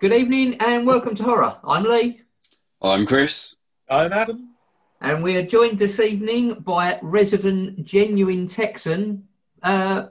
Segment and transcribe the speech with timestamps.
[0.00, 1.56] Good evening and welcome to Horror.
[1.62, 2.22] I'm Lee,
[2.80, 3.56] I'm Chris.
[3.88, 4.54] I'm Adam.
[5.02, 9.28] and we are joined this evening by resident genuine Texan,
[9.62, 10.06] uh,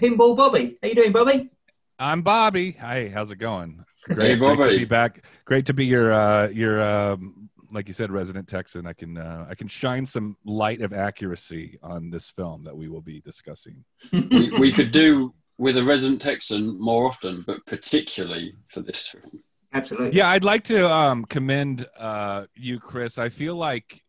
[0.00, 0.78] Pinball Bobby.
[0.80, 1.50] How you doing, Bobby?
[1.98, 2.70] I'm Bobby.
[2.72, 3.84] Hey, how's it going?
[4.06, 5.24] Hey, Great, great to be back.
[5.44, 8.86] Great to be your uh, your um, like you said, resident Texan.
[8.86, 12.88] I can uh, I can shine some light of accuracy on this film that we
[12.88, 13.84] will be discussing.
[14.12, 19.42] We, we could do with a resident Texan more often, but particularly for this film.
[19.74, 20.16] Absolutely.
[20.16, 23.18] Yeah, I'd like to um, commend uh, you, Chris.
[23.18, 24.02] I feel like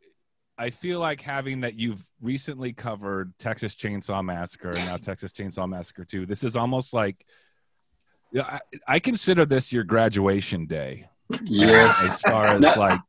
[0.57, 5.67] I feel like having that you've recently covered Texas Chainsaw Massacre and now Texas Chainsaw
[5.67, 6.25] Massacre 2.
[6.25, 7.25] This is almost like
[8.31, 11.07] yeah, I, I consider this your graduation day.
[11.43, 12.03] Yes.
[12.03, 12.73] as far as No.
[12.77, 12.99] like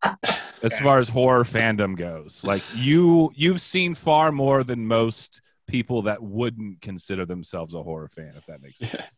[0.63, 6.03] as far as horror fandom goes like you you've seen far more than most people
[6.03, 9.07] that wouldn't consider themselves a horror fan if that makes sense Yeah.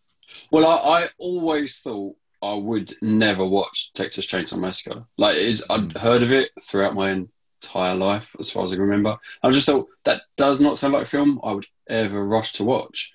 [0.50, 5.04] Well, I, I always thought I would never watch Texas Chainsaw Massacre.
[5.16, 5.98] Like, it's, I'd hmm.
[5.98, 9.18] heard of it throughout my entire life, as far as I can remember.
[9.42, 12.64] I just thought that does not sound like a film I would ever rush to
[12.64, 13.12] watch.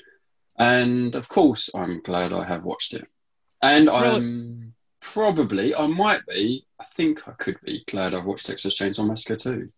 [0.58, 3.08] And of course, I'm glad I have watched it.
[3.62, 8.46] And really- I'm probably, I might be, I think I could be glad I've watched
[8.46, 9.72] Texas Chainsaw Massacre too.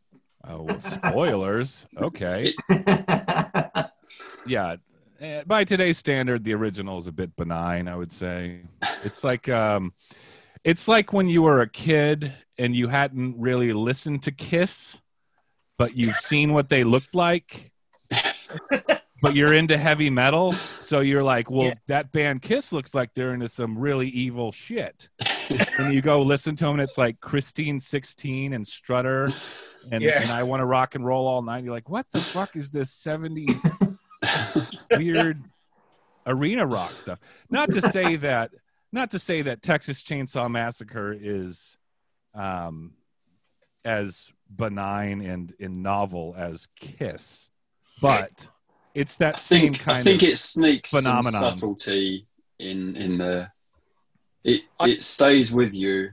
[0.48, 1.88] Oh well, spoilers.
[1.98, 2.54] Okay.
[4.46, 4.76] Yeah.
[5.22, 8.64] Eh, by today's standard the original is a bit benign i would say.
[9.06, 9.94] It's like um
[10.66, 15.00] it's like when you were a kid and you hadn't really listened to kiss
[15.78, 17.72] but you've seen what they looked like
[19.22, 20.52] but you're into heavy metal.
[20.82, 21.74] So you're like well Yeah.
[21.88, 25.08] that band kiss looks like they're into some really evil shit
[25.78, 29.30] and you go listen to them and it's like christine 16 and strutter
[29.92, 30.22] and, Yeah.
[30.22, 32.72] and i want to rock and roll all night you're like what the fuck is
[32.72, 33.60] this 70s
[34.92, 35.44] weird
[36.26, 37.20] arena rock stuff.
[37.50, 38.52] Not to say that,
[38.92, 41.76] not to say that Texas Chainsaw Massacre is
[42.34, 42.94] um,
[43.84, 47.50] as benign and, and novel as Kiss,
[48.02, 48.48] but
[48.94, 51.34] it's that I same think I think of it sneaks phenomenon.
[51.34, 52.28] some subtlety
[52.60, 53.54] in in there.
[54.44, 56.12] It I- it stays with you.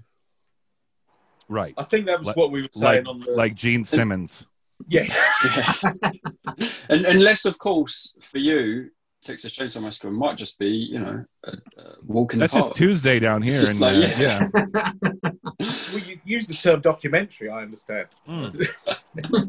[1.49, 3.85] right, I think that was Like- what we were like saying on the like Gene
[3.85, 4.47] Simmons.
[4.89, 5.05] yeah.
[5.45, 5.99] Yes,
[6.89, 8.91] and unless of course for you,
[9.23, 12.75] Texas Chainsaw Massacre might just be you know a, a walk in That's the just.
[12.75, 13.51] Tuesday down here.
[13.53, 14.49] It's just and, like, uh, yeah.
[14.55, 15.31] yeah.
[15.93, 17.51] well, you use the term documentary.
[17.51, 18.07] I understand.
[18.27, 18.67] Mm,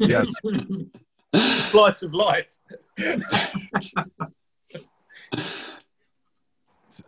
[0.00, 0.28] yes.
[1.70, 2.48] Slice of life.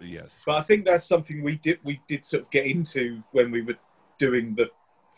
[0.01, 0.43] Yes.
[0.47, 3.63] But I think that's something we did we did sort of get into when we
[3.63, 3.77] were
[4.19, 4.69] doing the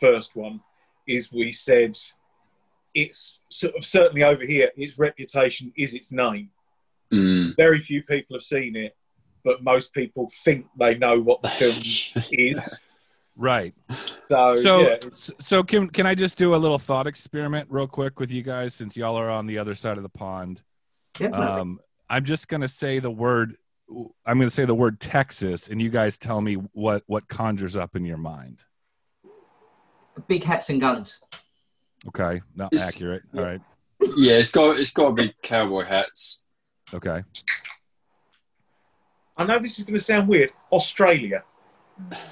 [0.01, 0.61] first one.
[1.07, 1.97] Is we said
[2.95, 4.71] it's sort of certainly over here.
[4.77, 6.51] Its reputation is its name.
[7.13, 7.57] Mm.
[7.57, 8.97] Very few people have seen it,
[9.45, 12.81] but most people think they know what the film is.
[13.37, 13.75] Right.
[14.29, 18.19] So, so yeah, so can can I just do a little thought experiment real quick
[18.19, 20.63] with you guys since y'all are on the other side of the pond?
[21.21, 21.79] Yeah, Um,
[22.09, 23.57] I'm just gonna say the word.
[23.89, 27.95] I'm gonna say the word Texas, and you guys tell me what what conjures up
[27.97, 28.65] in your mind.
[30.27, 31.21] Big hats and guns.
[32.09, 33.23] Okay, not It's- accurate.
[33.37, 33.61] All right.
[34.17, 36.45] Yeah, it's got it's got to be cowboy hats.
[36.93, 37.23] Okay.
[39.37, 40.51] I know this is going to sound weird.
[40.73, 41.45] Australia,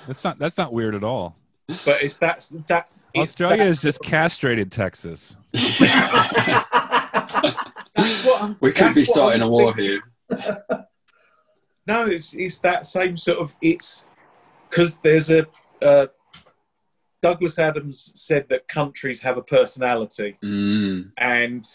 [0.06, 1.36] That's not that's not weird at all.
[1.84, 2.88] but it's that's that.
[3.14, 5.36] it's Australia that is just castrated Texas.
[5.52, 5.80] that's
[8.24, 10.00] what I'm- We could that's be starting a war thinking.
[10.30, 10.78] here.
[11.86, 14.06] No, it's it's that same sort of it's
[14.68, 15.46] because there's a
[15.82, 16.06] uh,
[17.20, 21.12] Douglas Adams said that countries have a personality, Mm.
[21.18, 21.66] and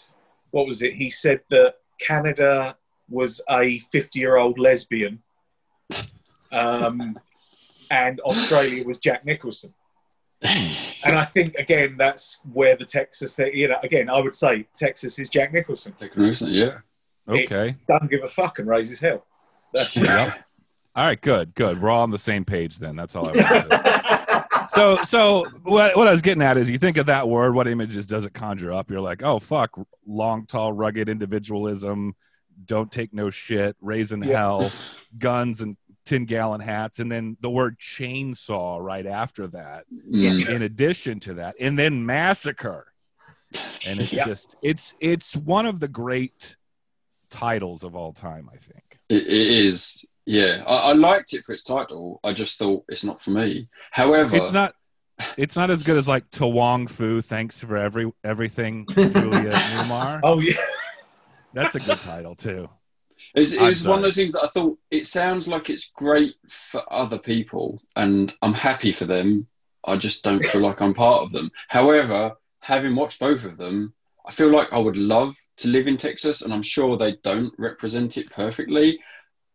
[0.50, 0.94] what was it?
[0.94, 2.76] He said that Canada
[3.08, 5.22] was a 50 year old lesbian,
[6.52, 7.18] um,
[7.90, 9.74] and Australia was Jack Nicholson.
[10.42, 13.50] And I think again that's where the Texas thing.
[13.54, 15.94] You know, again I would say Texas is Jack Nicholson.
[16.54, 16.78] yeah.
[17.28, 17.76] Okay.
[17.86, 19.24] Doesn't give a fuck and raises hell.
[19.72, 20.38] That's Yep.
[20.96, 21.20] All right.
[21.20, 21.54] Good.
[21.54, 21.80] Good.
[21.80, 22.96] We're all on the same page then.
[22.96, 24.70] That's all I want.
[24.72, 27.66] so so what, what i was getting at is you think of that word what
[27.66, 29.70] images does it conjure up you're like oh fuck
[30.06, 32.14] long tall rugged individualism
[32.66, 34.36] don't take no shit raising Yeah.
[34.38, 34.72] hell
[35.18, 35.76] guns and
[36.06, 40.48] 10 gallon hats and then the word chainsaw right after that Mm.
[40.48, 42.86] in addition to that and then massacre
[43.88, 44.24] and it's Yeah.
[44.24, 46.56] just it's it's one of the great
[47.28, 50.06] titles of all time i think It, it is.
[50.24, 52.20] Yeah, I, I liked it for its title.
[52.24, 53.68] I just thought it's not for me.
[53.90, 54.74] However, it's not
[55.36, 57.20] it's not as good as like To Wong Foo.
[57.20, 60.20] Thanks for every everything, Julie Newmar.
[60.22, 60.54] Oh yeah.
[61.52, 62.68] That's a good title too.
[63.34, 66.34] It's, I'm it's one of those things that I thought it sounds like it's great
[66.48, 69.46] for other people, and I'm happy for them.
[69.84, 71.50] I just don't feel like I'm part of them.
[71.68, 73.94] However, having watched both of them,
[74.26, 77.52] I feel like I would love to live in Texas, and I'm sure they don't
[77.58, 79.00] represent it perfectly.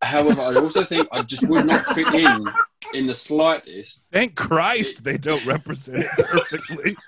[0.02, 2.46] However, I also think I just would not fit in
[2.94, 4.12] in the slightest.
[4.12, 6.98] Thank Christ they don't represent it perfectly.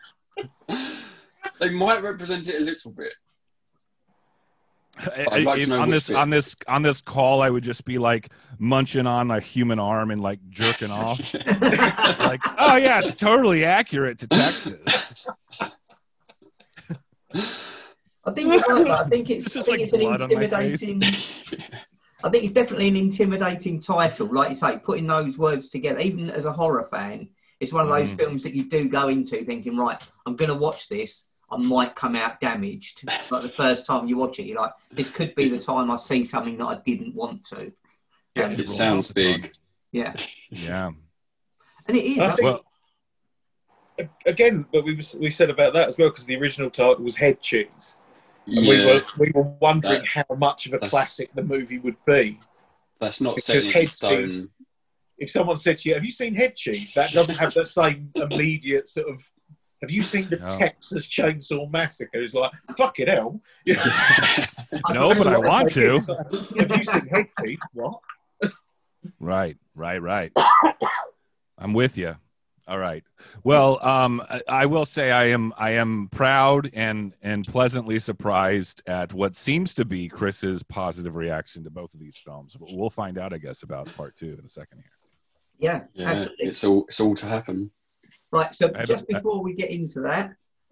[1.60, 3.14] They might represent it a little bit.
[5.32, 9.06] I'd like on this on this on this call, I would just be like munching
[9.06, 11.34] on a human arm and like jerking off.
[12.20, 15.26] like, oh yeah, it's totally accurate to Texas.
[17.34, 20.48] I think you're right, I think it's, I think like it's an blood on my
[20.48, 20.82] face.
[20.82, 21.02] intimidating.
[22.24, 24.28] I think it's definitely an intimidating title.
[24.28, 27.30] Like you say, putting those words together, even as a horror fan,
[27.60, 28.18] it's one of those Mhm.
[28.18, 31.24] films that you do go into thinking, right, I'm going to watch this.
[31.50, 33.04] I might come out damaged.
[33.32, 35.96] Like the first time you watch it, you're like, this could be the time I
[35.96, 37.72] see something that I didn't want to.
[38.36, 39.42] Yeah, it It sounds off the tongue.
[39.44, 39.52] big.
[39.94, 40.14] yeah,
[40.50, 40.92] Yeah.
[41.88, 42.18] and it is.
[42.20, 42.66] I I think- think, Well,
[44.26, 47.16] Again, but we was- we said about that as well because the original title was
[47.16, 47.98] Head Cheese,
[48.46, 51.98] and we were we were wondering That- how much of a classic the movie would
[52.06, 52.40] be.
[53.00, 54.28] that's not Because set in head stone.
[54.30, 54.48] cheese-
[55.20, 58.12] If someone said to you, "Have you seen Head Cheese?" That doesn't have that same
[58.16, 59.28] immediate sort of.
[59.82, 60.48] Have you seen the No.
[60.60, 62.22] Texas Chainsaw Massacre?
[62.22, 63.42] It's like fucking hell.
[63.66, 63.84] Yeah.
[64.92, 65.96] No, but I want to.
[65.96, 66.20] It's like,
[66.70, 67.58] Have you seen Head Cheese?
[67.74, 68.00] What?
[69.20, 70.32] Right, right, right.
[71.58, 72.16] I'm with you.
[72.68, 73.04] All right.
[73.46, 78.82] Well, um, I, I will say I am I am proud and and pleasantly surprised
[78.88, 82.58] at what seems to be Chris's positive reaction to both of these films.
[82.60, 84.92] But We'll find out, I guess, about part two in a second here.
[85.60, 86.46] yeah, yeah, absolutely.
[86.48, 87.72] it's all it's all to happen.
[88.32, 90.32] Right, so I just haven't- I- before we get into that,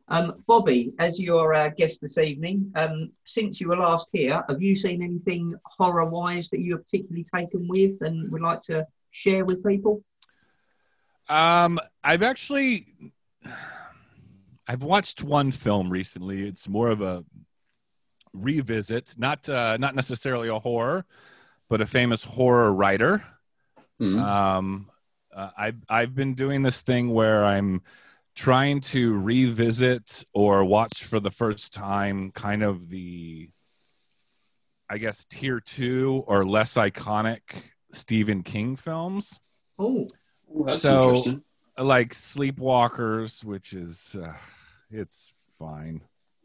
[0.09, 4.61] um, Bobby, as you're our guest this evening, um, since you were last here, have
[4.61, 9.45] you seen anything horror wise that you're particularly taken with and would like to share
[9.45, 10.03] with people?
[11.27, 12.87] Um, I've actually
[14.67, 16.47] I've watched one film recently.
[16.47, 17.23] It's more of a
[18.33, 21.05] revisit, not uh, not necessarily a horror,
[21.69, 23.23] but a famous horror writer.
[24.01, 24.21] Mm.
[24.21, 24.89] Um,
[25.33, 27.81] uh, I've I've been doing this thing where I'm
[28.35, 33.49] trying to revisit or watch for the first time kind of the
[34.89, 37.39] I guess tier two or less iconic
[37.93, 39.39] Stephen King films
[39.77, 40.07] Oh,
[40.53, 41.43] Ooh, that's so- interesting.
[41.77, 44.33] like Sleepwalkers, which is uh,
[44.91, 46.01] it's fine.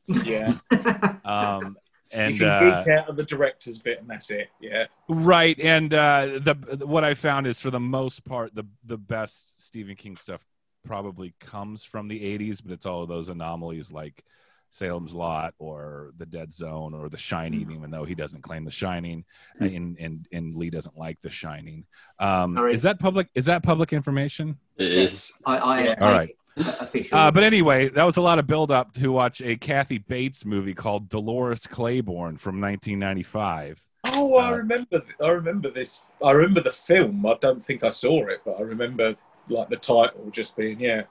[0.07, 0.55] Yeah.
[1.23, 1.77] Um,
[2.13, 4.49] and you and can uh, geek out of the director's bit, and that's it.
[4.61, 4.87] Yeah.
[5.09, 9.63] right, and uh, the what I found is for the most part the the best
[9.65, 10.45] Stephen King stuff
[10.85, 14.25] probably comes from the '80s, but it's all of those anomalies like
[14.71, 18.71] Salem's Lot or The Dead Zone or The Shining, even though he doesn't claim The
[18.71, 19.25] Shining,
[19.59, 21.85] and and and Lee doesn't like The Shining.
[22.19, 22.75] Um, Sorry.
[22.75, 23.29] is that public?
[23.35, 24.57] Is that public information?
[24.79, 25.39] It is.
[25.45, 25.95] I, I Yeah.
[26.01, 26.37] All right.
[26.57, 27.19] official.
[27.19, 30.45] Uh, but anyway, that was a lot of build up to watch a Kathy Bates
[30.45, 33.85] movie called Dolores Claiborne from 1995.
[34.05, 35.03] Oh, I Uh, remember.
[35.23, 36.01] I remember this.
[36.25, 37.25] I remember the film.
[37.27, 39.15] I don't think I saw it, but I remember
[39.49, 41.03] like the title just being yeah.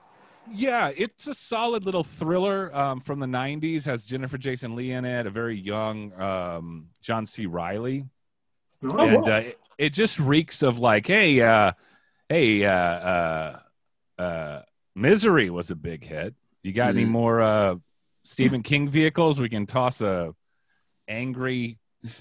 [0.51, 3.85] Yeah, it's a solid little thriller um, from the 90s.
[3.85, 7.45] Has Jennifer Jason Lee in it, a very young um, John C.
[7.45, 8.05] Reilly.
[8.83, 9.31] Oh, and wow.
[9.35, 11.73] uh, it, it just reeks of like, hey, uh,
[12.29, 13.59] hey, uh, uh,
[14.17, 14.61] uh,
[14.95, 16.33] Misery was a big hit.
[16.63, 17.09] You got any Mhm.
[17.09, 17.75] more uh,
[18.23, 19.39] Stephen King vehicles?
[19.39, 20.33] We can toss a
[21.07, 21.77] angry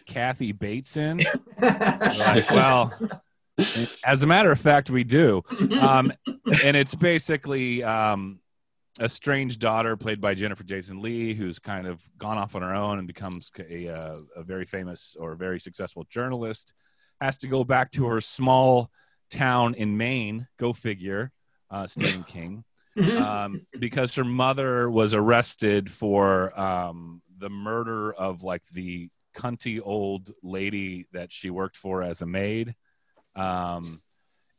[0.06, 1.18] Kathy Bates in.
[1.60, 2.92] like, well,
[4.04, 5.42] as a matter of fact, we do.
[5.78, 6.12] Um,
[6.64, 8.40] and it's basically um,
[8.98, 12.74] a strange daughter played by Jennifer Jason Lee, who's kind of gone off on her
[12.74, 16.72] own and becomes a, uh, a very famous or very successful journalist.
[17.20, 18.90] Has to go back to her small
[19.30, 20.48] town in Maine.
[20.58, 21.30] Go figure,
[21.70, 22.64] uh, Stephen King
[23.16, 30.32] um, because her mother was arrested for um, the murder of like the cunty old
[30.42, 32.74] lady that she worked for as a maid.
[33.38, 34.00] Um,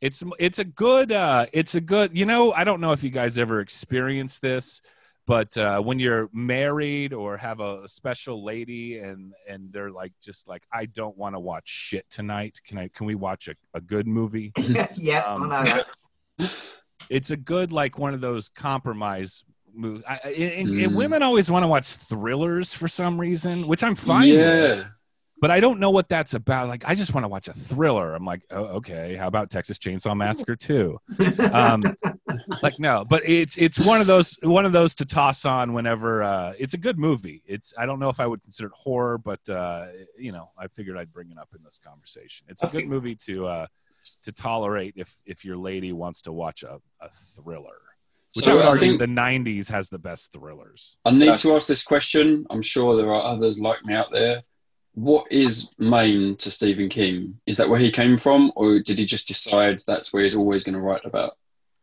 [0.00, 3.10] it's it's a good uh, it's a good you know I don't know if you
[3.10, 4.80] guys ever experienced this,
[5.26, 10.48] but uh, when you're married or have a special lady and and they're like just
[10.48, 12.58] like I don't want to watch shit tonight.
[12.66, 14.52] Can I can we watch a, a good movie?
[14.96, 15.84] yeah, Um, I know
[16.38, 16.56] that.
[17.10, 19.44] it's a good like one of those compromise
[19.74, 20.02] movies.
[20.08, 20.94] I, I- and, and Mm.
[20.96, 24.62] women always want to watch thrillers for some reason, which I'm fine yeah.
[24.62, 24.90] with.
[25.40, 26.68] But I don't know what that's about.
[26.68, 28.14] Like, I just want to watch a thriller.
[28.14, 30.98] I'm like, oh, okay, how about Texas Chainsaw Massacre too?
[31.52, 31.82] Um,
[32.62, 36.22] like, no, but it's it's one of those one of those to toss on whenever.
[36.22, 37.42] Uh, it's a good movie.
[37.46, 39.86] It's I don't know if I would consider it horror, but uh,
[40.18, 42.46] you know, I figured I'd bring it up in this conversation.
[42.48, 43.66] It's a good movie to uh,
[44.24, 47.78] to tolerate if if your lady wants to watch a, a thriller.
[48.36, 50.96] Which I So would I argue think the '90s has the best thrillers.
[51.04, 52.46] I need to ask this question.
[52.50, 54.42] I'm sure there are others like me out there.
[54.94, 57.38] What is Maine to Stephen King?
[57.46, 60.64] Is that where he came from, or did he just decide that's where he's always
[60.64, 61.32] going to write about?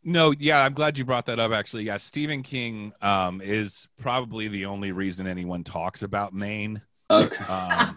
[0.03, 1.51] No, yeah, I'm glad you brought that up.
[1.51, 7.43] Actually, yeah, Stephen King um, is probably the only reason anyone talks about Maine Okay.
[7.45, 7.95] um,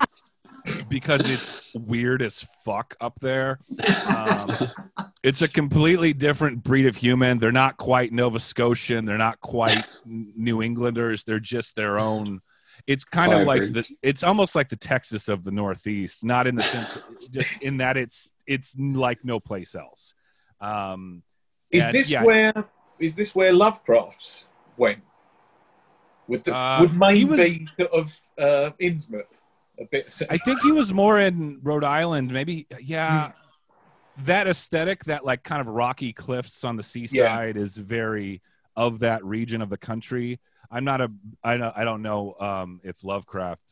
[0.89, 3.61] because it's weird as fuck up there.
[4.09, 4.57] Um,
[5.23, 7.39] it's a completely different breed of human.
[7.39, 9.05] They're not quite Nova Scotian.
[9.05, 11.25] They're not quite New Englanders.
[11.25, 12.41] They're just their own.
[12.87, 13.89] It's kind of like the.
[14.03, 17.97] It's almost like the Texas of the Northeast, not in the sense, just in that
[17.97, 20.15] it's it's like no place else.
[20.61, 21.23] Um,
[21.71, 22.53] Is and, this yeah, where
[22.99, 24.45] is this where Lovecraft
[24.77, 25.01] went?
[26.29, 29.43] Would the, Uh, would Maine was- be sort of uh, Innsmouth
[29.81, 30.17] a bit?
[30.31, 32.33] I think he was more in Rhode Island.
[32.33, 33.33] Maybe, yeah.
[34.25, 38.43] That aesthetic, that like kind of rocky cliffs on the seaside, is very
[38.77, 40.41] of that region of the country.
[40.71, 41.11] I'm not a,
[41.43, 43.63] I don't, I don't know um, if Lovecraft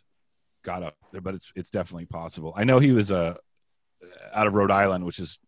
[0.64, 2.52] got up there, but it's it's definitely possible.
[2.56, 3.34] I know he was uh,
[4.32, 5.38] out of Rhode Island, which is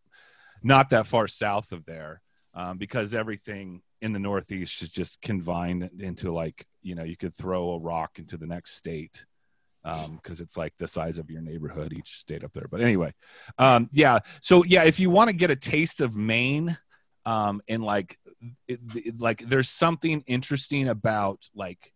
[0.62, 2.22] not that far south of there,
[2.54, 7.34] um, because everything in the Northeast is just confined into like you know you could
[7.34, 9.24] throw a rock into the next state
[9.82, 12.66] because it's like the size of your neighborhood each state up there.
[12.70, 13.14] But anyway,
[13.58, 14.18] um, yeah.
[14.42, 16.76] So yeah, if you want to get a taste of Maine,
[17.26, 18.18] um, like,
[18.68, 21.92] it, it- like there's something interesting about like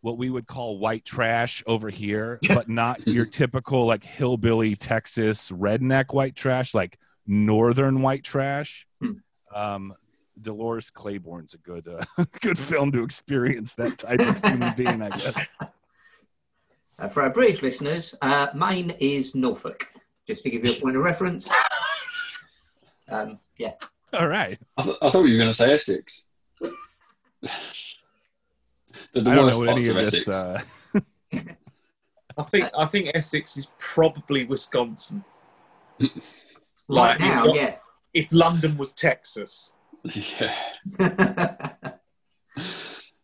[0.00, 5.50] what we would call white trash over here, but not your typical like hillbilly Texas
[5.50, 8.86] redneck white trash, like northern white trash.
[9.00, 9.12] Hmm.
[9.54, 9.94] Um,
[10.40, 15.10] Dolores Claiborne's a good uh, good film to experience that type of human being, I
[15.10, 15.56] guess.
[17.00, 19.86] Uh, for our British listeners, uh, Maine is Norfolk,
[20.26, 21.48] just to give you a point of reference.
[23.08, 23.74] Um, yeah.
[24.12, 24.58] All right.
[24.76, 26.28] I, th- I thought you were going to say Essex.
[26.60, 26.70] the
[29.12, 30.28] the I don't worst know any parts of of this.
[30.28, 30.60] Uh,
[32.38, 35.24] I think I think Essex is probably Wisconsin.
[36.90, 37.76] Right Like, now, you've yeah.
[38.14, 39.72] If London was Texas,
[40.04, 40.54] yeah.
[40.98, 41.92] I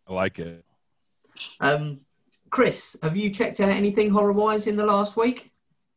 [0.07, 0.63] like it.
[1.61, 2.01] um,
[2.51, 5.51] Chris, have you checked out anything horror wise in the last week?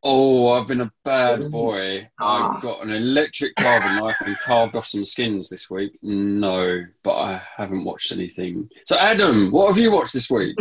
[0.09, 2.09] Oh, I've been a bad boy.
[2.17, 2.57] Ah.
[2.57, 5.99] I got an electric carving knife and carved off some skins this week.
[6.01, 8.69] No, but I haven't watched anything.
[8.85, 10.55] So, Adam, what have you watched this week?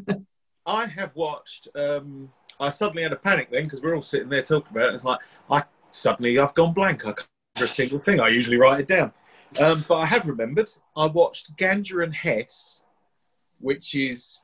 [0.66, 1.68] I have watched.
[1.74, 4.94] Um, I suddenly had a panic then because we're all sitting there talking about it.
[4.94, 7.02] It's like I suddenly I've gone blank.
[7.02, 8.20] I can't remember a single thing.
[8.20, 9.12] I usually write it down,
[9.60, 10.70] um, but I have remembered.
[10.96, 12.84] I watched Ganja and Hess,
[13.60, 14.40] which is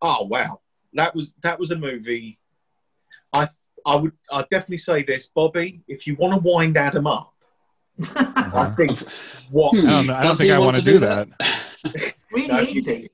[0.00, 0.58] oh wow,
[0.94, 2.40] that was that was a movie.
[3.86, 5.82] I I would I definitely say this, Bobby.
[5.88, 7.32] If you want to wind Adam up,
[8.16, 8.98] I think
[9.50, 10.92] what Hmm, I don't, I don't does think he I want want to to do
[10.94, 12.14] do that.
[12.32, 13.10] really No, you- easy.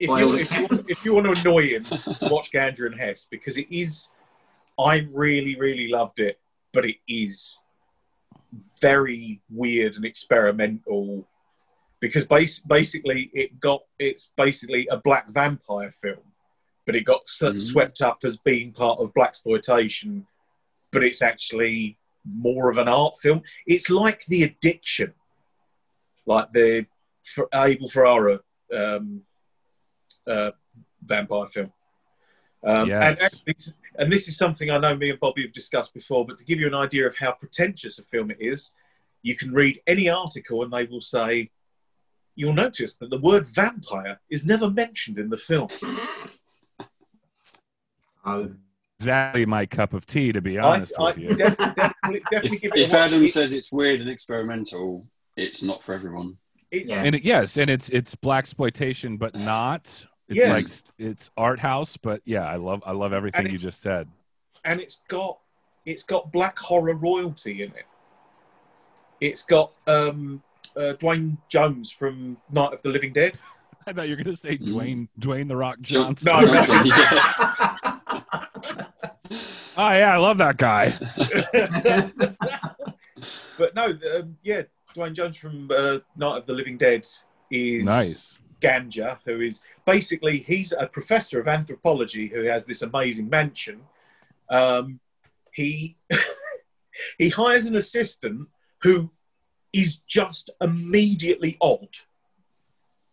[0.00, 0.90] if By you, if, you, accounts.
[0.90, 1.84] if you want to annoy him,
[2.22, 4.08] watch Ganja and Hess because it is.
[4.78, 6.40] I really, really loved it,
[6.72, 7.58] but it is
[8.80, 11.26] very weird and experimental
[12.00, 16.22] because bas- basically it got it's basically a black vampire film,
[16.84, 17.60] but it got Mhm.
[17.60, 20.26] swept up as being part of black exploitation,
[20.90, 23.42] but it's actually more of an art film.
[23.66, 25.14] It's like The Addiction,
[26.26, 26.86] like the
[27.54, 28.40] Abel Ferrara
[28.72, 29.26] um,
[30.26, 30.52] uh,
[31.02, 31.72] vampire film.
[32.64, 33.20] Um, and, Yes.
[33.20, 36.44] actually, and this is something I know me and Bobby have discussed before, but to
[36.44, 38.72] give you an idea of how pretentious a film it is,
[39.22, 41.50] you can read any article and they will say,
[42.34, 45.68] you'll notice that the word vampire is never mentioned in the film.
[49.00, 51.28] Exactly my cup of tea, to be honest I with you.
[51.34, 52.94] definitely, definitely, definitely If, if.
[52.94, 56.38] Adam It- says it's weird and experimental, it's not for everyone.
[56.70, 57.02] it's, Yeah.
[57.02, 60.06] And it, yes, and it's it's black exploitation, but not.
[60.28, 60.52] It's Yeah.
[60.52, 64.08] like it's art house, but yeah, I love I love everything you just said.
[64.64, 65.38] and it's got
[65.84, 67.86] it's got black horror royalty in it.
[69.20, 70.42] It's got um,
[70.76, 73.36] uh, Duane Jones from Night of the Living Dead.
[73.86, 74.68] I thought you were gonna say Mm.
[74.68, 76.86] Dwayne Dwayne the Rock John- Johnson.
[76.88, 77.76] No, no.
[79.74, 79.84] Johnson, yeah.
[79.84, 80.92] Oh yeah, I love that guy.
[83.58, 84.62] but no, um, yeah,
[84.94, 87.06] Duane Jones from uh, Night of the Living Dead
[87.50, 88.38] is Nice.
[88.60, 93.82] Ganja, who is basically he's a professor of anthropology who has this amazing mansion,
[94.48, 95.00] Um,
[95.52, 95.98] he
[97.18, 98.48] he hires an assistant
[98.82, 99.10] who
[99.72, 101.96] is just immediately odd.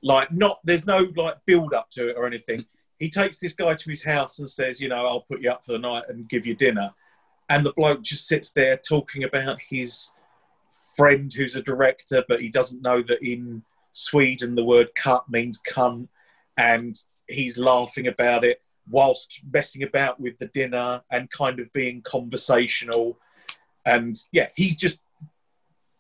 [0.02, 2.66] Like not there's no like build up to it or anything.
[3.00, 5.66] He takes this guy to his house and says, you know, I'll put you up
[5.66, 6.92] for the night and give you dinner.
[7.50, 10.12] And the bloke just sits there talking about his
[10.96, 15.60] friend who's a director, but he doesn't know that in Sweden the word cut means
[15.68, 16.10] cunt.
[16.58, 16.96] And
[17.28, 23.18] he's laughing about it whilst messing about with the dinner and kind of being conversational.
[23.86, 25.00] And yeah, he's just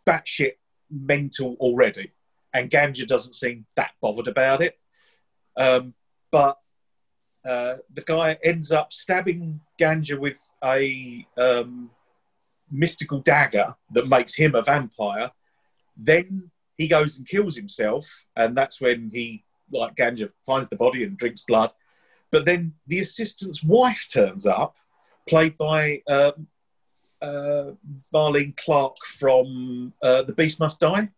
[0.05, 0.53] batshit
[0.91, 2.11] mental already.
[2.53, 4.77] And Ganja doesn't seem that bothered about it.
[5.55, 5.93] Um,
[6.31, 6.57] but
[7.45, 11.89] uh, the guy ends up stabbing Ganja with a um,
[12.71, 15.31] mystical dagger that makes him a vampire.
[15.95, 21.03] Then he goes and kills himself, and that's when he, like Ganja, finds the body
[21.03, 21.71] and drinks blood.
[22.31, 24.77] But then the assistant's wife turns up,
[25.27, 26.47] played by um,
[27.21, 27.71] uh,
[28.13, 31.09] Marlene Clark from uh, The Beast Must Die.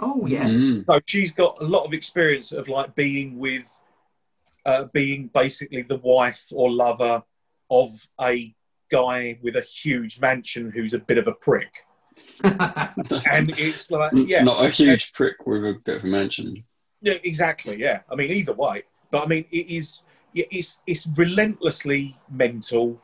[0.00, 0.44] Oh yeah.
[0.44, 0.86] Mm.
[0.86, 3.64] So she's got a lot of experience of like being with,
[4.68, 7.22] uh, being basically the wife or lover
[7.70, 7.88] of
[8.20, 8.54] a
[8.90, 11.72] guy with a huge mansion who's a bit of a prick.
[12.44, 16.64] And it's like, yeah, Not a huge prick with a bit of a mansion.
[17.00, 18.00] yeah, exactly, yeah.
[18.10, 20.02] I mean, either way, but I mean, it is
[20.34, 23.00] it's it's relentlessly mental.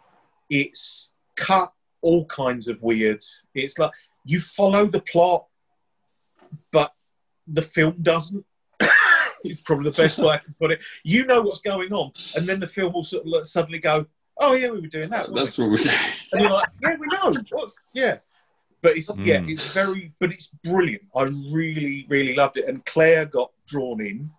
[0.51, 3.23] It's cut all kinds of weird.
[3.55, 3.93] It's like
[4.25, 5.47] you follow the plot,
[6.73, 6.93] but
[7.47, 8.45] the film doesn't.
[9.45, 10.83] It's probably the best way I can put it.
[11.05, 14.07] You know what's going on, and then the film will sort of like suddenly go,
[14.39, 16.13] "Oh yeah, we were doing that." That's we?" what we're saying.
[16.33, 17.71] and you're like, "Yeah, we know." What?
[17.93, 18.19] Yeah,
[18.83, 19.51] but it's yeah, Mm.
[19.53, 21.03] it's very, but it's brilliant.
[21.15, 24.31] I really, really loved it, and Claire got drawn in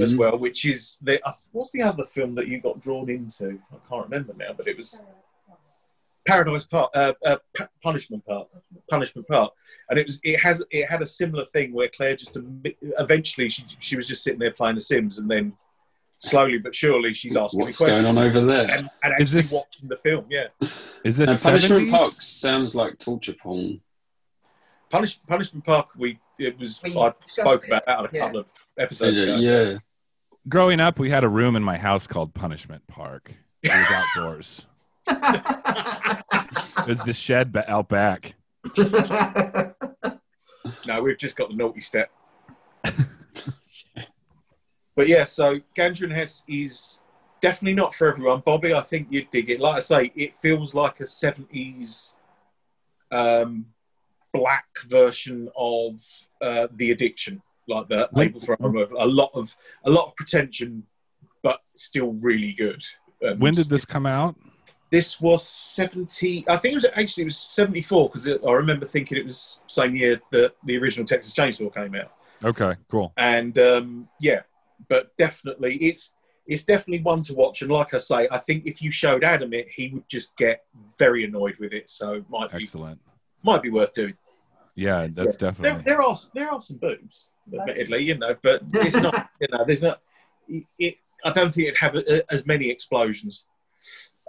[0.00, 0.18] as Mm.
[0.18, 3.58] well, which is the uh, what's the other film that you got drawn into?
[3.72, 5.00] I can't remember now, but it was
[6.26, 7.36] Paradise Park, uh, uh,
[7.82, 8.48] Punishment Park,
[8.90, 9.52] Punishment Park,
[9.90, 12.36] and it was it has it had a similar thing where Claire just
[12.98, 15.52] eventually she she was just sitting there playing The Sims, and then
[16.20, 18.70] slowly but surely she's asking What's questions going on over there?
[18.70, 20.26] and, and Is actually this- watching the film.
[20.30, 20.46] Yeah,
[21.04, 21.90] Is this And Punishment 70s?
[21.90, 23.80] Park sounds like torture porn.
[24.90, 25.88] Punish, Punishment Park.
[25.96, 28.20] We it was We I spoke it, about that on a yeah.
[28.20, 28.46] couple of
[28.78, 29.36] episodes ago.
[29.36, 29.78] Yeah.
[30.48, 33.32] Growing up, we had a room in my house called Punishment Park.
[33.62, 34.66] It was outdoors.
[35.06, 38.34] It was the shed out back.
[40.86, 42.10] No, we've just got the naughty step.
[44.96, 47.00] but yeah, so Ganja and Hess is
[47.40, 48.42] definitely not for everyone.
[48.44, 49.60] Bobby, I think you'd dig it.
[49.60, 52.14] Like I say, it feels like a 70s
[53.10, 53.66] um,
[54.32, 56.00] black version of
[56.40, 60.84] uh, The Addiction, like the label from a lot of a lot of pretension,
[61.42, 62.82] but still really good.
[63.20, 64.36] And When did this come out?
[64.92, 69.16] This was 70 i think it was actually it was 74 because i remember thinking
[69.18, 72.12] it was same year that the original texas chainsaw came out
[72.44, 73.12] Okay, cool.
[73.16, 74.40] and um, yeah
[74.88, 76.14] but definitely it's
[76.46, 79.52] it's definitely one to watch and like i say i think if you showed adam
[79.52, 80.64] it he would just get
[80.98, 83.00] very annoyed with it so it might be Excellent.
[83.44, 84.14] might be worth doing
[84.74, 85.82] Yeah, that's there, definitely.
[85.84, 89.82] there are there are some boobs admittedly you know but it's not you know there's
[89.82, 90.00] not
[90.48, 93.46] it, it i don't think it'd have a, as many explosions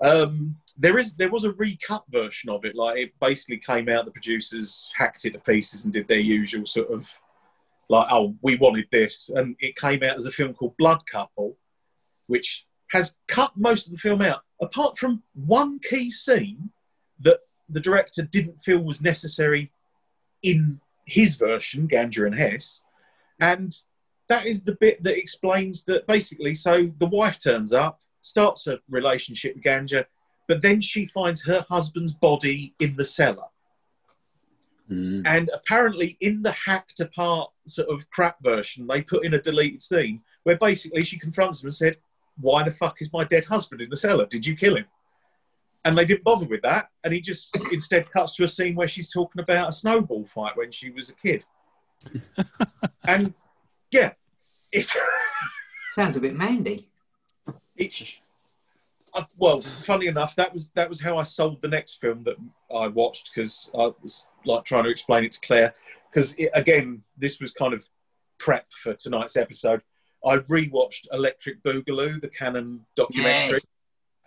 [0.04, 4.06] um there is there was a recut version of it like it basically came out
[4.06, 7.10] the producers hacked it to pieces and did their usual sort of
[7.90, 11.58] like oh we wanted this and it came out as a film called blood couple
[12.28, 16.70] which has cut most of the film out apart from one key scene
[17.20, 17.40] that
[17.70, 19.72] the director didn't feel was necessary
[20.42, 22.84] in his version, Ganja and Hess,
[23.40, 23.76] and
[24.30, 26.56] that is the bit that explains that basically.
[26.56, 30.06] So the wife turns up, starts a relationship with Ganja,
[30.48, 33.48] but then she finds her husband's body in the cellar,
[34.92, 35.24] Mm.
[35.26, 39.82] and apparently in the hacked apart sort of crap version, they put in a deleted
[39.82, 41.98] scene where basically she confronts him and said,
[42.40, 44.26] "Why the fuck is my dead husband in the cellar?
[44.26, 44.86] Did you kill him?"
[45.86, 48.88] And they didn't bother with that, and he just instead cuts to a scene where
[48.90, 51.46] she's talking about a snowball fight when she was a kid.
[53.06, 53.34] and
[53.92, 54.14] yeah,
[54.72, 54.86] it,
[55.94, 56.90] Sounds a bit mandy.
[57.76, 58.20] It,
[59.14, 62.36] I, well, funny enough, that was that was how I sold the next film that
[62.76, 65.74] I watched because I was like trying to explain it to Claire.
[66.12, 67.88] Because again, this was kind of
[68.38, 69.82] prep for tonight's episode.
[70.26, 73.68] I rewatched Electric Boogaloo, the Cannon documentary, Yes.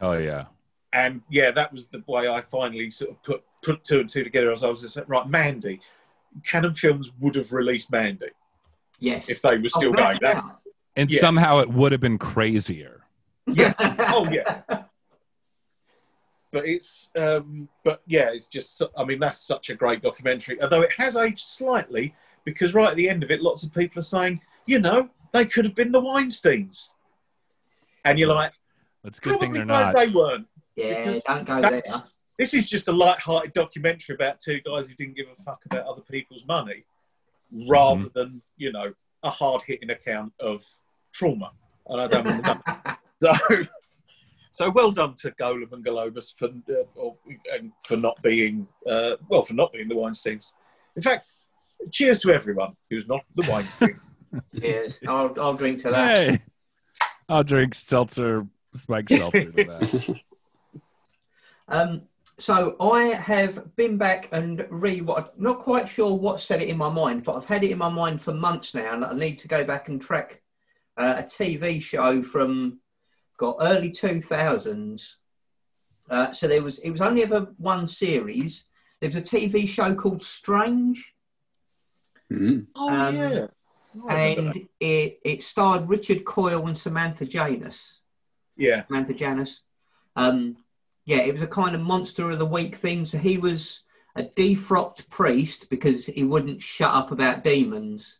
[0.00, 0.44] Oh yeah.
[0.92, 4.22] and yeah, that was the way I finally sort of put put two and two
[4.24, 4.52] together.
[4.52, 5.80] As I was just like, right, Mandy,
[6.44, 8.26] Cannon Films would have released Mandy
[9.00, 9.28] Yes.
[9.30, 10.18] if they were still Oh, going.
[10.20, 10.44] That,
[10.96, 11.20] And Yeah.
[11.20, 12.95] somehow it would have been crazier.
[13.46, 13.74] Yeah.
[14.12, 14.62] oh yeah.
[16.52, 18.82] but it's um, but yeah, it's just.
[18.96, 20.60] I mean, that's such a great documentary.
[20.60, 23.98] Although it has aged slightly because right at the end of it, lots of people
[23.98, 26.92] are saying, you know, they could have been the Weinsteins,
[28.04, 28.52] and you're like,
[29.04, 29.94] that's a good thing they're not.
[29.94, 30.46] They weren't.
[30.76, 31.82] Yeah, don't go there.
[32.38, 35.86] This is just a light-hearted documentary about two guys who didn't give a fuck about
[35.86, 36.84] other people's money,
[37.68, 38.18] rather Mm-hmm.
[38.18, 40.62] than you know a hard-hitting account of
[41.12, 41.52] trauma.
[41.88, 43.34] And I don't want to So,
[44.52, 47.16] so well done to Golan and Globus for uh, or,
[47.52, 50.52] and for not being uh, well for not being the Weinsteins.
[50.96, 51.26] In fact,
[51.92, 54.10] cheers to everyone who's not the Weinsteins.
[54.52, 56.18] Yes, I'll, I'll drink to that.
[56.18, 56.38] Hey,
[57.26, 60.20] I'll drink seltzer, spike seltzer to that.
[61.68, 62.02] Um,
[62.38, 66.76] so I have been back and re what not quite sure what set it in
[66.76, 69.38] my mind, but I've had it in my mind for months now, and I need
[69.38, 70.42] to go back and track
[70.96, 72.78] uh, a TV show from
[73.36, 75.18] got early two thousands.
[76.08, 78.64] Uh, so there was it was only ever one series.
[79.00, 81.14] There was a TV show called Strange,
[82.32, 82.66] Mm.
[82.74, 83.46] oh Um, yeah,
[84.08, 88.02] I and it it starred Richard Coyle and Samantha Janus.
[88.56, 89.62] yeah, Samantha Janus.
[90.16, 90.56] Um,
[91.04, 93.04] yeah, it was a kind of monster of the week thing.
[93.06, 93.80] So he was
[94.16, 98.18] a defrocked priest because he wouldn't shut up about demons.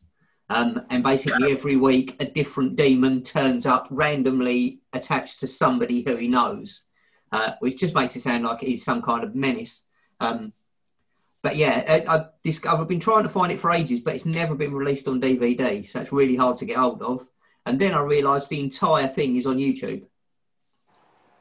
[0.48, 6.14] Um, and basically, every week, a different demon turns up randomly attached to somebody who
[6.16, 6.82] he knows,
[7.32, 9.82] uh, which just makes it sound like he's some kind of menace.
[10.20, 10.52] Um,
[11.42, 14.24] but yeah, I, I've, discovered, I've been trying to find it for ages, but it's
[14.24, 17.26] never been released on DVD, so it's really hard to get hold of.
[17.66, 20.04] And then I realised the entire thing is on YouTube.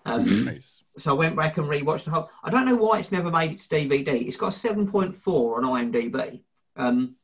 [0.08, 0.46] Um, Mhm.
[0.46, 0.84] Nice.
[0.98, 2.30] so I went back and rewatched the whole.
[2.44, 4.28] I don't know why it's never made its DVD.
[4.28, 6.42] It's got a seven point four on IMDb,
[6.76, 7.16] um,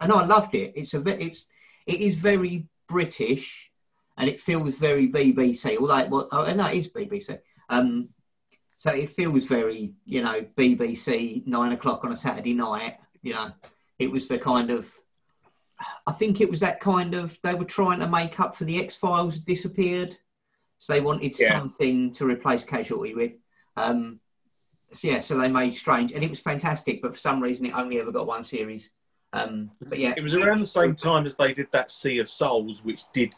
[0.00, 0.72] and I loved it.
[0.74, 1.46] It's a it's
[1.86, 3.70] it is very British,
[4.16, 5.76] and it feels very BBC.
[5.78, 7.38] Although it, well, oh, no, it is BBC.
[7.68, 8.08] Um,
[8.78, 12.96] so it feels very you know BBC nine o'clock on a Saturday night.
[13.22, 13.50] You know,
[13.98, 14.90] it was the kind of.
[16.06, 17.38] I think it was that kind of.
[17.42, 20.16] They were trying to make up for the X Files disappeared.
[20.78, 21.58] So they wanted Yeah.
[21.58, 23.32] something to replace Casualty with.
[23.76, 24.20] Um,
[24.92, 27.02] so yeah, so they made Strange, and it was fantastic.
[27.02, 28.90] But for some reason, it only ever got one series.
[29.32, 32.28] Um, but yeah, it was around the same time as they did that Sea of
[32.28, 33.32] Souls, which did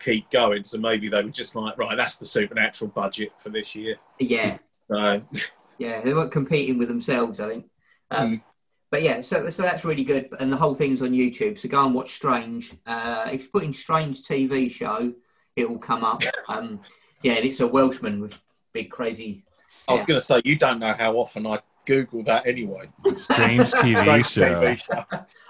[0.00, 0.62] keep going.
[0.64, 3.96] So maybe they were just like, right, that's the supernatural budget for this year.
[4.18, 4.58] yeah,
[4.90, 5.22] So
[5.78, 7.40] yeah, they weren't competing with themselves.
[7.40, 7.66] I think.
[8.10, 8.42] Um, Mm.
[8.90, 11.58] But yeah, so so that's really good, and the whole thing's on YouTube.
[11.58, 12.72] So go and watch Strange.
[12.86, 15.12] Uh, if you put in Strange TV show,
[15.56, 16.22] it will come up.
[16.48, 16.80] Um,
[17.22, 18.40] yeah, and it's a Welshman with
[18.72, 19.44] big crazy.
[19.86, 20.06] I was Yeah.
[20.06, 21.58] going to say, you don't know how often I
[21.88, 22.82] Google that anyway.
[23.14, 24.60] Strange TV Strange show.
[24.62, 25.04] TV show.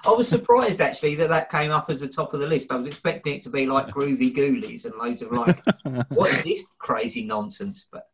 [0.06, 2.70] I was surprised actually that that came up as the top of the list.
[2.70, 5.58] I was expecting it to be like Groovy Ghoulies and loads of like,
[6.10, 7.86] what is this crazy nonsense?
[7.90, 8.08] But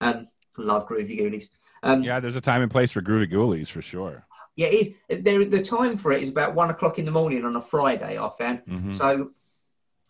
[0.00, 1.50] um, love Groovy Ghoulies.
[1.82, 2.14] Um, yeah.
[2.14, 4.24] Yeah, there's a time and place for Groovy Ghoulies for sure.
[4.56, 5.22] it is.
[5.22, 8.18] There, the time for it is about one o'clock in the morning on a Friday.
[8.18, 8.62] I found.
[8.66, 8.96] Mhm.
[8.96, 9.32] So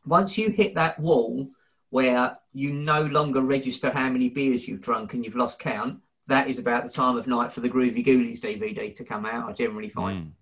[0.07, 1.51] once you hit that wall
[1.91, 6.49] where you no longer register how many beers you've drunk and you've lost count, that
[6.49, 9.49] is about the time of night for the Groovy Ghoulies DVD to come out.
[9.49, 10.27] I generally find.
[10.27, 10.33] Mm.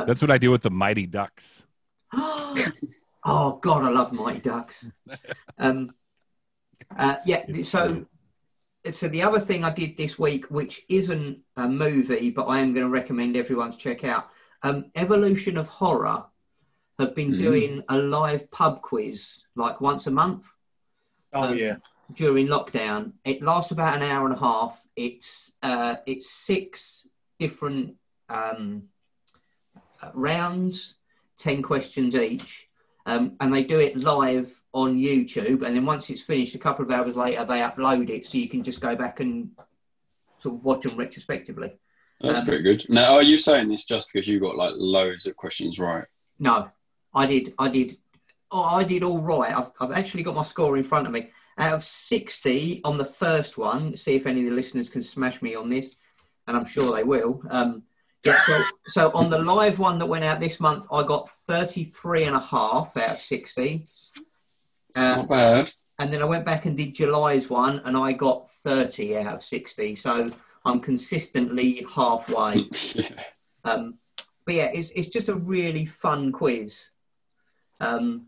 [0.00, 1.64] Um, That's what I do with the Mighty Ducks.
[2.12, 4.86] oh God, I love Mighty Ducks.
[5.58, 5.90] Um,
[6.98, 8.06] uh, yeah, It's so true.
[8.92, 12.74] so the other thing I did this week, which isn't a movie, but I am
[12.74, 14.28] going to recommend everyone to check out.
[14.62, 16.24] Um, Evolution of Horror
[16.98, 17.40] have been Mm.
[17.40, 20.46] doing a live pub quiz like once a month
[21.32, 21.76] Oh Um, yeah,
[22.12, 23.12] during lockdown.
[23.24, 24.86] It lasts about an hour and a half.
[24.96, 27.06] It's uh, it's six
[27.38, 27.94] different
[28.28, 28.84] um,
[30.02, 30.96] uh, rounds,
[31.38, 32.68] ten questions each,
[33.06, 35.62] um, and they do it live on YouTube.
[35.62, 38.48] And then once it's finished, a couple of hours later, they upload it, so you
[38.48, 39.50] can just go back and
[40.38, 41.76] sort of watch them retrospectively.
[42.20, 42.88] That's Um, pretty good.
[42.88, 46.04] Now, are you saying this just because you got like loads of questions right?
[46.38, 46.70] No,
[47.14, 47.54] I did.
[47.58, 47.98] I did.
[48.50, 49.56] Oh, I did all right.
[49.56, 51.30] I've, I've actually got my score in front of me.
[51.58, 55.40] Out of 60 on the first one, see if any of the listeners can smash
[55.40, 55.96] me on this,
[56.46, 57.42] and I'm sure they will.
[57.50, 57.82] Um,
[58.24, 62.24] yeah, so, so on the live one that went out this month, I got 33
[62.24, 63.74] and a half out of 60.
[63.74, 64.12] It's
[64.96, 65.72] Uh, not bad.
[65.98, 69.42] And then I went back and did July's one, and I got 30 out of
[69.42, 69.94] 60.
[69.96, 70.28] So
[70.64, 72.68] I'm consistently halfway.
[72.94, 73.08] yeah.
[73.64, 73.98] Um,
[74.44, 76.90] but yeah, it's it's just a really fun quiz.
[77.80, 78.26] Um,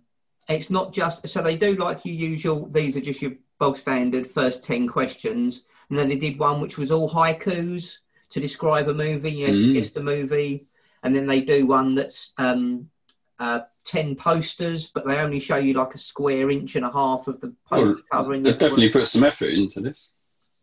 [0.49, 2.67] it's not just so they do like your usual.
[2.67, 6.79] These are just your bog standard first ten questions, and then they did one which
[6.79, 7.99] was all haikus
[8.31, 9.31] to describe a movie.
[9.31, 9.93] You have to Mm.
[9.95, 10.67] the movie,
[11.03, 12.91] and then they do one that's um,
[13.39, 17.29] uh, ten posters, but they only show you like a square inch and a half
[17.29, 18.33] of the poster Oh, cover.
[18.35, 20.15] and They've definitely put some effort into this.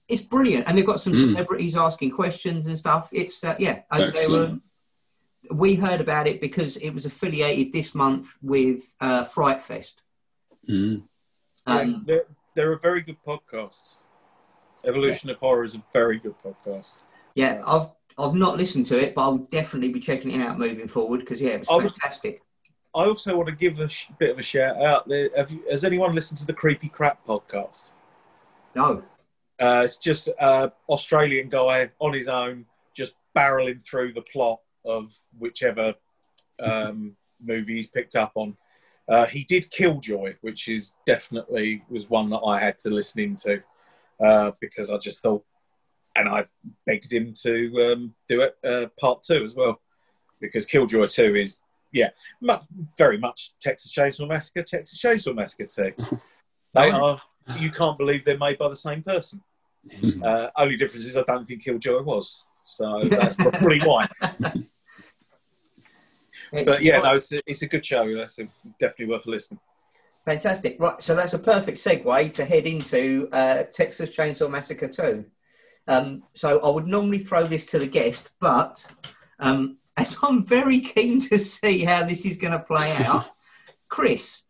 [0.08, 1.32] it's brilliant, and they've got some Mm.
[1.32, 3.08] celebrities asking questions and stuff.
[3.12, 4.62] It's uh, yeah, they were, Excellent.
[5.52, 10.02] We heard about it because it was affiliated this month with uh, Fright Fest.
[10.70, 11.04] Mm.
[11.68, 13.96] Yeah, Um, they're, they're a very good podcast.
[14.84, 17.04] Evolution of Horror is a very good podcast.
[17.36, 20.88] yeah, I've I've not listened to it, but I'll definitely be checking it out moving
[20.88, 22.42] forward because yeah, it was I was- fantastic.
[22.96, 25.06] I also want to give a sh- bit of a shout out.
[25.10, 27.90] There, have you, has anyone listened to the Creepy Crap podcast?
[28.74, 29.04] No,
[29.60, 35.14] Uh, it's just an Australian guy on his own, just barreling through the plot of
[35.38, 35.94] whichever
[36.60, 38.56] um, movie he's picked up on.
[39.08, 43.62] Uh, he did Killjoy, which is definitely was one that I had to listen into
[44.20, 45.44] uh, because I just thought,
[46.16, 46.46] and I
[46.86, 49.80] begged him to um, do it uh, part two as well
[50.42, 52.10] because Killjoy two is yeah
[52.42, 52.56] mu-
[52.98, 55.94] very much Texas Chainsaw Massacre, Texas Chainsaw Massacre two.
[56.74, 57.22] they are
[57.60, 59.42] you can't believe they're made by the same person.
[60.24, 62.44] Uh, only difference is I don't think Killjoy was.
[62.64, 64.08] So that's probably why.
[66.52, 68.16] But yeah, no, it's a, it's a good show.
[68.16, 68.48] That's a,
[68.80, 69.60] definitely worth a listen.
[70.26, 70.78] Fantastic.
[70.80, 75.24] Right, so that's a perfect segue to head into uh, Texas Chainsaw Massacre 2.
[75.88, 78.86] Um, so I would normally throw this to the guest, but
[79.40, 83.28] um, as I'm very keen to see how this is going to play out,
[83.88, 84.42] Chris.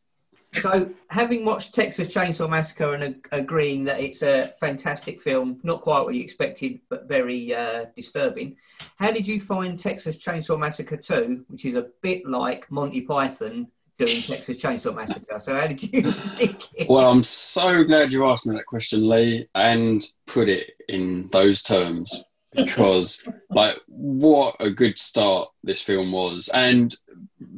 [0.61, 5.81] So, having watched Texas Chainsaw Massacre and ag- agreeing that it's a fantastic film, not
[5.81, 8.55] quite what you expected, but very uh, disturbing,
[8.97, 13.67] how did you find Texas Chainsaw Massacre 2, which is a bit like Monty Python
[13.97, 15.39] doing Texas Chainsaw Massacre?
[15.39, 16.13] So, how did you?
[16.87, 21.63] Well, I'm so glad you asked me that question, Lee, and put it in those
[21.63, 26.49] terms because, like, what a good start this film was.
[26.53, 26.95] And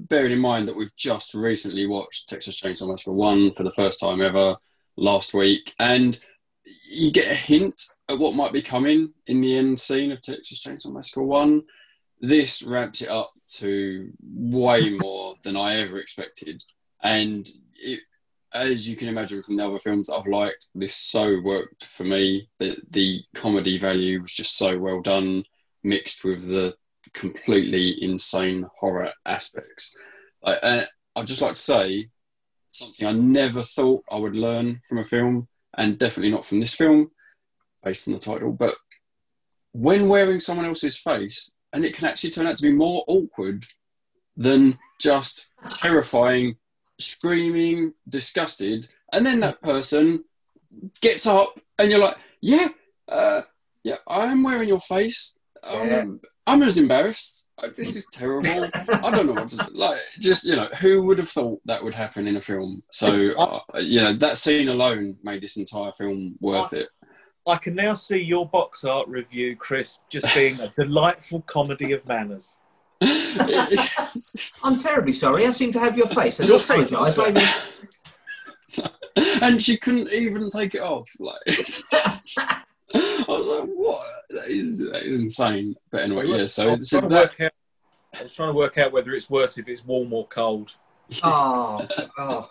[0.09, 3.99] bearing in mind that we've just recently watched Texas Chainsaw Massacre 1 for the first
[3.99, 4.57] time ever
[4.95, 6.19] last week, and
[6.89, 10.63] you get a hint at what might be coming in the end scene of Texas
[10.63, 11.63] Chainsaw Massacre 1.
[12.19, 16.63] This ramps it up to way more than I ever expected.
[17.03, 17.99] And it,
[18.53, 22.03] as you can imagine from the other films that I've liked, this so worked for
[22.03, 22.49] me.
[22.59, 25.43] The the comedy value was just so well done,
[25.83, 26.75] mixed with the
[27.13, 29.95] completely insane horror aspects.
[30.41, 32.09] Like, and I'd just like to say
[32.69, 36.75] something I never thought I would learn from a film, and definitely not from this
[36.75, 37.11] film,
[37.83, 38.51] based on the title.
[38.51, 38.75] But
[39.73, 43.65] when wearing someone else's face, and it can actually turn out to be more awkward
[44.35, 46.57] than just terrifying
[46.99, 50.23] screaming, disgusted, and then that person
[51.01, 52.69] gets up, and you're like, "Yeah,
[53.07, 53.41] uh,
[53.83, 55.37] yeah, I'm wearing your face.
[55.63, 56.21] Um.
[56.47, 57.49] I'm as embarrassed.
[57.61, 58.69] Like, this is terrible.
[58.73, 59.65] I don't know what to do.
[59.73, 59.99] like.
[60.19, 62.81] Just you know, who would have thought that would happen in a film?
[62.89, 66.89] So uh, you know, that scene alone made this entire film worth it.
[67.45, 72.05] I can now see your box art review, Chris, just being a delightful comedy of
[72.05, 72.57] manners.
[73.01, 75.45] I'm terribly sorry.
[75.47, 76.39] I seem to have your face.
[76.39, 77.73] I do Your face, apologise.
[78.83, 78.91] I'm
[79.41, 81.09] and she couldn't even take it off.
[81.19, 82.37] Like, it's just,
[82.93, 84.03] I was like, what?
[84.29, 85.75] That is, that is insane.
[85.91, 86.43] But anyway, yeah.
[86.43, 87.51] I So, was, so that, out,
[88.19, 90.73] I was trying to work out whether it's worse if it's warm or cold.
[91.23, 92.49] Oh, oh.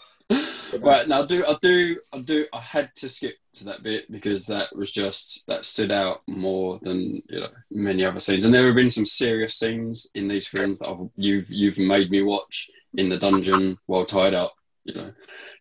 [0.81, 2.47] right now, I do, I do, I do.
[2.53, 6.79] I had to skip to that bit because that was just that stood out more
[6.83, 8.45] than you know many other scenes.
[8.45, 12.11] And there have been some serious scenes in these films that I've, you've you've made
[12.11, 14.55] me watch in the dungeon while tied up.
[14.85, 15.13] You know,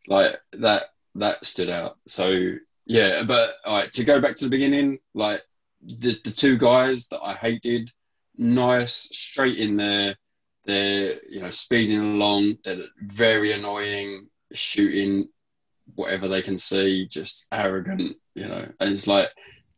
[0.08, 0.84] like that
[1.16, 1.98] that stood out.
[2.08, 5.42] So yeah, but all right, to go back to the beginning, like
[5.82, 7.90] the the two guys that I hated,
[8.38, 10.16] nice, straight in there.
[10.66, 12.58] They're you know speeding along.
[12.64, 15.30] They're very annoying, shooting
[15.94, 18.16] whatever they can see, just arrogant.
[18.34, 19.30] You know, and it's like,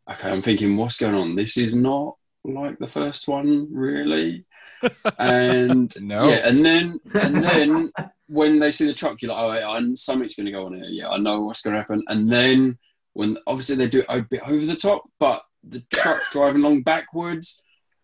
[0.10, 1.36] okay, I'm thinking, what's going on?
[1.36, 2.16] This is not
[2.46, 4.46] like the first one, really.
[5.20, 6.28] And No.
[6.30, 7.92] yeah, and then and then
[8.28, 10.86] when they see the truck, you're like, oh, I- something's going to go on here.
[10.88, 12.04] Yeah, I know what's going to happen.
[12.08, 12.78] And then
[13.18, 16.84] when obviously they do it a bit over the top, but the truck's driving along
[16.84, 17.64] backwards,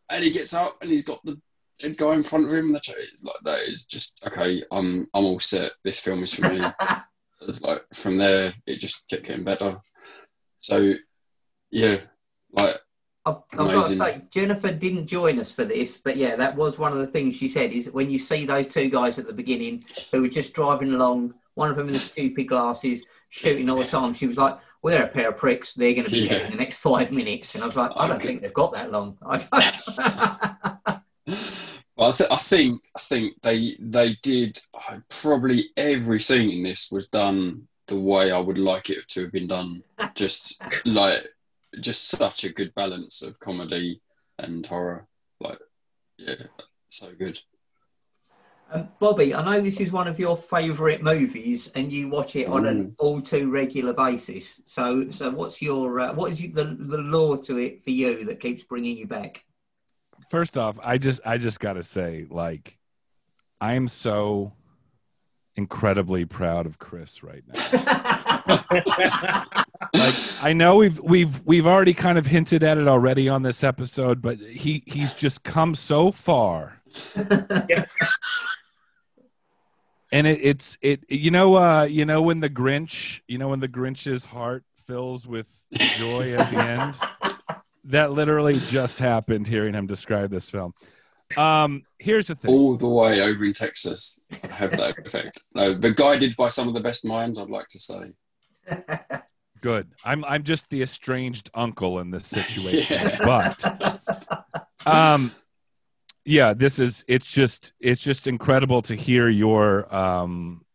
[0.09, 1.39] and he gets up and he's got the
[1.97, 2.65] guy in front of him.
[2.65, 4.63] And the truck is like that is just okay.
[4.71, 5.73] I'm I'm all set.
[5.83, 6.63] This film is for me.
[7.41, 9.79] it's like from there it just kept getting better.
[10.57, 10.95] So
[11.69, 11.97] yeah,
[12.51, 12.77] like
[13.23, 16.79] I've, I've got to say, Jennifer didn't join us for this, but yeah, that was
[16.79, 19.33] one of the things she said is when you see those two guys at the
[19.33, 23.77] beginning who were just driving along, one of them in the stupid glasses, shooting all
[23.77, 25.73] the time, she was like, well, they're a pair of pricks.
[25.73, 26.29] They're going to be Yeah.
[26.33, 27.55] dead in the next five minutes.
[27.55, 29.17] And I was like, I don't think they've got that long.
[29.25, 29.37] I
[30.87, 30.99] don't.
[31.95, 36.63] Well, I, th- I think I think they they did uh, probably every scene in
[36.63, 39.83] this was done the way I would like it to have been done.
[40.15, 41.19] Just like
[41.79, 44.01] just such a good balance of comedy
[44.39, 45.05] and horror.
[45.39, 45.59] Like,
[46.17, 46.35] yeah,
[46.89, 47.39] so good.
[48.73, 52.47] Um, Bobby, I know this is one of your favourite movies, and you watch it
[52.47, 54.61] on an all too regular basis.
[54.65, 58.25] So, so what's your uh, what is you, the the law to it for you
[58.25, 59.45] that keeps bringing you back?
[60.29, 62.77] First off, I just I just got to say, like,
[63.61, 64.53] I am so
[65.55, 68.03] incredibly proud of Chris right now.
[69.93, 73.63] like I know we've we've we've already kind of hinted at it already on this
[73.63, 76.81] episode, but he he's just come so far.
[77.69, 77.93] Yes.
[80.13, 83.59] And it, it's it you know uh you know when the Grinch you know when
[83.59, 86.95] the Grinch's heart fills with joy at the end
[87.85, 90.75] that literally just happened hearing him describe this film.
[91.35, 92.51] Um here's the thing.
[92.51, 95.41] All the way over in Texas, I have that effect.
[95.55, 98.13] No, but guided by some of the best minds, I'd like to say.
[99.61, 99.87] Good.
[100.05, 102.99] I'm I'm just the estranged uncle in this situation.
[103.01, 103.17] Yeah.
[103.25, 105.31] But um
[106.25, 110.65] yeah, this is it's just it's just incredible to hear your um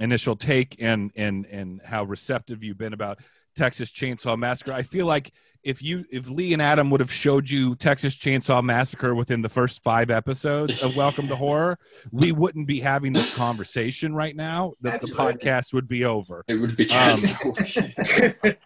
[0.00, 3.20] initial take and and and how receptive you've been about
[3.56, 4.72] Texas Chainsaw Massacre.
[4.72, 8.62] I feel like if you if Lee and Adam would have showed you Texas Chainsaw
[8.64, 11.78] Massacre within the first 5 episodes of Welcome to Horror,
[12.10, 14.72] we wouldn't be having this conversation right now.
[14.80, 16.44] The, the podcast would be over.
[16.48, 17.58] It would be Um, cancelled.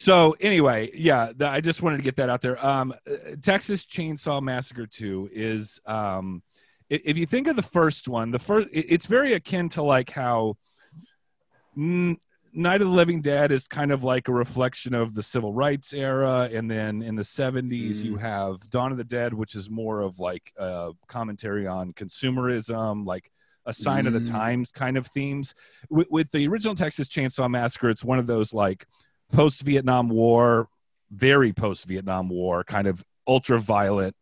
[0.00, 2.64] So anyway, yeah, th- I just wanted to get that out there.
[2.64, 6.40] Um, uh, Texas Chainsaw Massacre Two is, um,
[6.88, 10.56] if you think of the first one, the first it's very akin to like how
[11.74, 15.92] Night of the Living Dead is kind of like a reflection of the civil rights
[15.92, 20.00] era, and then in the '70s you have Dawn of the Dead, which is more
[20.00, 23.32] of like a commentary on consumerism, like
[23.66, 24.30] a sign of the Mm.
[24.30, 25.54] times kind of themes.
[25.90, 28.86] With, with the original Texas Chainsaw Massacre, it's one of those like
[29.32, 30.68] post Vietnam War,
[31.10, 34.14] very post Vietnam War, kind of ultra violent,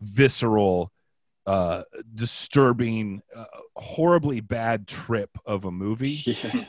[0.00, 0.90] visceral,
[1.46, 1.82] uh,
[2.14, 3.44] disturbing, uh,
[3.76, 6.20] horribly bad trip of a movie.
[6.24, 6.64] yeah.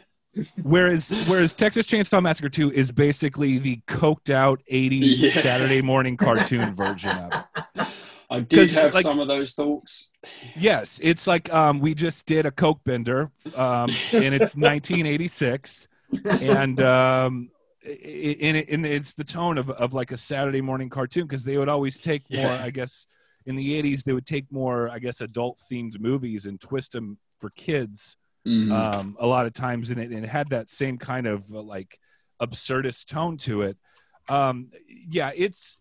[0.64, 5.42] Whereas, whereas Texas Chainsaw Massacre Two is basically the coked out '80s Yeah.
[5.42, 7.34] Saturday morning cartoon version of
[7.76, 7.88] it.
[8.30, 10.12] I did have like- some of those thoughts.
[10.56, 15.88] Yes, it's like um, we just did a Coke bender, um, and it's 1986,
[16.42, 17.50] and um,
[17.86, 21.44] i- i- and, it, it's the tone of, of like a Saturday morning cartoon because
[21.44, 22.64] they would always take more, Yeah.
[22.64, 23.08] I guess,
[23.46, 27.18] in the 80s they would take more, I guess, adult themed movies and twist them
[27.40, 28.18] for kids
[28.48, 28.72] Mhm.
[28.72, 31.62] um, a lot of times, and it, and it had that same kind of uh,
[31.62, 32.00] like
[32.42, 33.78] absurdist tone to it.
[34.30, 35.78] Um, yeah, it's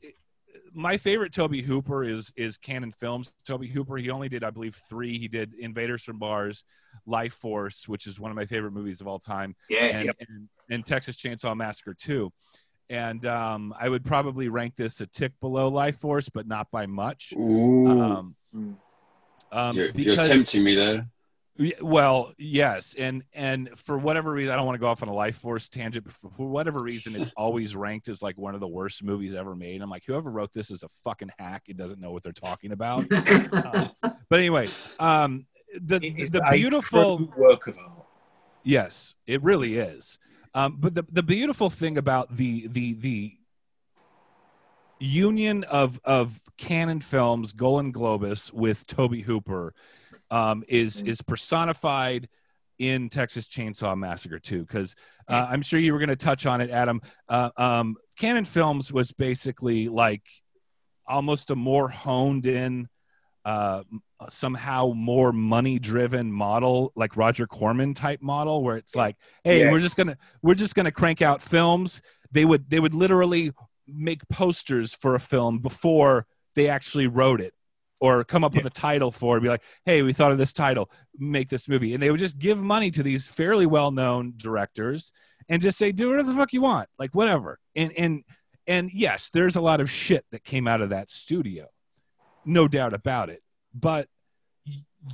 [0.73, 3.33] my favorite Tobe Hooper is is Cannon Films.
[3.45, 5.19] Tobe Hooper, he only did, I believe, three.
[5.19, 6.65] He did Invaders from Mars,
[7.07, 9.85] Life Force, which is one of my favorite movies of all time, Yeah.
[9.87, 12.33] and, and, and Texas Chainsaw Massacre too.
[12.89, 16.87] And um, I would probably rank this a tick below Life Force, but not by
[16.87, 17.33] much.
[17.37, 18.37] Ooh, Um,
[19.53, 21.07] um, you're, you're tempting me there.
[21.83, 25.15] Well, yes, and and for whatever reason, I don't want to go off on a
[25.15, 26.07] life force tangent.
[26.07, 29.55] But for, whatever reason, it's always ranked as like one of the worst movies ever
[29.55, 29.83] made.
[29.83, 31.65] I'm like, whoever wrote this is a fucking hack.
[31.69, 33.07] It doesn't know what they're talking about.
[33.13, 33.91] Um,
[34.29, 34.69] but anyway,
[34.99, 38.07] um, the the beautiful work of art.
[38.63, 40.19] Yes, it really is.
[40.55, 43.37] Um, but the the beautiful thing about the the the
[44.99, 49.75] union of of Cannon Films, Golan Globus with Tobe Hooper
[50.31, 52.29] um, is is personified
[52.79, 54.61] in Texas Chainsaw Massacre too.
[54.61, 54.95] Because
[55.29, 57.01] uh, I'm sure you were going to touch on it, Adam.
[57.29, 60.23] Uh, um, Cannon Films was basically like
[61.07, 62.89] almost a more honed in.
[63.45, 63.83] Uh,
[64.29, 69.79] somehow more money driven model like roger corman type model where it's like hey we're
[69.79, 73.51] just gonna we're just gonna crank out films they would they would literally
[73.87, 77.55] make posters for a film before they actually wrote it
[78.01, 80.53] or come up with a title for it be like hey we thought of this
[80.53, 81.93] title make this movie.
[81.95, 85.13] And they would just give money to these fairly well known directors
[85.49, 87.59] and just say do whatever the fuck you want like whatever.
[87.77, 88.25] And and
[88.67, 91.67] and yes there's a lot of shit that came out of that studio
[92.45, 93.43] no doubt about it.
[93.75, 94.09] But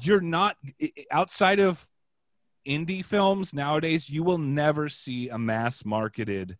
[0.01, 0.57] you're not
[1.11, 1.87] outside of
[2.67, 6.57] indie films nowadays you will never see a mass marketed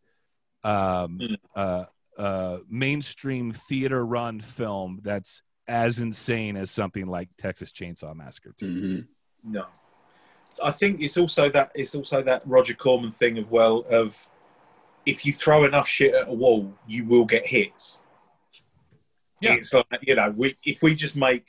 [0.63, 1.37] um Mm.
[1.57, 1.85] uh
[2.17, 8.67] uh mainstream theater run film that's as insane as something like Texas Chainsaw Massacre 2.
[8.67, 9.09] Mhm.
[9.45, 9.67] No,
[10.63, 14.27] I think it's also that it's also that Roger Corman thing of well of
[15.05, 18.01] if you throw enough shit at a wall, you will get hits.
[19.41, 19.55] Yeah.
[19.55, 21.49] it's like you know, we if we just make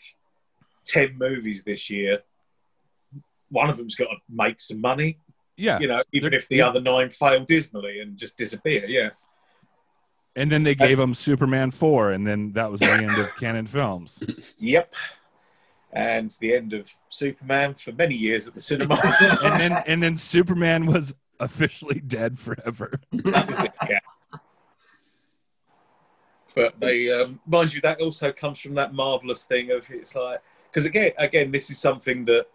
[0.85, 2.23] ten movies this year,
[3.49, 5.19] one of them's got to make some money.
[5.55, 5.79] Yeah.
[5.79, 8.85] You know, even if the other nine fail dismally and just disappear.
[8.87, 9.09] Yeah,
[10.37, 13.65] And then they gave him Superman 4, and then that was the end of cannon
[13.65, 14.23] films.
[14.59, 14.93] Yep.
[15.91, 18.99] And the end of Superman for many years at the cinema.
[19.43, 22.91] And then and then Superman was officially dead forever.
[23.11, 23.99] it, yeah.
[26.53, 30.39] But they, um, mind you, that also comes from that marvelous thing of it's like
[30.69, 32.45] because again, again, this is something that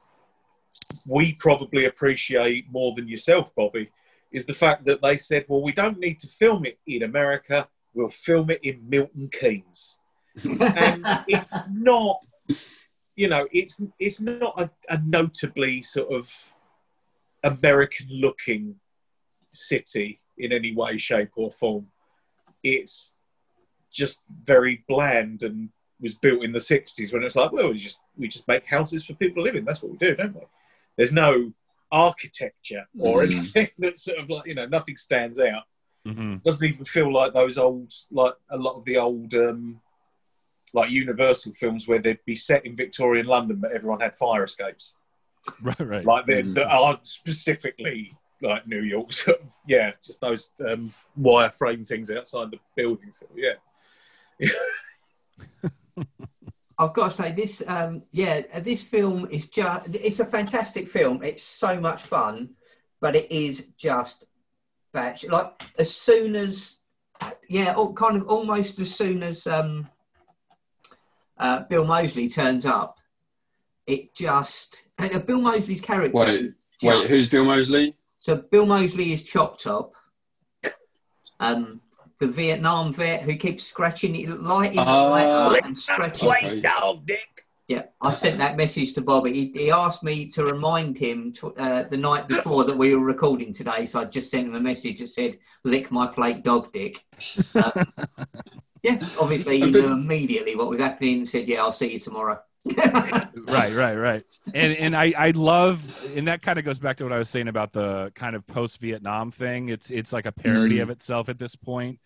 [1.07, 3.91] we probably appreciate more than yourself, Bobby,
[4.31, 7.69] is the fact that they said, well, we don't need to film it in America,
[7.95, 9.99] we'll film it in Milton Keynes.
[10.45, 12.21] and it's not,
[13.17, 16.33] you know, it's it's not a, a notably sort of
[17.45, 18.77] American looking
[19.53, 21.87] city in any way, shape, or form.
[22.63, 23.15] It's
[23.93, 25.69] just very bland and
[26.01, 29.05] was built in the 60s when it's like, well, we just we just make houses
[29.05, 29.65] for people to live in.
[29.65, 30.41] That's what we do, don't we?
[30.97, 31.53] There's no
[31.91, 33.25] architecture or Mm.
[33.31, 35.65] anything that's sort of like, you know, nothing stands out.
[36.05, 39.81] Hmm Doesn't even feel like those old, like a lot of the old, um,
[40.75, 44.97] like Universal films where they'd be set in Victorian London, but everyone had fire escapes.
[45.61, 46.05] Right, right.
[46.05, 46.55] Like they Mm.
[46.55, 49.13] that are specifically like New York.
[49.13, 53.19] Sort of, yeah, just those um, wireframe things outside the buildings.
[53.21, 54.49] So, yeah.
[56.79, 57.63] I've got to say this.
[57.67, 59.95] Um, yeah, this film is just.
[59.95, 61.23] It's a fantastic film.
[61.23, 62.51] It's so much fun,
[63.01, 64.25] but it is just
[64.93, 65.27] batch.
[65.27, 66.79] Like as soon as,
[67.49, 69.89] yeah, all, kind of almost as soon as um,
[71.39, 72.99] uh, Bill Moseley turns up,
[73.87, 74.85] it just.
[74.99, 76.19] And uh, Bill Moseley's character.
[76.19, 77.97] Wait, is Wait, who's Bill Moseley?
[78.19, 79.93] So Bill Moseley is Chop Top.
[81.41, 81.81] Um,
[82.21, 85.11] the Vietnam vet who keeps scratching it, lighting the Oh.
[85.11, 86.29] light up and scratching.
[86.29, 86.63] Right.
[86.63, 87.47] dog dick.
[87.73, 89.33] Yeah, I sent that message to Bobby.
[89.33, 93.03] He, he asked me to remind him to, uh, the night before that we were
[93.03, 96.71] recording today, so I just sent him a message that said, "Lick my plate, dog
[96.71, 97.03] dick."
[97.55, 97.85] Uh,
[98.83, 102.39] yeah, obviously he knew immediately what was happening and said, "Yeah, I'll see you tomorrow."
[103.49, 105.83] right right right and and i i love
[106.15, 108.47] and that kind of goes back to what i was saying about the kind of
[108.47, 110.83] post-vietnam thing it's it's like a parody Mm.
[110.83, 111.99] of itself at this point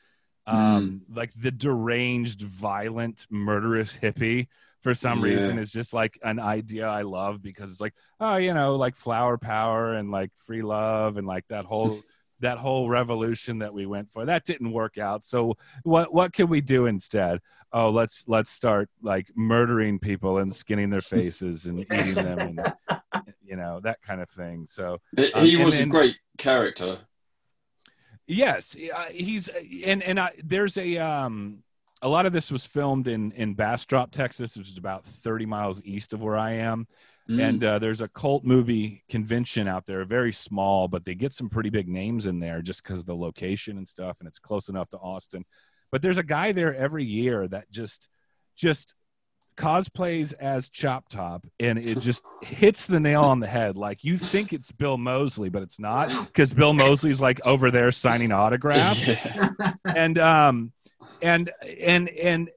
[0.47, 4.47] um like the deranged violent murderous hippie
[4.87, 5.33] for some Yeah.
[5.35, 8.95] reason is just like an idea i love because it's like oh you know like
[8.95, 11.99] flower power and like free love and like that whole
[12.39, 14.27] that whole revolution that we went for.
[14.27, 15.25] That didn't work out.
[15.25, 17.41] So what what can we do instead?
[17.73, 23.35] Oh let's let's start like murdering people and skinning their faces and eating them and
[23.43, 24.67] you know that kind of thing.
[24.69, 26.99] So He Um, and was a great character.
[28.27, 28.77] yes.
[29.11, 29.49] He's
[29.87, 31.63] and and I, there's a um
[32.03, 35.83] a lot of this was filmed in in bastrop texas which is about 30 miles
[35.85, 36.87] east of where i am
[37.29, 37.43] Mm.
[37.49, 41.49] and uh, there's a cult movie convention out there very small but they get some
[41.51, 44.69] pretty big names in there just because of the location and stuff and it's close
[44.69, 45.45] enough to austin
[45.91, 48.09] but there's a guy there every year that just
[48.55, 48.95] just
[49.57, 54.19] cosplays as chop top and it just hits the nail on the head like you
[54.19, 59.05] think it's bill moseley but it's not because bill moseley's like over there signing autographs
[59.09, 59.73] Yeah.
[59.85, 60.73] and um
[61.23, 61.51] and
[61.81, 62.51] and and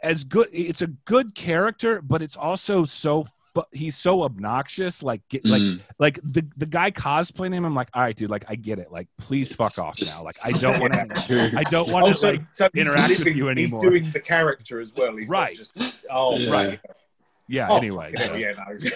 [0.00, 5.20] as good it's a good character but it's also so fu- he's so obnoxious like
[5.28, 5.80] get, like Mm.
[5.98, 8.92] like the the guy cosplaying him i'm like all right dude like i get it
[8.92, 10.92] like please fuck It's off just now like i don't want
[11.26, 13.80] to i don't want to like so he's interact with you anymore.
[13.82, 15.16] He's doing the character as well.
[15.16, 15.54] He's Right.
[15.56, 15.72] just
[16.10, 16.50] oh Yeah.
[16.52, 16.80] right.
[17.48, 18.78] yeah Oh, anyway so, yeah, no.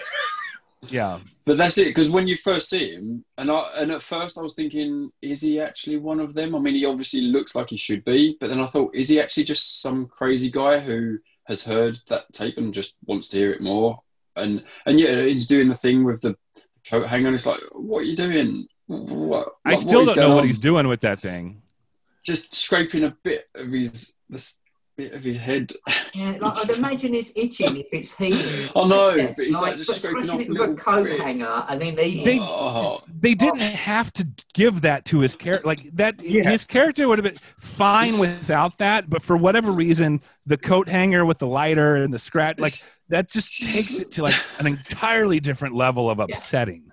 [0.89, 4.37] yeah But that's it, because when you first see him, and I, and at first
[4.37, 6.55] I was thinking, is he actually one of them?
[6.55, 9.19] I mean, he obviously looks like he should be, but then I thought, is he
[9.19, 13.51] actually just some crazy guy who has heard that tape and just wants to hear
[13.51, 14.01] it more?
[14.35, 16.35] And and yeah, he's doing the thing with the
[16.89, 17.27] coat hanger.
[17.27, 18.67] And it's like, what are you doing?
[18.87, 20.47] What, i still don't know going what on?
[20.47, 21.61] he's doing with that thing
[22.25, 24.59] Just scraping a bit of his this
[24.95, 25.71] bit of his head.
[26.13, 28.69] Yeah, like, I'd imagine it's itching if it's heating.
[28.75, 31.03] I know, but he's like just but scraping scratching off it with little a coat
[31.05, 31.21] bits.
[31.21, 32.25] hanger and then eating.
[32.25, 36.49] They- Oh, they didn't have to give that to his character like that Yeah.
[36.49, 41.25] his character would have been fine without that but for whatever reason the coat hanger
[41.25, 42.73] with the lighter and the scratch like
[43.09, 46.83] that just takes it to like an entirely different level of upsetting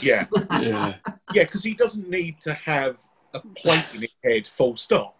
[0.00, 0.94] yeah, yeah.
[1.32, 2.96] yeah, because he doesn't need to have
[3.34, 5.17] a plate in his head, full stop.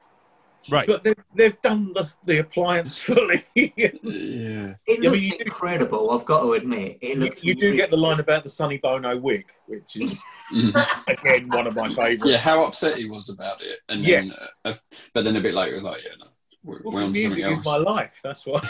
[0.71, 3.45] Right But they've, they've done the, the appliance fully.
[3.55, 3.65] Yeah.
[3.75, 6.11] It Yeah, but looks you do- incredible.
[6.11, 7.43] I've got to admit, it looks.
[7.43, 11.09] you do get the line about the Sonny Bono wig, which is Mhm.
[11.09, 12.25] again one of my favourites.
[12.25, 14.49] yeah, how upset he was about it, and then, Yes.
[14.65, 14.75] uh,
[15.15, 16.27] but then a bit later, it was like, yeah, no,
[16.65, 18.21] we're, Well, we're on music something is my life.
[18.25, 18.61] That's why.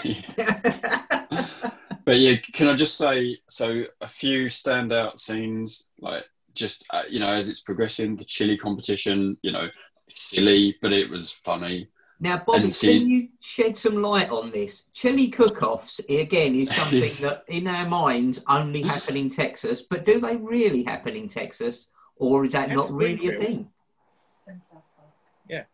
[2.05, 6.25] but yeah, can I just say, so a few standout scenes, like
[6.55, 9.73] just uh, you know, as it's progressing, the chili competition, you know, it's
[10.13, 11.89] silly, but it was funny.
[12.21, 14.83] Now, Bobby, And see- can you shed some light on this?
[14.93, 17.21] Chili cook-offs again is something Yes.
[17.21, 19.83] that, in our minds, only happen in Texas.
[19.83, 21.87] But do they really happen in Texas,
[22.17, 23.47] or is that Yes, not really a Springfield.
[23.47, 23.71] thing?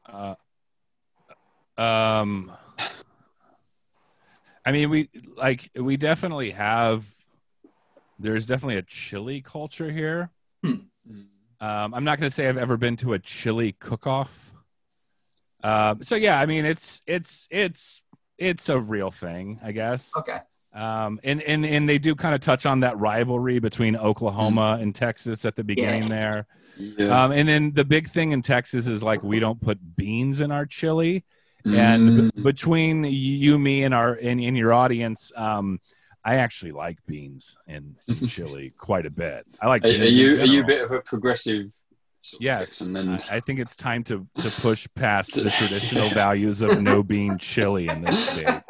[0.07, 0.35] Uh,
[1.79, 2.53] um,
[4.67, 7.05] I mean, we like we definitely have.
[8.19, 10.31] There's definitely a chili culture here.
[10.65, 10.87] Mm.
[11.61, 14.53] Um, I'm not going to say I've ever been to a chili cook-off.
[15.63, 18.03] Um, so yeah, I mean, it's it's it's
[18.37, 20.11] it's a real thing, I guess.
[20.17, 20.39] Okay.
[20.75, 24.95] Um, and and and they do kind of touch on that rivalry between Oklahoma and
[24.95, 26.47] Texas at the beginning there.
[26.77, 27.25] Yeah.
[27.25, 30.51] Um, and then the big thing in Texas is like we don't put beans in
[30.51, 31.25] our chili.
[31.65, 32.35] And Mm.
[32.35, 35.81] b- between you, me, and our and in your audience, um,
[36.25, 37.97] I actually like beans and,
[38.29, 39.47] chili quite a bit.
[39.61, 39.85] I like.
[39.85, 41.73] Are, are you are you a bit of a progressive
[42.23, 43.09] sort of Yes, Texan then?
[43.11, 47.39] I, I think it's time to to push past the traditional values of no bean
[47.39, 48.63] chili in this state.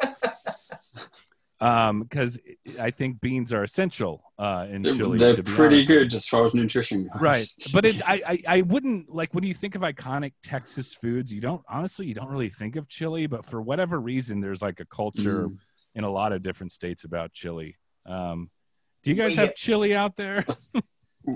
[1.61, 2.37] Um, because
[2.79, 5.17] I think beans are essential uh, in They're, chili.
[5.17, 5.87] they're to be pretty honest.
[5.87, 7.21] good as far as nutrition goes.
[7.21, 11.31] right but it's I, I i wouldn't like when you think of iconic texas foods
[11.31, 14.81] you don't honestly you don't really think of chili but for whatever reason there's like
[14.81, 15.57] a culture Mm.
[15.95, 18.49] In a lot of different states about chili um
[19.03, 20.43] do you guys We have get- chili out there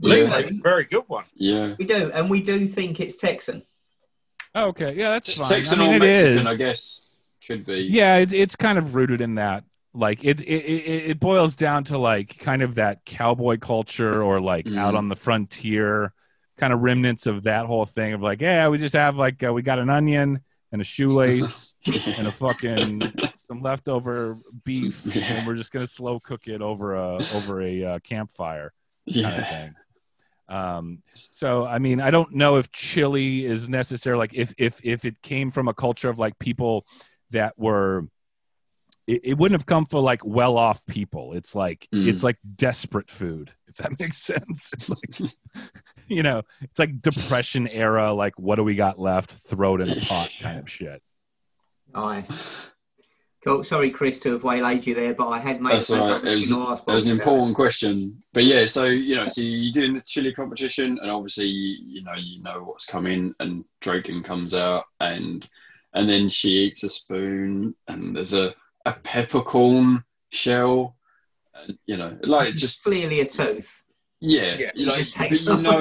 [0.00, 0.42] Yeah.
[0.62, 1.24] very good one.
[1.34, 1.74] Yeah.
[1.78, 3.62] We do, and we do think it's Texan.
[4.54, 6.46] oh, okay yeah that's fine Texan I mean, or it Mexican, is.
[6.46, 7.06] I guess,
[7.46, 7.78] could be.
[7.90, 9.64] yeah it's, it's kind of rooted in that
[9.94, 14.40] like it, it it it boils down to like kind of that cowboy culture or
[14.40, 14.78] like Mm.
[14.78, 16.12] out on the frontier
[16.58, 19.52] kind of remnants of that whole thing of like yeah we just have like uh,
[19.52, 20.40] we got an onion
[20.70, 21.74] and a shoelace
[22.18, 23.00] and a fucking
[23.52, 25.24] some leftover beef Yeah.
[25.34, 28.72] and we're just gonna slow cook it over a over a uh, campfire
[29.12, 29.74] kind of thing.
[30.48, 35.04] Um so i mean i don't know if chili is necessary like if if if
[35.04, 36.84] it came from a culture of like people
[37.30, 38.06] that were
[39.06, 41.32] it, it wouldn't have come for like well off people.
[41.32, 42.06] It's like Mm.
[42.08, 44.70] it's like desperate food if that makes sense.
[44.72, 45.32] It's like
[46.08, 49.32] you know it's like depression era like what do we got left?
[49.48, 51.02] Throw it in a pot kind of shit.
[51.94, 52.32] Nice.
[53.44, 53.64] Cool.
[53.64, 56.24] Sorry, Chris, to have waylaid you there, but I had made That's all right.
[56.24, 58.22] It was, something it was an important question.
[58.32, 62.02] But yeah, so you know, so you're doing the chili competition, and obviously, you, you
[62.04, 65.48] know, you know what's coming, and Drayton comes out, and
[65.92, 68.54] and then she eats a spoon, and there's a
[68.86, 70.96] a peppercorn shell,
[71.54, 73.82] and you know, like just Clearly a tooth.
[74.20, 74.70] yeah, Yeah.
[74.74, 75.80] you know, but you know,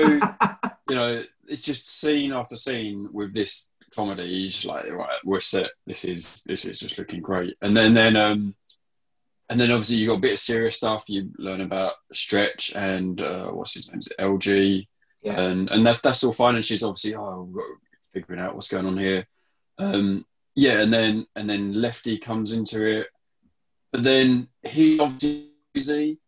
[0.89, 4.47] you know, it's just scene after scene with this comedy.
[4.47, 5.71] Just like, right, we're set.
[5.85, 7.55] This is this is just looking great.
[7.61, 8.55] And then then um,
[9.49, 11.05] and then obviously you got a bit of serious stuff.
[11.07, 13.99] You learn about Stretch and uh, what's his name?
[13.99, 14.87] Is it LG?
[15.21, 15.41] Yeah.
[15.41, 16.55] And and that's that's all fine.
[16.55, 19.27] And she's obviously oh, we've got to figuring out what's going on here.
[19.77, 20.25] Um,
[20.55, 23.07] yeah, and then and then Lefty comes into it,
[23.91, 26.19] but then he obviously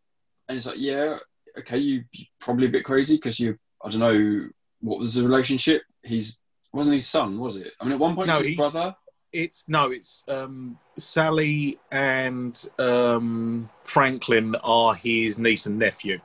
[0.47, 1.17] and it's like, yeah,
[1.57, 4.49] okay, you you're probably a bit crazy because you, I don't know,
[4.81, 5.81] what was the relationship?
[6.05, 6.42] He's
[6.73, 7.71] wasn't his son, was it?
[7.79, 8.95] I mean, at one point No, it's his brother.
[9.31, 16.19] It's no, it's um, Sally and um, Franklin are his niece and nephew.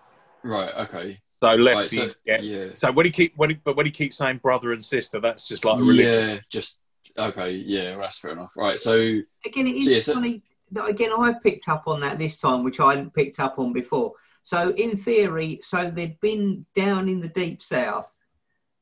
[0.45, 0.75] Right.
[0.77, 1.21] Okay.
[1.41, 1.91] So Right.
[1.91, 2.43] So get.
[2.43, 2.67] yeah.
[2.75, 5.49] So when he keep when he, but when he keeps saying brother and sister, that's
[5.49, 6.31] just like a religion.
[6.31, 6.41] Yeah.
[6.51, 6.83] Just
[7.17, 7.53] okay.
[7.53, 7.97] Yeah.
[7.97, 8.57] That's fair enough.
[8.57, 8.79] Right.
[8.79, 10.43] So Again, it is So, yeah, so- funny
[10.73, 13.73] that again I picked up on that this time, which I hadn't picked up on
[13.73, 14.13] before.
[14.43, 18.11] So in theory, so they'd been down in the deep south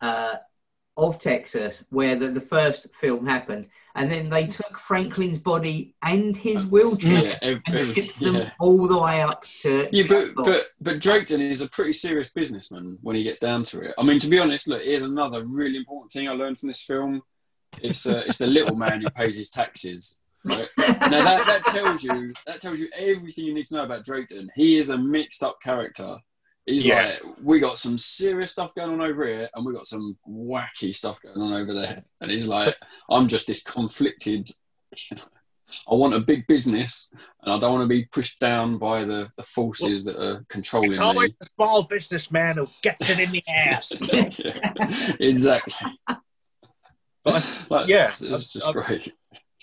[0.01, 0.35] uh,
[0.97, 6.37] of Texas where the, the first film happened, and then they took Franklin's body and
[6.37, 7.59] his wheelchair yeah.
[7.67, 8.51] and shipped them yeah.
[8.61, 9.89] all the way up to.
[9.93, 13.81] Yeah, but but but Drayton is a pretty serious businessman when he gets down to
[13.81, 13.95] it.
[13.99, 16.83] I mean, to be honest, look, here's another really important thing I learned from this
[16.83, 17.23] film.
[17.83, 20.21] It's uh, it's the little man who pays his taxes.
[20.45, 20.69] Right?
[20.79, 24.49] Now that, that tells you that tells you everything you need to know about Drayton.
[24.55, 26.19] He is a mixed up character.
[26.67, 27.07] He's Yeah.
[27.25, 30.93] like, we got some serious stuff going on over here, and we got some wacky
[30.95, 32.05] stuff going on over there.
[32.21, 32.75] And he's like,
[33.11, 34.51] I'm just this conflicted.
[35.13, 37.11] I want a big business,
[37.43, 40.91] and I don't want to be pushed down by the, the forces that are controlling
[40.91, 41.05] It's me.
[41.05, 43.93] always the small businessman who gets it in the ass.
[44.39, 45.99] Yeah, exactly.
[47.25, 49.13] But Like, yeah, it's, it's just I- great.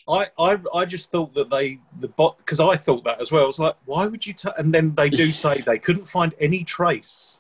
[0.08, 3.44] I, I I just thought that they the bot because I thought that as well.
[3.44, 4.34] I was like, why would you?
[4.34, 7.40] ta and then they do say they couldn't find any trace,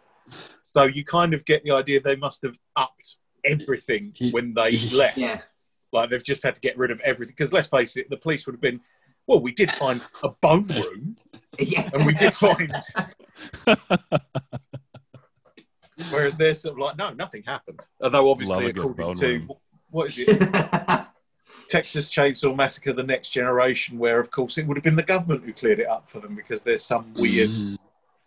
[0.61, 5.17] so you kind of get the idea they must have upped everything when they left.
[5.17, 5.37] yeah,
[5.91, 7.33] Like they've just had to get rid of everything.
[7.37, 8.79] Because let's face it, the police would have been.
[9.27, 11.17] Well, we did find a bone room,
[11.59, 12.73] yeah, and we did find.
[16.09, 17.79] Whereas they're sort of like, no, nothing happened.
[18.01, 19.51] Although obviously, a according bone to room.
[19.91, 21.05] what is it?
[21.67, 25.43] Texas Chainsaw Massacre: The Next Generation, where of course it would have been the government
[25.43, 27.77] who cleared it up for them because there's some weird Mm.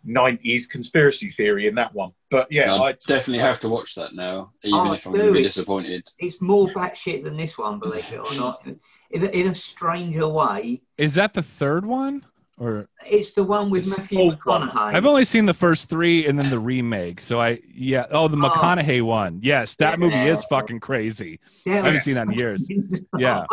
[0.07, 2.11] 90s conspiracy theory in that one.
[2.31, 5.25] But yeah, I I definitely have to watch that now, even Oh, if I'm going
[5.27, 6.09] to be disappointed.
[6.19, 8.65] It's more batshit than this one, believe it or not.
[9.09, 12.25] In a, in a stranger way, Is that the third one?
[12.59, 14.39] Or it's the one with Matthew old.
[14.39, 14.95] McConaughey.
[14.95, 17.21] I've only seen the first three and then the remake.
[17.21, 18.07] So I yeah.
[18.09, 18.49] Oh, the Oh.
[18.49, 19.39] McConaughey one.
[19.43, 20.33] Yes, that movie Yeah.
[20.33, 21.39] is fucking crazy.
[21.65, 22.67] Yeah, I haven't seen that in years.
[23.17, 23.45] Yeah,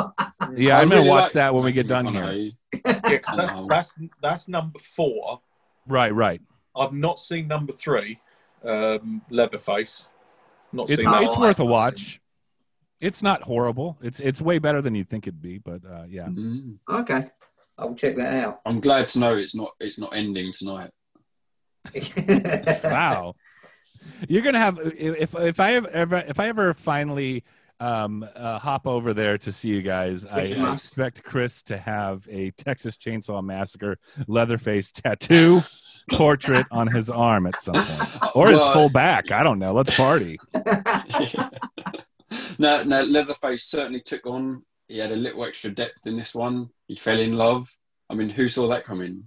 [0.56, 0.78] yeah.
[0.78, 2.22] I I'm gonna really watch like that when we get done here.
[2.24, 2.56] McConaughey.
[2.84, 5.40] that, that's that's number four.
[5.86, 6.40] Right, right.
[6.74, 8.18] I've not seen number three,
[8.64, 10.08] um, Leatherface.
[10.72, 11.22] Not It's seen that.
[11.24, 12.20] it's Oh, worth a I've watch.
[13.00, 13.98] It's not horrible.
[14.00, 15.58] It's it's way better than you'd think it'd be.
[15.58, 16.24] But uh, yeah.
[16.26, 16.78] Mm.
[16.88, 17.26] Okay,
[17.78, 18.60] I'll check that out.
[18.64, 20.90] I'm glad to know it's not it's not ending tonight.
[22.84, 23.34] wow
[24.28, 27.44] you're gonna have if if i ever if i ever finally
[27.78, 32.26] um uh, hop over there to see you guys I, I expect chris to have
[32.30, 35.60] a texas chainsaw massacre leatherface tattoo
[36.10, 39.74] portrait on his arm at some point or his Well, full back i don't know
[39.74, 40.38] let's party
[42.58, 44.60] now, now, Leatherface certainly took on.
[44.88, 46.68] He had a little extra depth in this one.
[46.88, 47.68] He fell in love.
[48.10, 49.24] I mean, who saw that coming?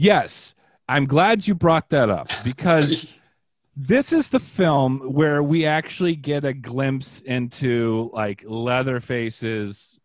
[0.00, 0.54] yes
[0.88, 3.12] i'm glad you brought that up because
[3.76, 9.98] this is the film where we actually get a glimpse into like Leatherface's,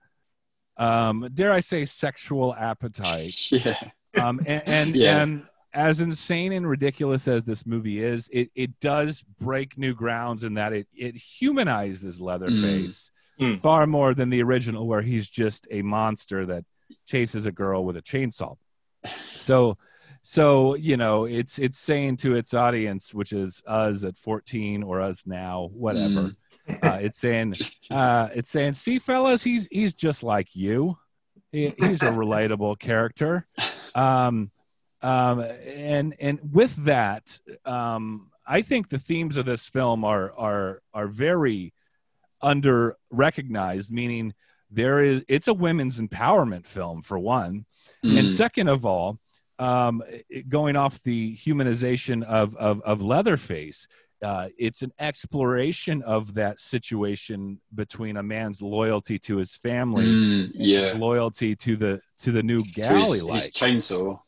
[0.78, 3.52] um, dare I say, sexual appetite.
[3.52, 3.78] yeah,
[4.16, 5.22] Um, and and, Yeah.
[5.22, 5.44] and
[5.74, 10.54] as insane and ridiculous as this movie is, it, it does break new grounds in
[10.56, 13.13] that it it humanizes Leatherface Mm.
[13.62, 16.66] Far more than the original, where he's just a monster that
[17.06, 18.56] chases a girl with a chainsaw.
[19.40, 19.78] So
[20.24, 25.02] so you know it's it's saying to its audience which is us at 14 or
[25.02, 26.32] us now whatever
[26.82, 27.54] uh, it's saying
[27.92, 30.98] uh, it's saying see fellas he's he's just like you.
[31.52, 33.46] He, he's a relatable character.
[33.94, 34.50] Um,
[35.04, 40.82] um, and and with that um, i think the themes of this film are are
[40.94, 41.74] are very
[42.44, 44.34] under recognized meaning
[44.70, 47.66] there is it's a women's empowerment film for one
[48.04, 48.30] and Mm.
[48.30, 49.18] second of all,
[49.60, 53.88] um, it- going off the humanization of of, of Leatherface,
[54.22, 60.44] uh, it's an exploration of that situation between a man's loyalty to his family, Mm,
[60.46, 63.52] and yeah, his loyalty to the to the new To gal his, his likes.
[63.52, 64.20] chainsaw.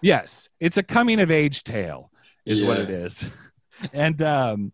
[0.00, 2.10] Yes, it's a coming of age tale,
[2.44, 3.24] is what it is,
[3.92, 4.72] and um,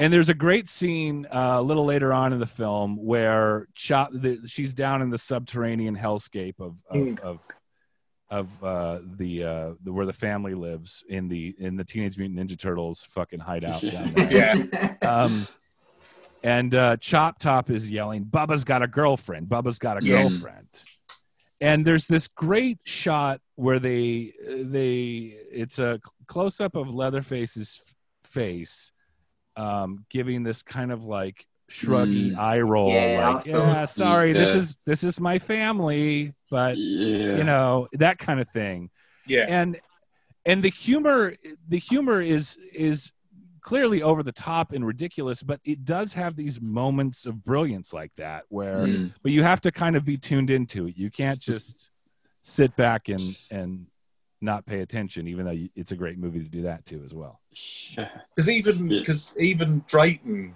[0.00, 4.10] and there's a great scene uh, a little later on in the film where Chop,
[4.12, 7.18] the, she's down in the subterranean hellscape of of Mm.
[7.20, 7.40] of,
[8.30, 12.40] of uh, the, uh, the where the family lives in the in the Teenage Mutant
[12.40, 14.32] Ninja Turtles fucking hideout down there.
[14.32, 14.94] Yeah.
[15.02, 15.46] Um,
[16.42, 19.48] and uh, Chop Top is yelling, "Bubba's got a girlfriend.
[19.48, 20.22] Bubba's got a Yeah.
[20.22, 20.66] girlfriend."
[21.60, 27.94] And there's this great shot where they they it's a close up of Leatherface's f-
[28.32, 28.92] face,
[29.56, 32.38] um, giving this kind of like shruggy Mm.
[32.38, 36.76] eye roll, Yeah, like, I thought- "Yeah, sorry, this is this is my family," but
[36.76, 38.90] Yeah, you know that kind of thing
[39.26, 39.46] Yeah.
[39.48, 39.80] and
[40.44, 41.34] and the humor
[41.68, 43.12] the humor is is
[43.60, 48.12] clearly over the top and ridiculous but it does have these moments of brilliance like
[48.16, 49.14] that where Mm.
[49.22, 51.90] but you have to kind of be tuned into it you can't just
[52.42, 53.86] sit back and and
[54.42, 57.40] not pay attention even though it's a great movie to do that too as well
[57.96, 58.10] Yeah.
[58.34, 59.00] Because even Yeah.
[59.00, 60.54] because even Drayton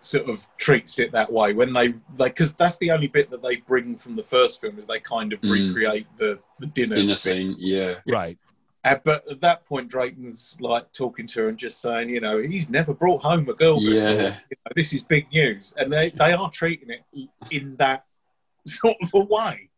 [0.00, 3.42] sort of treats it that way when they like because that's the only bit that
[3.42, 5.50] they bring from the first film is they kind of Mm.
[5.52, 6.94] recreate the the dinner.
[6.94, 7.18] dinner bit.
[7.18, 7.56] scene.
[7.58, 8.38] Yeah, right
[8.84, 12.38] Uh, but at that point, Drayton's like talking to her and just saying, you know,
[12.38, 13.94] he's never brought home a girl before.
[13.94, 14.38] Yeah.
[14.48, 17.02] You know, this is big news, and they they are treating it
[17.50, 18.04] in that
[18.66, 19.70] sort of a way,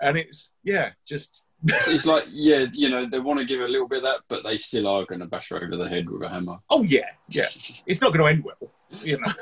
[0.00, 3.68] and it's yeah, just it's, it's like yeah, you know, they want to give a
[3.68, 6.08] little bit of that, but they still are going to bash her over the head
[6.08, 6.58] with a hammer.
[6.70, 7.46] oh yeah, yeah,
[7.86, 8.70] it's not going to end well,
[9.02, 9.32] you know.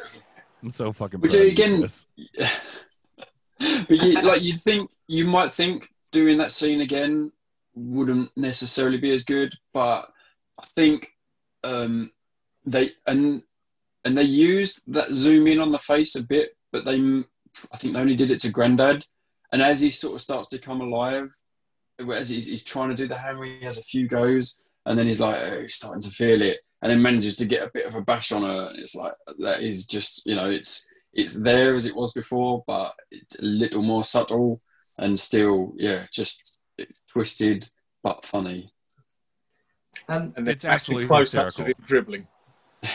[0.63, 1.81] i'm so fucking Which, proud of you again,
[3.89, 7.33] but you, like you'd think, you might think doing that scene again
[7.75, 10.09] wouldn't necessarily be as good, but
[10.59, 11.13] I think
[11.65, 12.13] um,
[12.65, 13.43] they and
[14.05, 17.01] and they used that zoom in on the face a bit, but they
[17.73, 19.07] I think they only did it to Grandad,
[19.53, 21.31] and as he sort of starts to come alive,
[22.13, 25.07] as he's, he's trying to do the hammer, he has a few goes, and then
[25.07, 27.87] he's like oh, he's starting to feel it, and then manages to get a bit
[27.87, 31.35] of a bash on her, and it's like that is just you know it's it's
[31.35, 34.61] there as it was before, but it's a little more subtle
[34.99, 37.69] and still, yeah, just it's twisted
[38.03, 38.73] but funny.
[40.09, 42.27] Um, And It's absolutely close ups of him dribbling.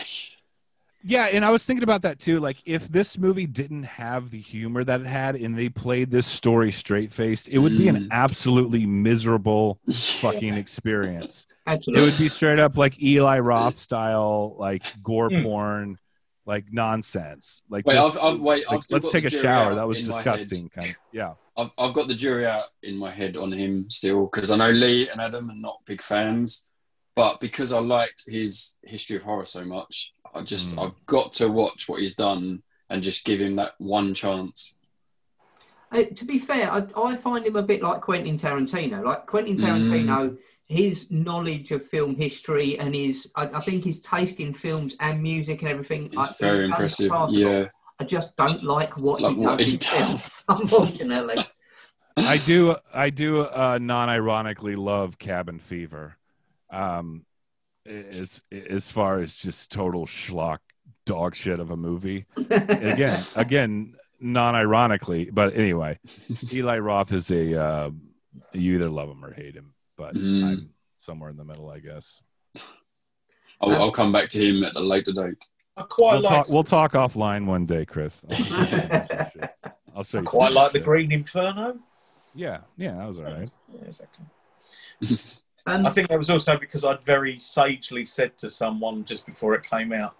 [1.02, 2.40] Yeah, and I was thinking about that too.
[2.40, 6.26] Like, if this movie didn't have the humor that it had, and they played this
[6.26, 8.08] story straight faced, it would be an Mm.
[8.10, 11.46] absolutely miserable fucking experience.
[11.66, 15.42] It would be straight up like Eli Roth style, like gore Mm.
[15.42, 15.98] porn,
[16.44, 17.62] like nonsense.
[17.70, 18.66] Like, Wait, just- I've, I've wait.
[18.66, 19.74] like, I've let's take a shower.
[19.76, 20.68] That was disgusting.
[20.68, 21.32] Kind of, yeah.
[21.56, 24.70] I've, I've got the jury out in my head on him still because I know
[24.70, 26.68] Lee and Adam are not big fans,
[27.16, 30.86] but because I liked his history of horror so much, I just Mm.
[30.86, 34.78] I've got to watch what he's done and just give him that one chance.
[35.92, 39.04] Uh, to be fair, I, I find him a bit like Quentin Tarantino.
[39.04, 39.60] Like Quentin Mm.
[39.64, 44.94] Tarantino, his knowledge of film history and his, I, I think his taste in films
[45.00, 46.10] and music and everything.
[46.16, 47.10] I, It's very impressive.
[47.30, 47.66] Yeah,
[47.98, 49.70] I just don't like what like he what does.
[49.72, 50.30] he does.
[50.48, 51.44] Unfortunately.
[52.16, 56.16] I do I do uh, non-ironically love Cabin Fever.
[56.70, 57.24] Um
[57.86, 60.58] as as far as just total schlock
[61.06, 62.26] dog shit of a movie.
[62.36, 65.98] Again, again non-ironically, but anyway,
[66.52, 67.90] Eli Roth is a uh,
[68.52, 70.44] you either love him or hate him, but Mm.
[70.44, 72.22] I'm somewhere in the middle, I guess.
[73.60, 75.48] I'll, I'll come back to him at a later date.
[75.76, 76.32] I quite We'll like.
[76.32, 78.22] talk, we'll talk offline one day, Chris.
[78.30, 79.50] I'll show you some shit.
[79.96, 80.80] I'll show I you quite some like the.
[80.80, 81.78] Green Inferno.
[82.34, 83.50] Yeah, yeah, that was all right.
[83.72, 84.24] Yeah, exactly.
[85.70, 89.54] Um, I think that was also because I'd very sagely said to someone just before
[89.54, 90.14] it came out,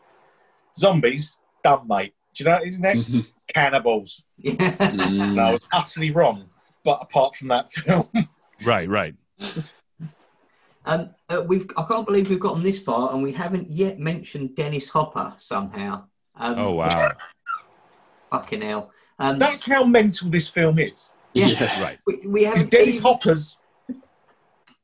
[0.77, 3.13] "Zombies, done, mate." Do you know what is next?
[3.55, 4.23] Cannibals.
[4.39, 4.55] yeah.
[4.81, 5.53] And I Mm.
[5.53, 6.49] was utterly wrong.
[6.85, 8.09] But apart from that film,
[8.65, 9.15] Right, right.
[10.87, 14.55] Um, uh, we've I can't believe we've gotten this far and we haven't yet mentioned
[14.57, 16.05] Dennis Hopper somehow.
[16.37, 17.11] Um, Oh wow.
[18.31, 18.93] Fucking hell.
[19.19, 21.13] Um, that's how mental this film is.
[21.35, 21.49] Yeah.
[21.49, 21.83] yeah.
[21.83, 21.99] Right.
[22.07, 23.59] we, we haven't Dennis even- Hopper's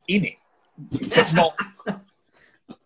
[0.09, 0.35] in it,
[0.79, 1.59] but not,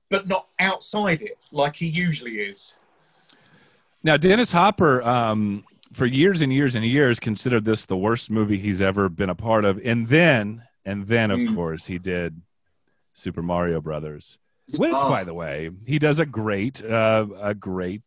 [0.09, 2.75] but not outside it like he usually is.
[4.03, 8.59] Now, Dennis Hopper, um, for years and years and years, considered this the worst movie
[8.59, 11.55] he's ever been a part of, and then, and then, of Mm.
[11.55, 12.41] course, he did
[13.13, 14.39] Super Mario Brothers,
[14.77, 15.09] which, Oh.
[15.11, 18.03] by the way, he does a great, uh, a great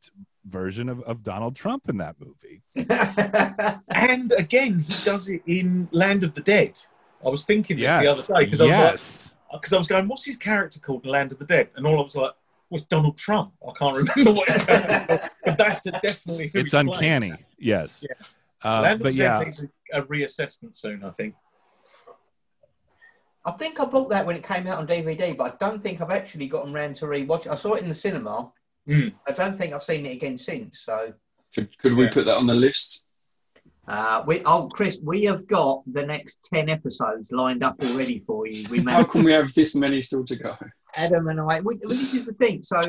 [0.45, 2.61] version of, of Donald Trump in that movie.
[3.95, 6.79] And again, he does it in Land of the Dead.
[7.25, 9.87] I was thinking this the other day because I was like, yes, because I was
[9.87, 11.69] going, what's his character called in Land of the Dead?
[11.75, 12.31] And all I was like,
[12.69, 13.53] what's Donald Trump?
[13.67, 15.29] I can't remember what his character called.
[15.45, 16.89] But that's definitely who it's he's playing.
[16.89, 17.33] uncanny.
[17.59, 18.25] Yes, Yeah.
[18.69, 21.35] uh, Land of the yeah, Dead needs a, a reassessment soon, I think.
[23.45, 25.99] I think I bought that when it came out on DVD, but I don't think
[26.01, 27.49] I've actually gotten round to rewatch it.
[27.51, 28.51] I saw it in the cinema.
[28.87, 29.13] Mm.
[29.27, 30.79] I don't think I've seen it again since.
[30.79, 31.13] So,
[31.53, 33.05] Could, could we put that on the list?
[33.87, 38.47] Uh, we, oh, Chris, we have got the next 10 episodes lined up already for
[38.47, 38.67] you.
[38.69, 40.55] We How may, can we have this many still to go?
[40.95, 42.63] Adam and I, we, well, this is the thing.
[42.63, 42.79] So,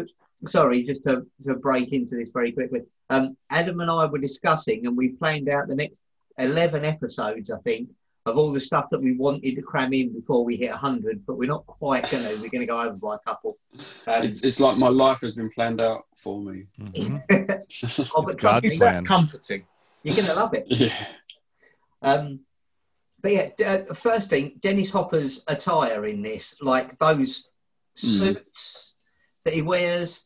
[0.47, 2.83] sorry, just to, to break into this very quickly.
[3.11, 6.03] Um, Adam and I were discussing, and we planned out the next
[6.39, 7.89] 11 episodes, I think,
[8.27, 11.37] of all the stuff that we wanted to cram in before we hit 100, but
[11.37, 12.31] we're not quite going to.
[12.41, 13.59] We're going to go over by a couple.
[14.07, 16.67] Um, It's, it's like my life has been planned out for me.
[16.81, 17.23] Mhm.
[17.33, 18.79] oh, It's trust God's plan.
[18.79, 19.65] that comforting?
[20.05, 20.67] You're going to love it.
[20.69, 21.07] yeah.
[22.03, 22.41] Um,
[23.21, 27.49] but yeah, d- uh, first thing, Dennis Hopper's attire in this, like those
[27.97, 28.19] Mm.
[28.19, 28.95] suits
[29.45, 30.25] that he wears,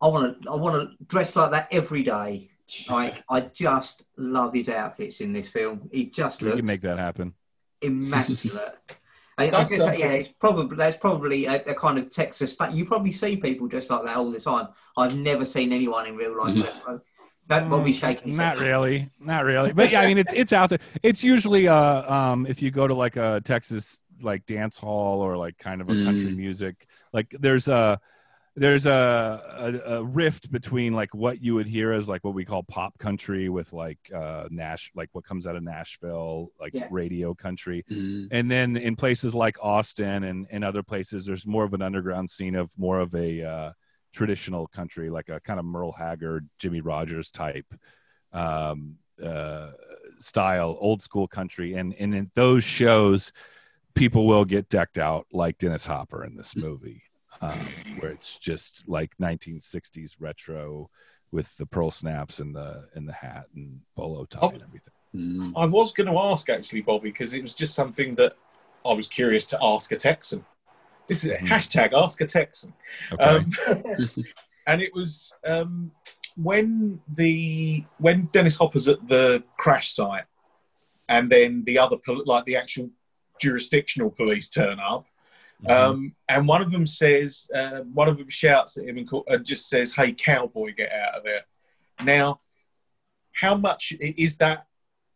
[0.00, 2.50] I want to, I want to dress like that every day.
[2.88, 5.90] Like, I just love his outfits in this film.
[5.92, 7.34] He just we looks can make that happen.
[7.82, 8.78] immaculate.
[9.38, 10.00] I, I guess, something.
[10.00, 12.54] yeah, it's probably that's probably a, a kind of Texas.
[12.54, 14.68] Sta- you probably see people dressed like that all the time.
[14.96, 16.66] I've never seen anyone in real life.
[17.60, 18.32] That- Don't shaking.
[18.32, 19.72] Mm, Not really, not really.
[19.72, 20.80] But yeah, I mean, it's it's out there.
[21.02, 25.36] It's usually uh um if you go to like a Texas like dance hall or
[25.36, 26.36] like kind of a country Mm.
[26.36, 28.00] music, like there's a
[28.54, 32.44] there's a, a a rift between like what you would hear as like what we
[32.44, 36.86] call pop country with like uh Nash like what comes out of Nashville like Yeah.
[36.90, 38.28] radio country Mm.
[38.30, 42.28] and then in places like Austin and, and other places, there's more of an underground
[42.28, 43.72] scene of more of a uh,
[44.12, 47.72] traditional country, like a kind of Merle Haggard, Jimmie Rodgers type
[48.32, 49.70] um, uh,
[50.18, 51.74] style, old school country.
[51.74, 53.32] And, and in those shows,
[53.94, 57.02] people will get decked out like Dennis Hopper in this movie,
[57.40, 57.58] um,
[58.00, 60.90] where it's just like 1960s retro
[61.30, 64.48] with the pearl snaps and the and the hat and bolo tie Oh.
[64.50, 64.92] and everything.
[65.14, 65.52] Mm.
[65.56, 68.34] I was going to ask actually, Bobby, because it was just something that
[68.84, 70.44] I was curious to ask a Texan.
[71.12, 71.48] This is Mhm.
[71.48, 72.72] hashtag ask a Texan.
[73.12, 73.22] Okay.
[73.22, 73.50] Um,
[74.66, 75.92] and it was um,
[76.36, 80.24] when the when Dennis Hopper's at the crash site,
[81.10, 82.90] and then the other like the actual
[83.40, 85.04] jurisdictional police turn up.
[85.68, 89.22] Um, and one of them says, uh, one of them shouts at him and, call,
[89.28, 91.44] and just says, "Hey, cowboy, get out of there!"
[92.02, 92.38] Now,
[93.32, 94.66] how much is that?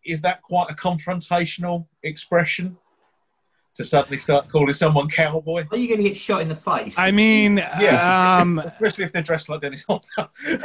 [0.04, 2.76] Is that quite a confrontational expression
[3.76, 6.94] to suddenly start calling someone cowboy, Are you going to get shot in the face?
[6.98, 8.38] I mean, Yeah.
[8.40, 10.30] um, especially if they're dressed like Dennis Hopper?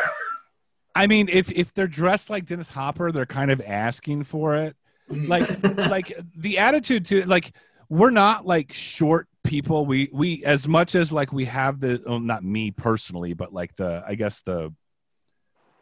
[0.95, 4.75] I mean, if if they're dressed like Dennis Hopper, they're kind of asking for it.
[5.09, 5.49] Like,
[5.89, 7.53] like the attitude to like
[7.89, 9.85] we're not like short people.
[9.85, 13.75] We we as much as like we have the well, not me personally, but like
[13.77, 14.73] the I guess the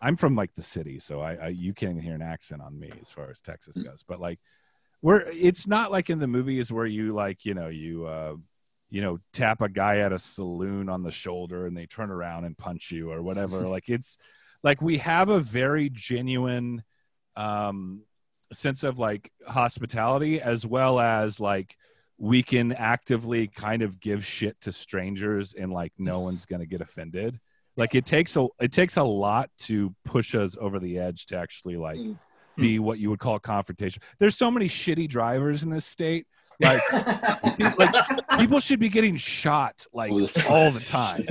[0.01, 2.91] I'm from like the city, so I, I you can't hear an accent on me
[3.01, 4.03] as far as Texas goes.
[4.07, 4.39] But like
[5.02, 8.36] we're it's not like in the movies where you like you know you uh
[8.89, 12.45] you know tap a guy at a saloon on the shoulder and they turn around
[12.45, 13.68] and punch you or whatever.
[13.68, 14.18] like it's
[14.64, 16.84] like we have a very genuine
[17.36, 18.02] um
[18.52, 21.76] sense of like hospitality as well as like
[22.18, 26.82] we can actively kind of give shit to strangers and like no one's gonna get
[26.82, 27.39] offended
[27.78, 31.38] like it takes a it takes a lot to push us over the edge to
[31.38, 32.18] actually like Mm.
[32.62, 36.26] Be what you would call confrontation there's so many shitty drivers in this state
[36.60, 36.82] like
[37.80, 37.93] like
[38.39, 40.51] people should be getting shot like All the time.
[40.51, 41.28] all the time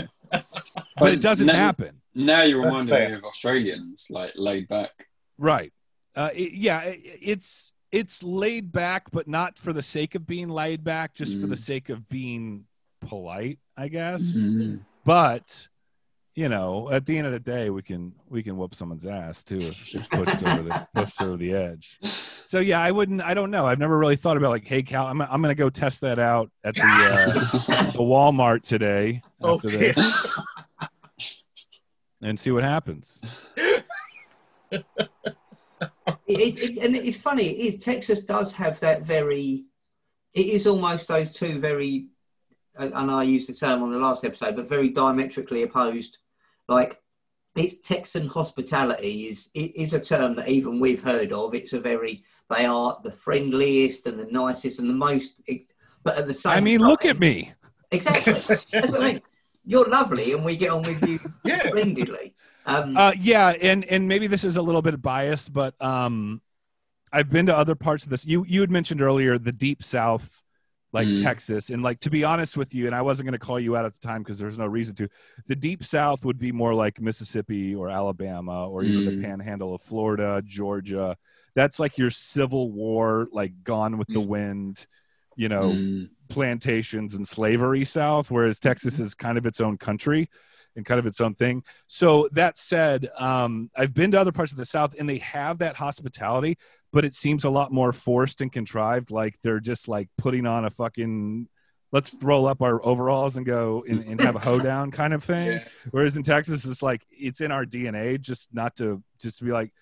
[0.99, 3.09] but it doesn't now, happen Now you're That's reminding fair.
[3.11, 4.91] me of Australians, like laid back.
[5.39, 5.72] Right.
[6.16, 10.49] Uh, it- yeah, it, it's it's laid back, but not for the sake of being
[10.49, 11.59] laid back, just for the Mm.
[11.70, 12.64] sake of being
[13.01, 14.37] polite, I guess.
[14.37, 14.81] Mm.
[15.05, 15.68] But
[16.39, 19.43] you know, at the end of the day, we can we can whoop someone's ass
[19.43, 21.99] too if if pushed over the pushed over the edge.
[22.45, 23.20] So yeah, I wouldn't.
[23.22, 23.66] I don't know.
[23.66, 26.53] I've never really thought about like, hey, Cal, I'm I'm gonna go test that out
[26.62, 27.32] at the uh,
[27.93, 29.91] the Walmart today after Okay.
[29.91, 30.26] this
[32.22, 33.20] and see what happens.
[34.70, 34.84] it,
[36.28, 37.47] it, it- and it's funny.
[37.47, 39.64] It is, Texas does have that very.
[40.36, 42.11] It is almost those two very.
[42.76, 46.18] And and I used the term on the last episode, but very diametrically opposed.
[46.69, 47.01] Like,
[47.57, 51.55] it's Texan hospitality is it is a term that even we've heard of.
[51.55, 55.35] It's a very they are the friendliest and the nicest and the most.
[56.05, 57.53] But at the same, I mean, look at me.
[57.91, 58.35] Exactly.
[58.73, 59.23] That's what I mean.
[59.64, 61.59] You're lovely, and we get on with you Yeah.
[61.59, 62.35] splendidly.
[62.64, 66.41] Um, Uh, yeah, and and maybe this is a little bit biased, but um,
[67.12, 68.25] I've been to other parts of this.
[68.25, 70.43] You you had mentioned earlier the deep South,
[70.93, 71.22] like Mm.
[71.22, 73.76] Texas, and like to be honest with you, and I wasn't going to call you
[73.76, 75.09] out at the time because there's no reason to.
[75.47, 79.22] The deep South would be more like Mississippi or Alabama or even the Mm.
[79.22, 81.16] Panhandle of Florida, Georgia.
[81.55, 84.26] That's like your Civil War, like Gone with the Mm.
[84.28, 84.86] Wind,
[85.36, 86.09] you know, Mm.
[86.30, 90.28] plantations and slavery south whereas texas is kind of its own country
[90.76, 94.53] and kind of its own thing so that said um, i've been to other parts
[94.53, 96.59] of the south and they have that hospitality
[96.93, 100.64] but it seems a lot more forced and contrived like they're just like putting on
[100.64, 101.47] a fucking
[101.93, 105.49] let's roll up our overalls and go and, and have a hoedown kind of thing
[105.53, 105.64] Yeah.
[105.91, 109.53] whereas in texas it's like it's in our dna just not to just to be
[109.53, 109.72] like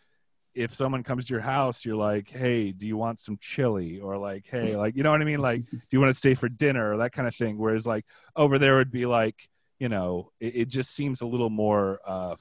[0.54, 4.16] if someone comes to your house, you're like, "Hey, do you want some chili?" Or
[4.16, 5.40] like, "Hey, like, you know what I mean?
[5.40, 7.58] Like, do you want to stay for dinner?" or that kind of thing.
[7.58, 9.34] Whereas like over there would be like,
[9.78, 12.00] you know, it, it just seems a little more.
[12.06, 12.36] uh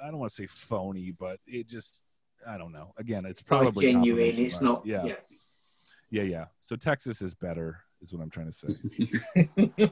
[0.00, 2.02] I don't want to say phony, but it just,
[2.48, 2.92] I don't know.
[2.96, 4.38] Again, it's not probably genuine.
[4.38, 4.86] It's not.
[4.86, 5.14] Yeah, yeah.
[6.10, 6.44] yeah, yeah.
[6.60, 9.30] So Texas is better, is what I'm trying to say.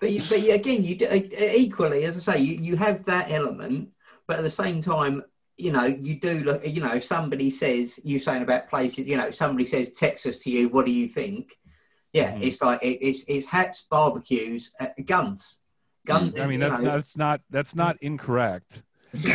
[0.00, 3.30] But, but you, again, you do, uh, equally, as I say, you, you have that
[3.30, 3.90] element,
[4.26, 5.22] but at the same time,
[5.56, 6.66] you know, you do look.
[6.66, 10.50] You know, if somebody says you're saying about places, you know, somebody says Texas to
[10.50, 11.56] you, what do you think?
[12.12, 12.42] Yeah, Mhm.
[12.42, 15.58] it's like it, it's it's hats, barbecues, uh, guns,
[16.06, 16.34] guns.
[16.38, 16.90] I mean, that's know.
[16.90, 18.82] not, that's not that's not incorrect,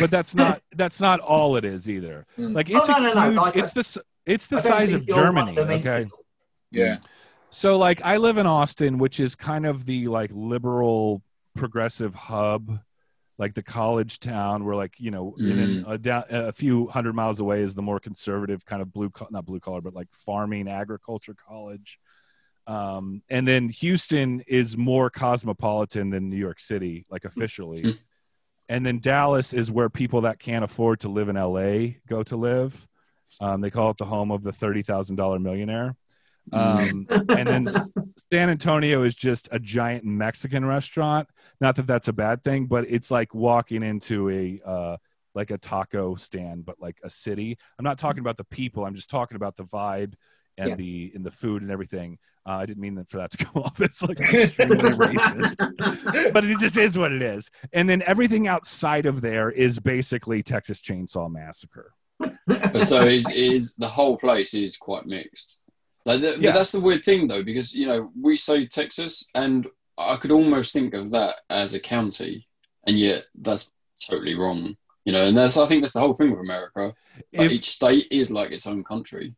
[0.00, 2.26] but that's not that's not all it is either.
[2.38, 2.54] Mm.
[2.54, 3.36] Like Oh, it's no, a no, no, huge.
[3.36, 5.52] like, it's the it's the I size of Germany.
[5.52, 5.60] Okay.
[5.60, 6.24] one-dimensional.
[6.70, 6.98] Yeah.
[7.50, 11.22] So like I live in Austin, which is kind of the like liberal
[11.54, 12.78] progressive hub,
[13.36, 17.14] like the college town where like, you know, and then a, down, a few hundred
[17.14, 20.68] miles away is the more conservative kind of blue not blue collar but like farming
[20.68, 21.98] agriculture college.
[22.66, 27.80] Um, and then Houston is more cosmopolitan than New York City, like officially.
[27.82, 27.90] Hmm.
[28.68, 32.36] And then Dallas is where people that can't afford to live in LA go to
[32.36, 32.88] live.
[33.40, 35.96] Um, they call it the home of the thirty thousand dollar millionaire.
[36.52, 37.68] Um, and then
[38.32, 41.28] San Antonio is just a giant Mexican restaurant.
[41.60, 44.96] Not that that's a bad thing, but it's like walking into a uh,
[45.34, 47.56] like a taco stand, but like a city.
[47.78, 48.84] I'm not talking about the people.
[48.84, 50.14] I'm just talking about the vibe
[50.58, 50.74] and Yeah.
[50.76, 52.18] the and the food and everything.
[52.44, 53.80] Uh, I didn't mean that for that to come off.
[53.80, 57.48] It's like extremely racist, but it just is what it is.
[57.72, 61.92] And then everything outside of there is basically Texas Chainsaw Massacre.
[62.82, 65.62] So is is the whole place is quite mixed.
[66.04, 66.50] Like, the, Yeah.
[66.50, 70.32] but that's the weird thing though, because you know we say Texas, and I could
[70.32, 72.48] almost think of that as a county,
[72.86, 73.72] and yet that's
[74.04, 74.76] totally wrong.
[75.04, 76.94] You know, and that's I think that's the whole thing with America.
[77.32, 79.34] Like, If, each state is like its own country.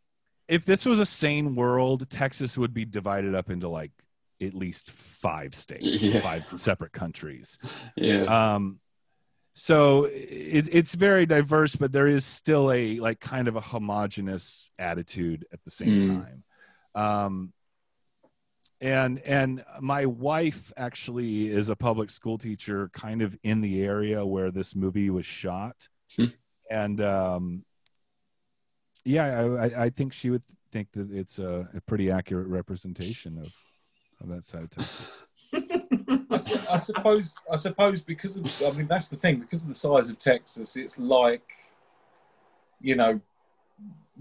[0.49, 3.93] If this was a sane world, Texas would be divided up into like
[4.43, 6.21] at least five states, Yeah.
[6.21, 7.57] five separate countries.
[7.97, 8.55] Yeah.
[8.55, 8.81] Um,
[9.55, 14.69] so it, it's very diverse, but there is still a like kind of a homogenous
[14.79, 16.09] attitude at the same Mm.
[16.09, 16.45] time.
[16.97, 17.53] Um,
[18.81, 24.27] and and my wife actually is a public school teacher, kind of in the area
[24.27, 26.27] where this movie was shot, Hmm.
[26.71, 27.65] and um,
[29.05, 30.43] yeah, I, I- I think she would
[30.73, 33.53] think that it's a, a pretty accurate representation of
[34.21, 35.25] of that side of Texas.
[36.31, 37.35] I, su- I suppose.
[37.53, 38.63] I suppose because of.
[38.67, 39.39] I mean, that's the thing.
[39.41, 41.43] Because of the size of Texas, it's like,
[42.81, 43.21] you know,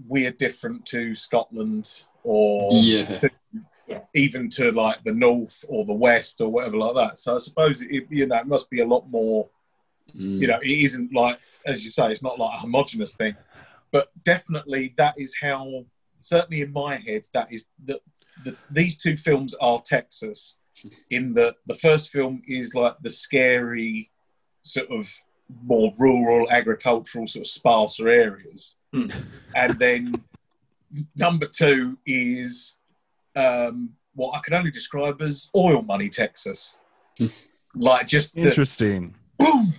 [0.06, 3.18] we're different to Scotland or yeah.
[3.86, 4.00] Yeah.
[4.14, 7.18] even to like the north or the west or whatever like that.
[7.18, 9.48] So I suppose it, you know it must be a lot more.
[10.16, 10.38] Mm.
[10.40, 13.34] You know, it isn't like as you say, it's not like a homogenous thing,
[13.94, 15.84] but definitely that is how.
[16.18, 18.00] Certainly in my head, that is that
[18.44, 20.56] the, these two films are Texas.
[21.10, 24.10] In the the first film is like the scary,
[24.62, 25.06] sort of
[25.62, 29.10] more rural, agricultural, sort of sparser areas, Hmm.
[29.54, 30.14] and then
[31.14, 32.74] number two is
[33.36, 36.78] um, what I can only describe as oil money Texas.
[37.74, 39.14] like just the Interesting.
[39.38, 39.74] boom,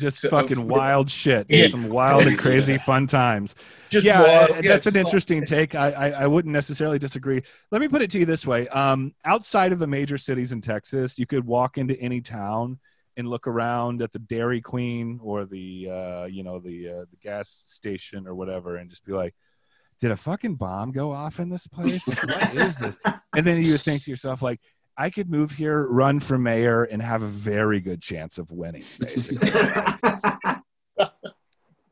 [0.00, 1.46] Just So- fucking wild shit.
[1.48, 1.68] Yeah.
[1.68, 2.78] Some wild and Crazy.
[2.78, 3.54] fun times.
[3.90, 5.74] just yeah, wild- uh, that's an like- interesting take.
[5.74, 7.42] I, I I wouldn't necessarily disagree.
[7.70, 10.60] Let me put it to you this way: um, outside of the major cities in
[10.62, 12.78] Texas, you could walk into any town
[13.18, 17.16] and look around at the Dairy Queen or the uh, you know the uh, the
[17.22, 19.34] gas station or whatever, and just be like,
[20.00, 22.08] "Did a fucking bomb go off in this place?
[22.08, 22.96] Like, what is this?"
[23.36, 24.60] And then you would think to yourself, like.
[24.96, 28.82] I could move here, run for mayor, and have a very good chance of winning.
[29.00, 29.48] Basically,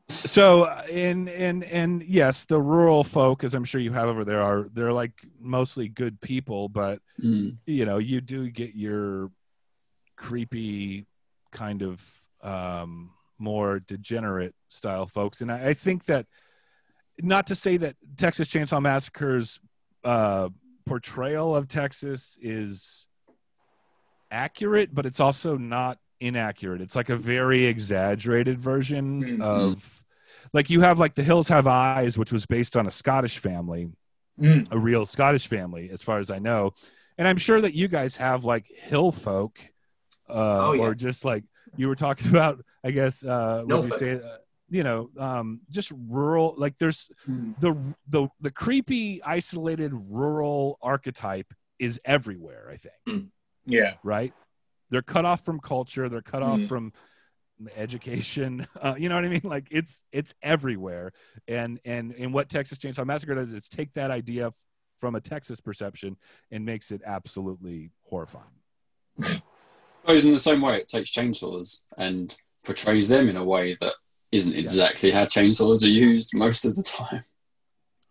[0.09, 4.41] so and and and yes the rural folk as i'm sure you have over there
[4.41, 7.57] are they're like mostly good people but Mm.
[7.67, 9.29] you know you do get your
[10.17, 11.05] creepy
[11.51, 12.03] kind of
[12.41, 16.25] um more degenerate style folks and i, I think that
[17.21, 19.59] not to say that texas chainsaw massacre's
[20.03, 20.49] uh
[20.85, 23.07] portrayal of texas is
[24.31, 29.41] accurate but it's also not inaccurate it's like a very exaggerated version Mhm.
[29.41, 30.03] of
[30.53, 33.89] like you have like the hills have eyes which was based on a scottish family
[34.39, 34.67] Mm.
[34.71, 36.73] a real scottish family as far as i know
[37.17, 39.59] and i'm sure that you guys have like hill folk
[40.29, 40.33] uh
[40.69, 40.83] Oh, yeah.
[40.83, 41.43] or just like
[41.75, 44.37] you were talking about i guess uh what you say uh,
[44.71, 47.59] you know um just rural like there's Mm.
[47.59, 47.75] the
[48.09, 53.27] the the creepy isolated rural archetype is everywhere i think.
[53.65, 53.93] Yeah.
[54.03, 54.33] right?
[54.89, 56.09] They're cut off from culture.
[56.09, 56.67] They're cut off Mhm.
[56.67, 56.93] from
[57.75, 58.65] education.
[58.81, 59.41] Uh, you know what i mean?
[59.43, 61.11] Like it's it's everywhere.
[61.47, 64.51] And and and what texas chainsaw massacre does is take that idea
[64.99, 66.17] from a texas perception
[66.51, 68.57] and makes it absolutely horrifying.
[70.01, 73.93] Suppose in the same way it takes chainsaws and portrays them in a way that
[74.31, 77.23] isn't exactly how chainsaws are used most of the time.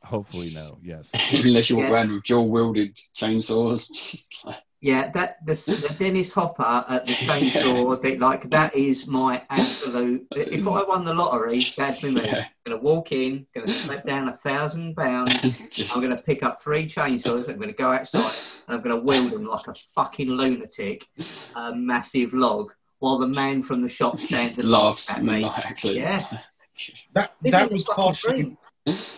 [0.04, 1.10] hopefully no yes
[1.44, 1.92] Unless you walk Yeah.
[1.92, 7.12] around with dual wielded chainsaws, just like Yeah, that the, the Dennis Hopper at the
[7.28, 10.26] chainsaw, that, like that is my absolute.
[10.34, 12.22] If I won the lottery, that's me.
[12.24, 12.46] Yeah.
[12.66, 15.34] Gonna walk in, gonna slap down a thousand pounds.
[15.68, 17.48] just I'm gonna pick up three chainsaws.
[17.50, 18.34] I'm gonna go outside
[18.66, 21.06] and I'm gonna wield them like a fucking lunatic,
[21.54, 25.42] a massive log, while the man from the shop stands and laughs laughs at me.
[25.42, 25.96] maniacally.
[25.98, 26.24] Yeah,
[27.14, 28.56] That This that is was partially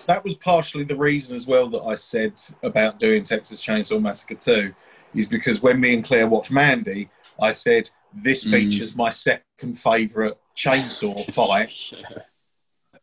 [0.08, 2.32] that was partially the reason as well that I said
[2.64, 4.74] about doing Texas Chainsaw Massacre 2
[5.14, 7.08] is because when me and Claire watched Mandy,
[7.40, 8.50] I said this Mm.
[8.50, 12.22] features my second favourite chainsaw fight, Yeah.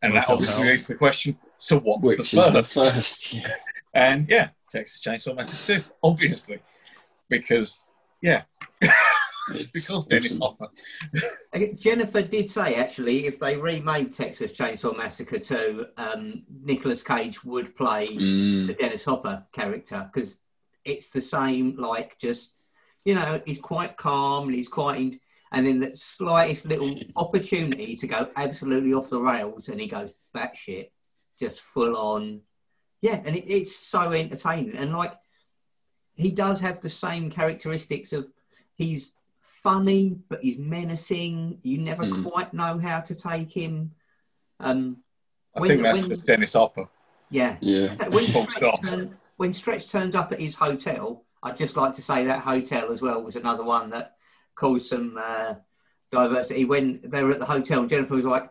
[0.02, 0.70] and that obviously Hell.
[0.72, 2.74] leads to the question: so what's Which the is the first?
[2.74, 3.34] first.
[3.34, 3.56] Yeah.
[3.94, 6.60] And yeah, Texas Chainsaw Massacre 2, obviously,
[7.30, 7.88] because
[8.22, 8.44] yeah,
[9.54, 10.38] It's because Dennis.
[10.38, 10.68] Hopper.
[11.76, 17.76] Jennifer did say actually, if they remade Texas Chainsaw Massacre 2, um, Nicolas Cage would
[17.76, 18.68] play Mm.
[18.68, 20.40] the Dennis Hopper character because
[20.86, 22.54] it's the same, like just
[23.06, 25.20] you know, he's quite calm and he's quite, in,
[25.54, 27.12] and then the slightest little Yes.
[27.16, 30.90] opportunity to go absolutely off the rails, and he goes batshit,
[31.40, 32.42] just full on,
[33.02, 35.14] yeah, and it, it's so entertaining, and like
[36.16, 38.28] he does have the same characteristics of
[38.76, 39.14] he's
[39.64, 41.60] funny, but he's menacing.
[41.64, 42.30] You never Mm.
[42.32, 43.92] quite know how to take him.
[44.60, 44.98] Um,
[45.56, 46.88] I When- think that's when- just Dennis Hopper.
[47.30, 47.94] yeah, Yeah.
[48.10, 52.26] when Stretch, turn, when Stretch turns up at his hotel I'd just like to say
[52.26, 54.18] that hotel as well was another one that
[54.56, 55.54] caused some uh,
[56.12, 56.66] diversity.
[56.66, 58.50] When they were at the hotel, Jennifer was like,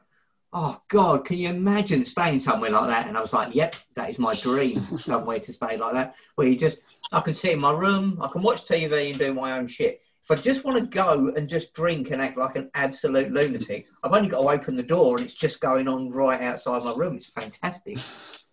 [0.54, 4.08] "Oh God, can you imagine staying somewhere like that?" And I was like, "Yep, that
[4.08, 6.78] is my dream, somewhere to stay like that, where you just
[7.12, 10.00] I can sit in my room, I can watch TV and do my own shit."
[10.30, 13.86] If I just want to go and just drink and act like an absolute lunatic,
[14.04, 16.92] I've only got to open the door and it's just going on right outside my
[16.96, 17.16] room.
[17.16, 17.96] It's fantastic.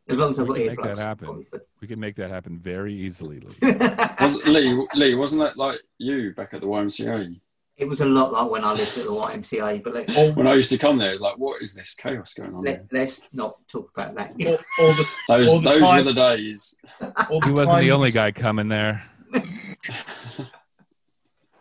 [0.07, 0.95] As long as I've got We can make earplugs.
[0.95, 1.27] that happen.
[1.27, 1.59] obviously.
[1.81, 3.41] We can make that happen very easily.
[3.41, 3.55] Lee.
[4.21, 7.41] Was, Lee, Lee, wasn't that like you back at the YMCA?
[7.77, 10.47] it was a lot like when I lived at the YMCA, but let's, Or, When
[10.47, 13.19] I used to come there, it's like, what is this chaos going on Let, let's
[13.33, 14.31] not talk about that.
[14.39, 16.77] or, or the, Those, all the those time- were the days.
[17.29, 19.03] or He wasn't the only guy coming there.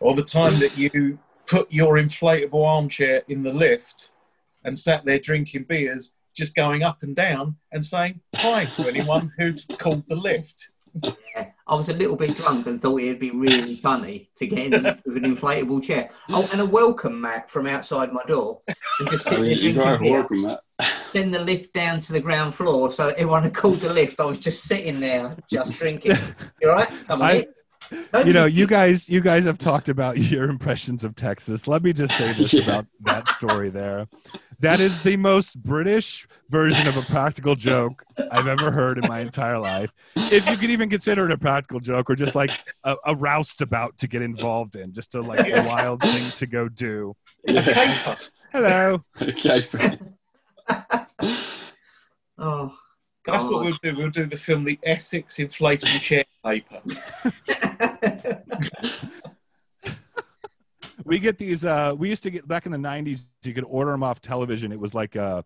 [0.05, 4.11] Or the time that you put your inflatable armchair in the lift
[4.63, 9.31] and sat there drinking beers, just going up and down and saying hi to anyone
[9.35, 10.69] who'd called the lift.
[11.03, 11.49] Yeah.
[11.65, 14.83] I was a little bit drunk and thought it'd be really funny to get in
[15.07, 16.11] with an inflatable chair.
[16.29, 18.61] Oh, and a welcome mat from outside my door.
[18.99, 20.11] And just I mean, you drinking guys beer.
[20.19, 20.61] welcome that.
[20.83, 24.19] Send the lift down to the ground floor so everyone had called the lift.
[24.19, 26.15] I was just sitting there, just drinking.
[26.61, 26.89] You all right?
[27.07, 27.45] Come on I- in.
[27.91, 31.67] You know, you guys, you guys have talked about your impressions of Texas.
[31.67, 32.63] Let me just say this Yeah.
[32.63, 34.07] about that story there.
[34.59, 39.19] That is the most British version of a practical joke I've ever heard in my
[39.19, 39.91] entire life.
[40.15, 42.51] If you could even consider it a practical joke or just like
[42.85, 46.69] a, a roustabout to get involved in, just a like a wild thing to go
[46.69, 47.15] do.
[47.45, 48.15] Yeah.
[48.53, 49.03] Hello.
[49.21, 49.67] okay.
[52.37, 52.75] Oh,
[53.25, 53.95] That's what we'll do.
[53.95, 56.81] We'll do the film The Essex Inflatable Chair Paper.
[61.05, 63.91] we get these uh we used to get back in the 90s you could order
[63.91, 65.41] them off television it was like uh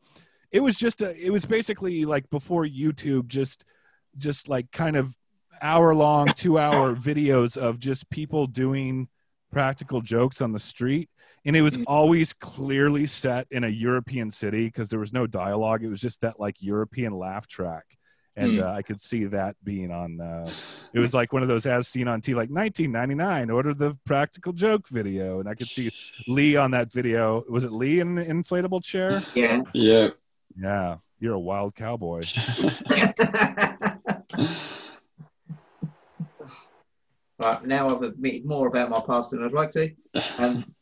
[0.51, 3.65] it was just a it was basically like before youtube just
[4.17, 5.15] just like kind of
[5.61, 9.07] hour long two hour videos of just people doing
[9.51, 11.09] practical jokes on the street
[11.49, 11.83] and it was Mm.
[11.87, 16.21] always clearly set in a european city because there was no dialogue it was just
[16.21, 17.85] that like european laugh track
[18.35, 18.63] and Mm.
[18.63, 20.51] uh, i could see that being on uh
[20.93, 23.51] it was like one of those as seen on T, like 1999.
[23.51, 25.91] Order the practical joke video, and I could see
[26.27, 27.43] Lee on that video.
[27.47, 29.21] Was it Lee in the inflatable chair?
[29.35, 29.61] yeah.
[29.75, 30.09] Yeah.
[30.59, 32.21] Yeah, you're a wild cowboy.
[37.39, 39.91] right, now I've admitted more about my past than I'd like to.
[40.39, 40.65] Um,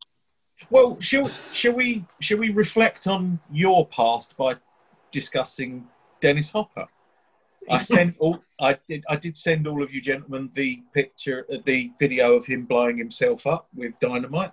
[0.70, 4.56] Well, shall, shall we shall we reflect on your past by
[5.12, 5.88] discussing
[6.20, 6.88] Dennis Hopper?
[7.70, 11.58] I sent all I did I did send all of you gentlemen the picture uh,
[11.66, 14.52] the video of him blowing himself up with dynamite.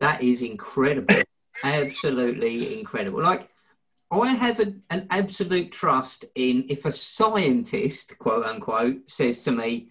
[0.00, 1.22] That is incredible.
[1.64, 3.20] Absolutely incredible.
[3.20, 3.48] Like,
[4.10, 9.88] I have a, an absolute trust in if a scientist, quote unquote, says to me,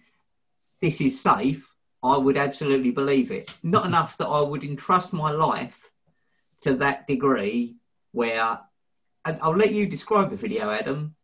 [0.80, 1.70] this is safe,
[2.02, 3.50] I would absolutely believe it.
[3.62, 5.90] Not enough that I would entrust my life
[6.60, 7.76] to that degree
[8.12, 8.60] where
[9.24, 11.14] and I'll let you describe the video, Adam.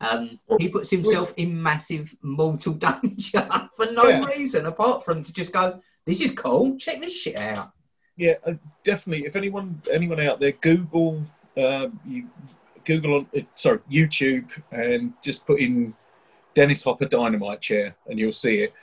[0.00, 4.24] Um, he puts himself in massive mortal danger for no Yeah.
[4.26, 7.72] reason apart from to just go, this is cool, check this shit out.
[8.16, 8.54] Yeah, uh,
[8.84, 9.26] definitely.
[9.26, 11.24] If anyone anyone out there, Google
[11.56, 12.28] uh, you
[12.84, 15.94] Google on uh, sorry YouTube and just put in
[16.54, 18.74] Dennis Hopper dynamite chair and you'll see it.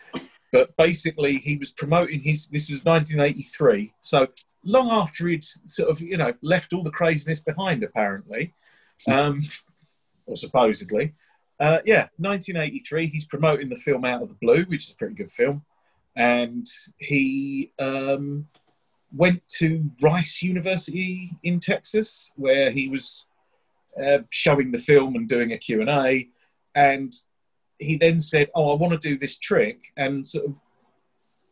[0.54, 2.48] But basically, he was promoting his.
[2.48, 4.28] This was 1983, so
[4.64, 8.54] long after he'd sort of you know left all the craziness behind, apparently,
[9.12, 9.42] um,
[10.28, 11.14] or supposedly.
[11.60, 13.08] Uh, yeah, 1983.
[13.08, 15.66] He's promoting the film Out of the Blue, which is a pretty good film,
[16.16, 16.68] and
[16.98, 18.48] he um,
[19.12, 23.26] went to Rice University in Texas, where he was
[24.00, 26.30] uh, showing the film and doing a Q&A.
[26.76, 27.14] And
[27.80, 30.62] he then said, oh, I want to do this trick and sort of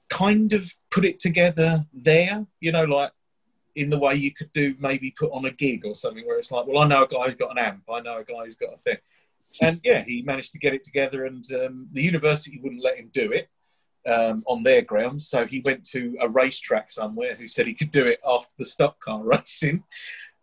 [0.09, 3.11] kind of put it together there, you know, like
[3.75, 6.51] in the way you could do maybe put on a gig or something where it's
[6.51, 8.55] like, well, I know a guy who's got an amp, I know a guy who's
[8.55, 8.97] got a thing.
[9.61, 13.09] And yeah, he managed to get it together, and um, the university wouldn't let him
[13.13, 13.49] do it
[14.05, 15.27] um, on their grounds.
[15.27, 18.65] So he went to a racetrack somewhere who said he could do it after the
[18.65, 19.83] stock car racing.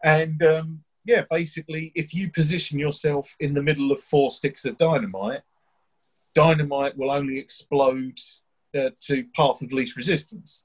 [0.05, 4.77] And um, yeah, basically, if you position yourself in the middle of four sticks of
[4.77, 5.41] dynamite,
[6.35, 8.19] dynamite will only explode
[8.77, 10.65] uh, to path of least resistance.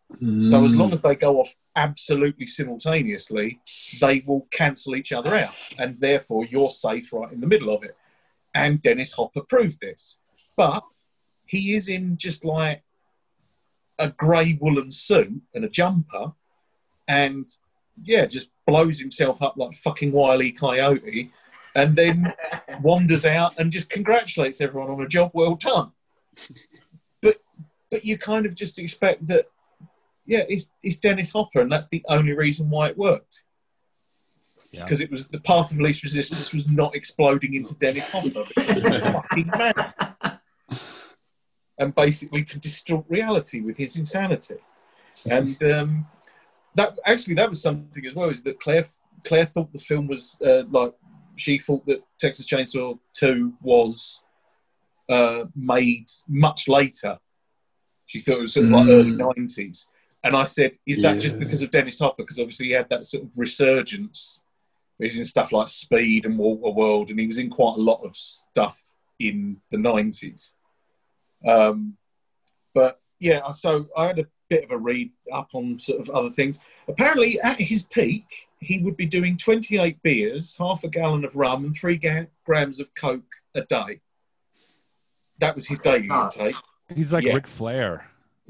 [0.49, 3.59] So as long as they go off absolutely simultaneously,
[3.99, 7.83] they will cancel each other out, and therefore you're safe right in the middle of
[7.83, 7.95] it.
[8.53, 10.19] And Dennis Hopper proved this,
[10.55, 10.83] but
[11.45, 12.83] he is in just like
[13.99, 16.33] a grey woolen suit and a jumper,
[17.07, 17.47] and
[18.03, 21.31] yeah, just blows himself up like fucking wily coyote,
[21.75, 22.33] and then
[22.81, 25.91] wanders out and just congratulates everyone on a job well done.
[27.21, 27.37] But
[27.89, 29.45] but you kind of just expect that.
[30.25, 33.43] Yeah, it's, it's Dennis Hopper, and that's the only reason why it worked.
[34.71, 34.83] Yeah.
[34.83, 38.45] Because it was the path of least resistance was not exploding into Dennis Hopper.
[38.55, 40.39] fucking mad.
[41.77, 44.59] And basically could distort reality with his insanity.
[45.29, 46.07] And um,
[46.75, 48.85] that actually that was something as well, is that Claire
[49.25, 50.93] Claire thought the film was uh, like
[51.35, 54.23] she thought that Texas Chainsaw 2 was
[55.09, 57.19] uh, made much later.
[58.05, 58.91] She thought it was sort of like Mm.
[58.91, 59.85] early 90s.
[60.23, 62.23] And I said, is that just because of Dennis Hopper?
[62.23, 64.43] Because obviously he had that sort of resurgence.
[64.99, 68.01] He's in stuff like Speed and Water World, and he was in quite a lot
[68.05, 68.79] of stuff
[69.19, 70.51] in the 90s.
[71.45, 71.97] Um,
[72.73, 76.29] but yeah, so I had a bit of a read up on sort of other
[76.29, 76.61] things.
[76.87, 78.25] Apparently, at his peak,
[78.63, 82.79] he would be doing 28 beers, half a gallon of rum, and three ga- grams
[82.79, 84.01] of Coke a day.
[85.39, 86.25] That was his daily Oh.
[86.25, 86.55] intake.
[86.93, 87.33] He's like Yeah.
[87.33, 88.09] Ric Flair.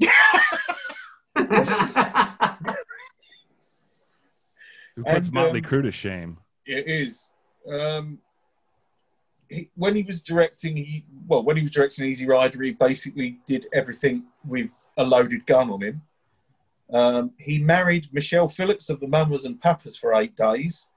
[4.96, 6.38] Who puts And, Motley um, Crue to shame?
[6.66, 7.28] It is.
[7.70, 8.18] Um,
[9.48, 13.38] he, when he was directing, he well, when he was directing Easy Rider, he basically
[13.46, 16.02] did everything with a loaded gun on him.
[16.92, 20.88] Um, he married Michelle Phillips of the Mamas and Papas for eight days.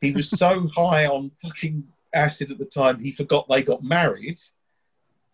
[0.00, 1.84] He was so high on fucking
[2.14, 4.40] acid at the time, he forgot they got married.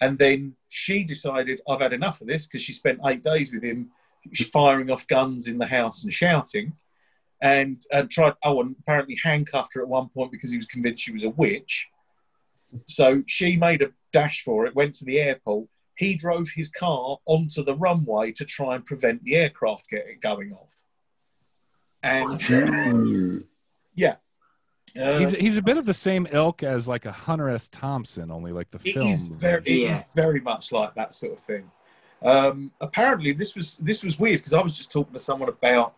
[0.01, 3.63] And then she decided, I've had enough of this because she spent eight days with
[3.63, 3.91] him,
[4.53, 6.73] firing off guns in the house and shouting
[7.43, 8.35] and and tried.
[8.43, 11.31] Oh, and apparently handcuffed her at one point because he was convinced she was a
[11.31, 11.89] witch.
[12.87, 15.69] So she made a dash for it, went to the airport.
[15.97, 20.53] He drove his car onto the runway to try and prevent the aircraft getting going
[20.53, 20.75] off.
[22.03, 22.41] And
[23.95, 24.17] yeah,
[25.01, 27.69] uh, he's he's a bit of the same ilk as like a Hunter S.
[27.69, 29.11] Thompson, only like the it film.
[29.11, 30.03] is very, it is Yeah.
[30.15, 31.71] very much like that sort of thing.
[32.23, 35.95] Um, apparently, this was this was weird because I was just talking to someone about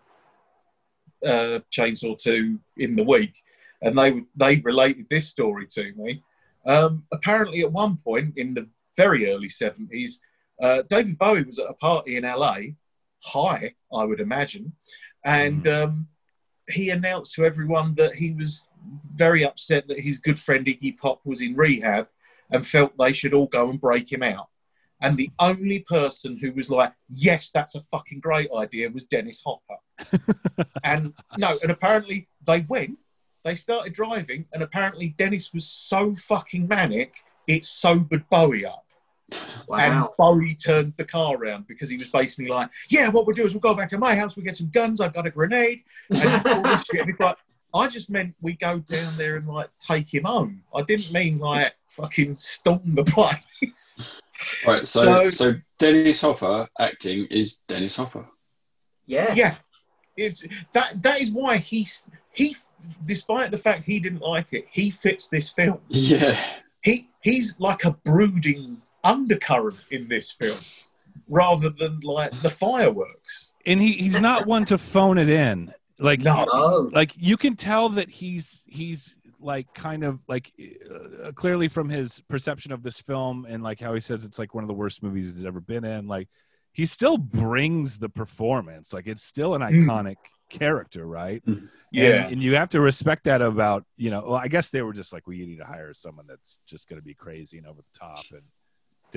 [1.25, 3.35] uh, Chainsaw Two in the week,
[3.83, 6.23] and they they related this story to me.
[6.67, 10.21] Um, apparently, at one point in the very early seventies,
[10.61, 12.59] uh, David Bowie was at a party in LA,
[13.23, 14.73] high, I would imagine,
[15.25, 16.09] and um,
[16.69, 18.69] he announced to everyone that he was
[19.15, 22.09] very upset that his good friend Iggy Pop was in rehab
[22.51, 24.49] and felt they should all go and break him out.
[25.03, 29.43] And the only person who was like, yes, that's a fucking great idea was Dennis
[29.45, 29.77] Hopper.
[30.85, 32.99] and no, and apparently they went,
[33.45, 37.15] they started driving, and apparently Dennis was so fucking manic,
[37.47, 38.86] it sobered Bowie up.
[39.33, 40.15] And wow.
[40.17, 43.55] Bowie turned the car around because he was basically like, yeah, what we'll do is
[43.55, 46.47] we'll go back to my house, we'll get some guns, I've got a grenade, and
[46.47, 47.01] all this shit.
[47.01, 47.37] And it's like,
[47.75, 50.63] I just meant we go down there and like take him home.
[50.75, 54.01] I didn't mean like fucking storm the place.
[54.67, 58.27] Right, so, So- so Dennis Hopper acting is Dennis Hopper.
[59.07, 59.35] Yeah.
[59.35, 59.55] yeah,
[60.17, 60.43] it's,
[60.73, 62.57] that that is why he's he,
[63.05, 65.81] despite the fact he didn't like it, he fits this film.
[65.89, 66.37] Yeah,
[66.83, 70.59] He he's like a brooding undercurrent in this film,
[71.29, 73.53] rather than like the fireworks.
[73.65, 75.73] and he he's not one to phone it in.
[75.99, 76.91] Like No.
[76.93, 80.53] Like you can tell that he's he's like kind of like
[81.25, 84.55] uh, clearly from his perception of this film and like how he says it's like
[84.55, 86.27] one of the worst movies he's ever been in like
[86.73, 89.85] he still brings the performance like it's still an Mm.
[89.87, 90.17] iconic
[90.49, 91.43] character right
[91.93, 92.25] Yeah.
[92.25, 94.95] and, and you have to respect that about you know well i guess they were
[94.95, 97.67] just like well you need to hire someone that's just going to be crazy and
[97.67, 98.43] over the top and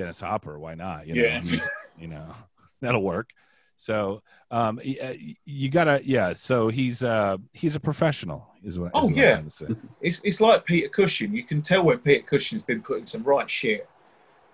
[0.00, 1.40] dennis hopper why not you know Yeah.
[1.40, 1.68] He's-
[1.98, 2.26] you know
[2.80, 3.30] that'll work
[3.76, 8.78] so um y- uh, y- you gotta yeah so he's uh he's a professional is
[8.78, 9.32] what, is Oh, what I'm yeah.
[9.32, 9.66] trying to say.
[10.02, 11.32] It's it's like Peter Cushing.
[11.34, 13.88] You can tell when Peter Cushing's been putting some right shit,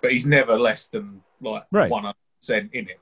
[0.00, 1.90] but he's never less than like Right.
[1.90, 3.00] one hundred percent in it.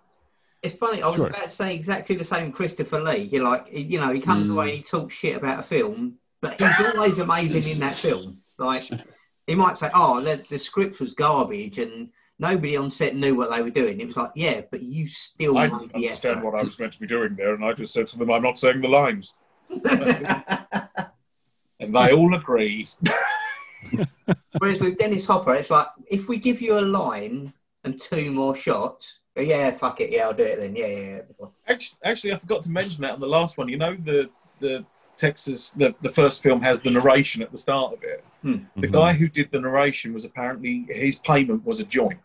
[0.63, 1.03] It's funny.
[1.03, 1.27] I was Sure.
[1.27, 2.53] about to say exactly the same.
[2.53, 3.29] Christopher Lee.
[3.31, 4.53] You're like, you know, he comes Mm.
[4.53, 8.39] away and he talks shit about a film, but he's always amazing in that film.
[8.57, 8.85] Like,
[9.47, 12.09] he might say, "Oh, the, the script was garbage," and
[12.39, 14.01] nobody on set knew what they were doing.
[14.01, 16.45] It was like, yeah, but you still I made the understand effort.
[16.45, 18.43] what I was meant to be doing there, and I just said to them, "I'm
[18.43, 19.33] not saying the lines,"
[19.71, 19.85] and
[21.95, 22.91] they all agreed.
[24.59, 27.53] Whereas with Dennis Hopper, it's like if we give you a line
[27.85, 30.77] and two more shots, yeah, fuck it, yeah, I'll do it then.
[30.77, 31.47] Yeah, yeah, yeah.
[31.69, 33.69] Actually, actually, I forgot to mention that on the last one.
[33.69, 34.31] You know, the
[34.61, 34.85] the
[35.17, 38.25] Texas, the, the first film has the narration at the start of it.
[38.43, 38.93] The Mhm.
[38.93, 42.21] guy who did the narration was apparently his payment was a joint,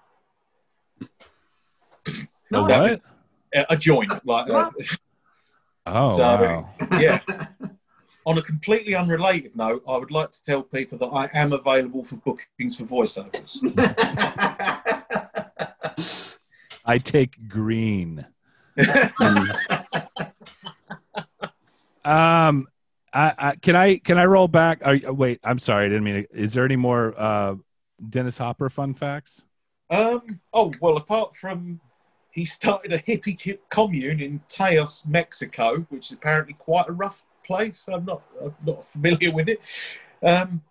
[2.51, 2.71] No, what
[3.53, 4.71] a, a joint, like a,
[5.85, 7.19] oh So- wow yeah.
[8.25, 12.03] On a completely unrelated note, I would like to tell people that I am available
[12.03, 13.57] for bookings for voiceovers.
[16.85, 18.25] I take green.
[22.05, 22.67] Um,
[23.13, 24.81] I, I can I can I roll back?
[24.83, 26.15] Are, wait, I'm sorry, I didn't mean.
[26.23, 27.55] To, is there any more uh,
[28.09, 29.45] Dennis Hopper fun facts?
[29.89, 31.79] Um, oh, well, apart from
[32.31, 37.87] he started a hippie commune in Taos, Mexico, which is apparently quite a rough place.
[37.91, 39.61] I'm not, I'm not familiar with it.
[40.23, 40.61] Um,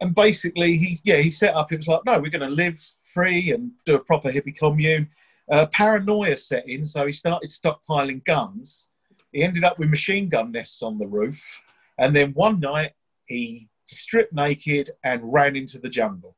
[0.00, 2.78] and basically, he, yeah, he set up, it was like, no, we're going to live
[3.02, 5.08] free and do a proper hippie commune.
[5.50, 8.88] Uh, paranoia set in, so he started stockpiling guns.
[9.34, 11.60] He ended up with machine gun nests on the roof.
[11.98, 12.92] And then one night,
[13.26, 16.34] he stripped naked and ran into the jungle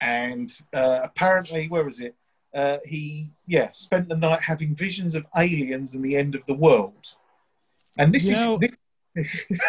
[0.00, 2.14] and uh, apparently, where was it?
[2.54, 6.54] Uh, he yeah spent the night having visions of aliens and the end of the
[6.54, 7.06] world.
[7.98, 8.78] And this You is know- this,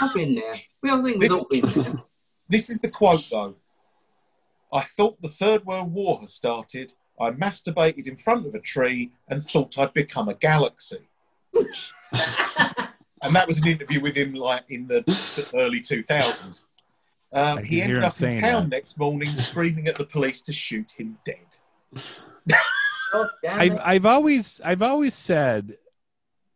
[0.00, 0.52] I've been there.
[0.82, 1.94] We all think we've all been there.
[2.48, 3.56] this is the quote though.
[4.72, 6.94] I thought the Third World War had started.
[7.20, 11.06] I masturbated in front of a tree and thought I'd become a galaxy.
[13.22, 15.02] and that was an interview with him like in the
[15.54, 16.64] early 2000s.
[17.32, 18.76] Um, he ended up in town that.
[18.76, 21.36] next morning screaming at the police to shoot him dead.
[23.12, 23.78] God damn I've.
[23.82, 25.76] I've always I've always said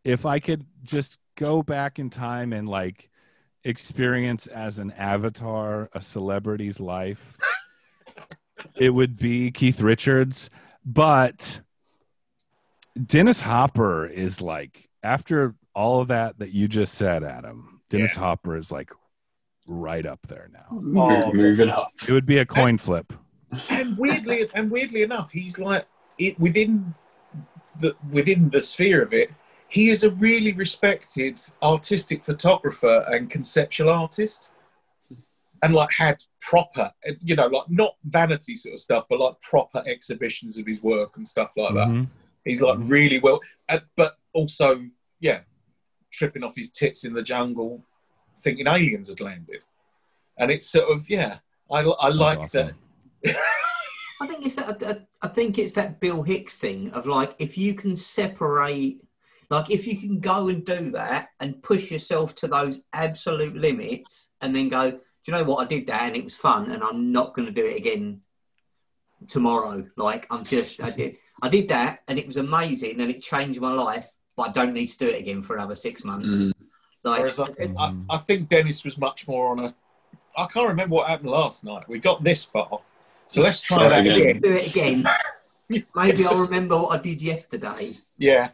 [0.04, 3.08] if I could just go back in time and like
[3.62, 7.38] experience as an avatar a celebrity's life,
[8.76, 10.50] it would be Keith Richards.
[10.84, 11.60] But
[13.00, 14.83] Dennis Hopper is like
[15.14, 17.80] after all of that that you just said, Adam.
[17.90, 18.90] Dennis Hopper is like
[19.66, 20.66] right up there now.
[20.70, 21.92] Oh, moving up.
[22.08, 23.12] It would be a coin flip.
[23.68, 25.86] and weirdly and weirdly enough, he's like
[26.18, 26.94] it within
[27.78, 29.30] the within the sphere of it.
[29.68, 34.50] He is a really respected artistic photographer and conceptual artist,
[35.62, 36.90] and like had proper,
[37.22, 41.16] you know, like not vanity sort of stuff, but like proper exhibitions of his work
[41.16, 41.88] and stuff like that.
[41.88, 42.08] Mhm.
[42.44, 42.90] He's like Mhm.
[42.90, 44.84] really well, uh, but also
[45.20, 45.40] yeah,
[46.12, 47.82] tripping off his tits in the jungle,
[48.38, 49.64] thinking aliens had landed,
[50.38, 51.38] and it's sort of yeah.
[51.72, 52.72] I, I like awesome.
[53.22, 53.36] that.
[54.20, 54.82] I think it's that.
[54.82, 59.00] I- I think it's that Bill Hicks thing of like if you can separate,
[59.48, 64.28] like if you can go and do that and push yourself to those absolute limits,
[64.42, 65.64] and then go, do you know what?
[65.64, 68.20] I did that and it was fun, and I'm not going to do it again
[69.28, 69.86] tomorrow.
[69.96, 73.62] Like I'm just, I did, I did that, and it was amazing, and it changed
[73.62, 74.08] my life.
[74.36, 76.34] But I don't need to do it again for another six months.
[76.34, 76.52] Mhm.
[77.04, 77.48] Like, Whereas I,
[77.78, 79.74] I, I think Dennis was much more on a.
[80.36, 81.88] I can't remember what happened last night.
[81.88, 82.80] We got this far,
[83.28, 84.18] so let's try Try that again.
[84.18, 84.40] again.
[84.42, 85.06] do it again.
[85.94, 87.98] Maybe I'll remember what I did yesterday.
[88.18, 88.50] Yeah,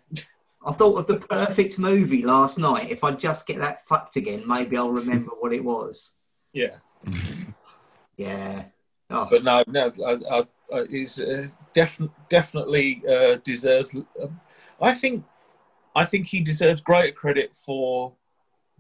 [0.67, 2.91] I thought of the perfect movie last night.
[2.91, 6.13] If I just get that fucked again, maybe I'll remember what it was.
[6.53, 6.77] yeah,
[8.17, 8.65] Yeah.
[9.09, 13.95] Oh, but no, no, I, I, I, he's uh, definitely definitely uh, deserves.
[13.95, 14.41] Um,
[14.81, 15.25] I think,
[15.95, 18.15] I think he deserves greater credit for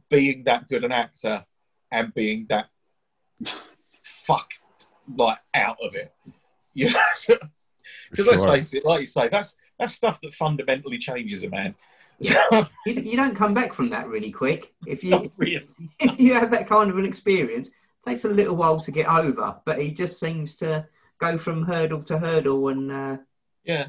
[0.08, 1.44] being that good an actor
[1.90, 2.68] and being that
[4.02, 4.60] fucked
[5.16, 6.12] like out of it.
[6.72, 7.36] You know,
[8.10, 11.74] because let's face it, like you say, that's that's stuff that fundamentally changes a man.
[12.20, 12.38] So,
[12.86, 14.72] you, you don't come back from that really quick.
[14.86, 15.66] If you really.
[15.98, 19.08] if you have that kind of an experience, it takes a little while to get
[19.08, 19.56] over.
[19.64, 20.86] But he just seems to
[21.18, 23.16] go from hurdle to hurdle and uh,
[23.64, 23.88] Yeah,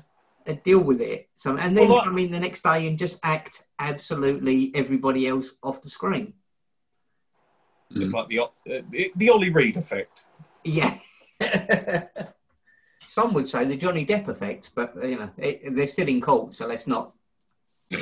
[0.63, 1.29] deal with it.
[1.35, 5.27] So and then Well, like- come in the next day and just act absolutely everybody
[5.27, 6.33] else off the screen.
[7.91, 10.25] it's like the uh, the, the Ollie Reed effect.
[10.63, 10.97] Yeah.
[13.07, 16.55] Some would say the Johnny Depp effect, but you know it, they're still in court,
[16.55, 17.13] so let's not.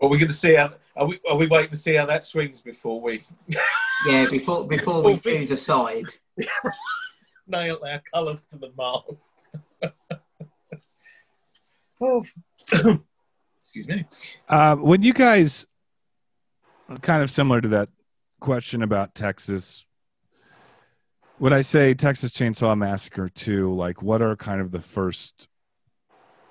[0.00, 0.74] Well, we're going to see how.
[0.96, 3.22] Are we, are we waiting to see how that swings before we
[4.06, 6.06] Yeah, before before we choose a side.
[7.46, 9.92] nail our colours to the mast?
[12.04, 12.24] Oh,
[13.60, 14.04] excuse me.
[14.48, 15.66] Uh, when you guys,
[17.02, 17.88] kind of similar to that
[18.40, 19.86] question about Texas,
[21.38, 23.74] when I say Texas Chainsaw Massacre too?
[23.74, 25.48] like what are kind of the first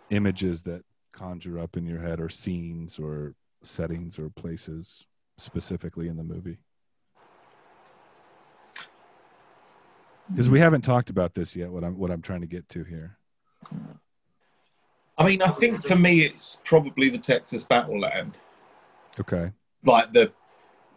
[0.10, 5.06] images that conjure up in your head, or scenes, or settings, or places
[5.38, 6.58] specifically in the movie?
[10.30, 11.70] Because we haven't talked about this yet.
[11.70, 13.18] What I'm what I'm trying to get to here.
[15.18, 18.38] I mean, I think for me, it's probably the Texas Battle Land.
[19.19, 19.52] Okay.
[19.85, 20.31] like the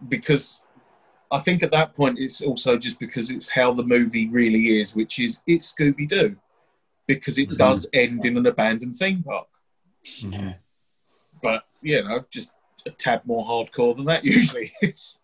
[0.09, 0.63] because
[1.31, 4.95] I think at that point it's also just because it's how the movie really is,
[4.95, 6.37] which is it's Scooby Doo,
[7.07, 7.57] because it Mhm.
[7.59, 9.49] does end in an abandoned theme park.
[10.21, 10.55] Yeah.
[11.43, 12.53] But you know, just
[12.87, 15.19] a tad more hardcore than that usually is.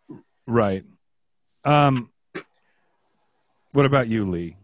[0.46, 0.84] Right.
[1.64, 2.10] Um.
[3.72, 4.56] What about you, Lee?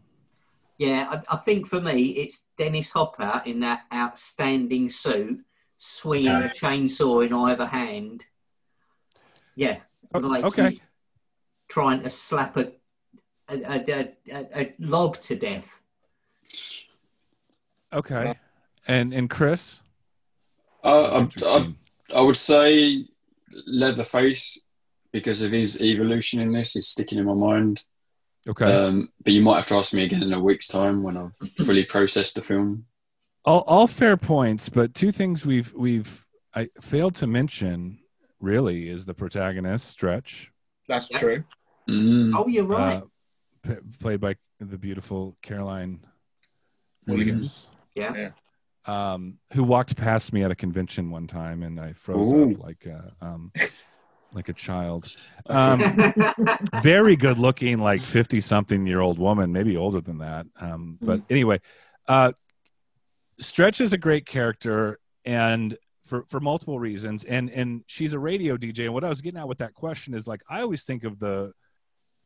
[0.79, 5.45] Yeah, I, I think for me, it's Dennis Hopper in that outstanding suit,
[5.77, 8.25] swinging a chainsaw in either hand.
[9.57, 9.79] Yeah,
[10.15, 10.81] like okay.
[11.69, 12.73] trying to slap a
[13.49, 15.81] a, a, a, a log to death.
[17.93, 18.35] Okay.
[18.87, 19.83] And and Chris?
[20.85, 21.75] Uh, I, I,
[22.15, 23.05] I would say
[23.67, 24.63] Leatherface
[25.13, 27.85] because of his evolution in this is sticking in my mind.
[28.49, 28.65] Okay.
[28.65, 31.37] Um, but you might have to ask me again in a week's time when I've
[31.59, 32.87] fully processed the film.
[33.45, 37.99] all, all fair points, but two things we've we've I failed to mention
[38.41, 40.51] really is the protagonist Stretch,
[40.89, 41.45] That's true.
[41.89, 42.35] Mm.
[42.37, 42.97] Oh, you're right.
[42.97, 43.03] uh,
[43.63, 46.01] p- played by the beautiful Caroline
[47.09, 47.17] Mm.
[47.17, 48.31] Williams, yeah.
[48.85, 52.53] um, who walked past me at a convention one time, and I froze Ooh.
[52.53, 53.51] up like a, um,
[54.33, 55.11] like a child.
[55.51, 55.81] Um,
[56.83, 60.45] very good looking, like 50 something year old woman, maybe older than that.
[60.61, 61.63] Um, but anyway,
[62.07, 62.33] uh,
[63.39, 65.75] Stretch is a great character and
[66.05, 67.25] for, for multiple reasons.
[67.25, 68.85] And, and she's a radio DJ.
[68.85, 71.19] And what I was getting at with that question is like, I always think of
[71.19, 71.53] the,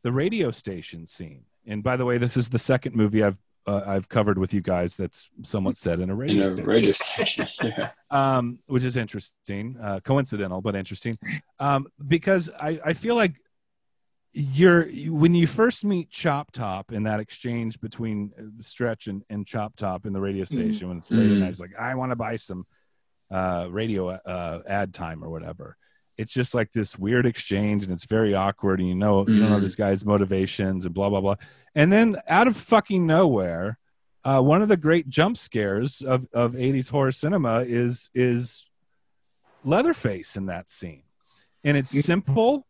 [0.03, 1.45] the radio station scene.
[1.65, 4.61] And by the way, this is the second movie I've, uh, I've covered with you
[4.61, 7.45] guys that's somewhat set in a In radio a station radio station.
[7.77, 7.89] Yeah.
[8.11, 11.17] um, which is interesting, uh, coincidental but interesting,
[11.59, 13.35] um, because I, I feel like
[14.35, 19.45] you're when you first meet Chop Top in that exchange between uh, Stretch and, and
[19.45, 21.39] Chop Top in the radio station when it's late at Mhm.
[21.41, 22.65] night, it's like I want to buy some
[23.31, 25.77] uh, radio uh, ad time or whatever.
[26.17, 29.49] It's just like this weird exchange, and it's very awkward, and you know you don't
[29.49, 31.35] know this guy's motivations and blah blah blah.
[31.75, 33.79] And then out of fucking nowhere,
[34.23, 38.67] uh, one of the great jump scares of, of 80s horror cinema is is
[39.63, 41.03] Leatherface in that scene.
[41.63, 42.67] And it's simple.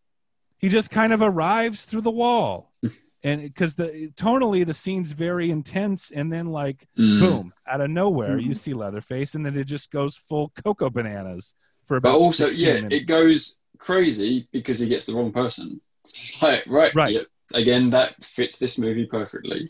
[0.57, 2.71] He just kind of arrives through the wall.
[3.25, 7.19] And because the tonally the scene's very intense, and then like Mm.
[7.21, 11.55] boom, out of nowhere, you see Leatherface, and then it just goes full cocoa bananas
[11.85, 12.95] for But also, yeah, minutes.
[12.95, 15.81] it goes crazy because he gets the wrong person.
[16.05, 17.13] It's like, right, Right.
[17.13, 17.27] yep.
[17.53, 19.69] Again, that fits this movie perfectly.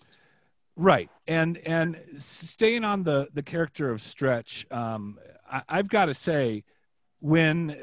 [0.76, 5.20] right and and staying on the the character of stretch um
[5.52, 6.64] I, i've got to say
[7.20, 7.76] when uh,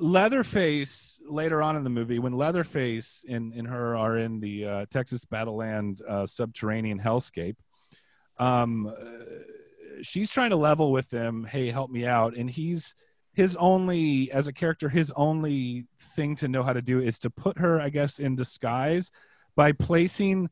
[0.00, 4.86] leatherface later on in the movie when leatherface and, and her are in the uh,
[4.90, 7.56] texas battleland uh, subterranean hellscape
[8.38, 8.92] um uh,
[10.00, 12.94] she's trying to level with him hey help me out and he's
[13.34, 17.30] his only as a character his only thing to know how to do is to
[17.30, 19.10] put her i guess in disguise
[19.56, 20.48] by placing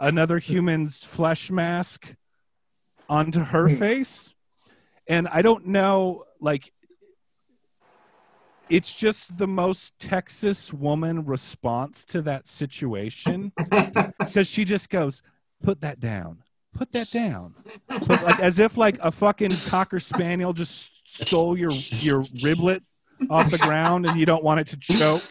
[0.00, 2.14] another human's flesh mask
[3.08, 3.76] onto her hmm.
[3.76, 4.34] face.
[5.06, 6.72] And i don't know like
[8.68, 13.52] it's just the most texas woman response to that situation.
[14.18, 15.22] Because she just goes
[15.62, 16.42] put that down.
[16.74, 17.54] Put that down.
[17.88, 22.80] Put- like as if like a fucking cocker spaniel just stole your your riblet
[23.30, 25.22] off the ground and you don't want it to choke?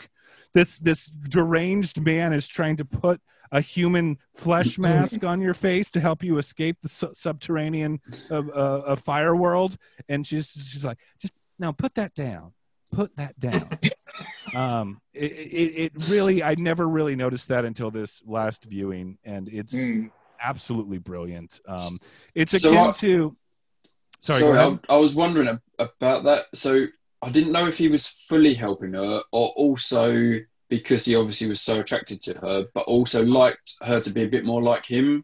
[0.53, 3.21] This this deranged man is trying to put
[3.51, 7.99] a human flesh mask on your face to help you escape the su- subterranean
[8.31, 9.77] uh, uh, uh, fire world?
[10.09, 12.53] And she's she's like just now put that down.
[12.91, 13.69] Put that down.
[14.55, 19.47] Um it, it, it really i never really noticed that until this last viewing and
[19.49, 20.09] it's Mm.
[20.41, 21.59] absolutely brilliant.
[21.67, 21.77] Um
[22.33, 23.35] it's So akin I- to
[24.19, 24.57] sorry, Sorry.
[24.57, 26.45] I, I was wondering about that.
[26.53, 26.87] So
[27.21, 30.39] I didn't know if he was fully helping her or also
[30.69, 34.27] because he obviously was so attracted to her, but also liked her to be a
[34.27, 35.23] bit more like him.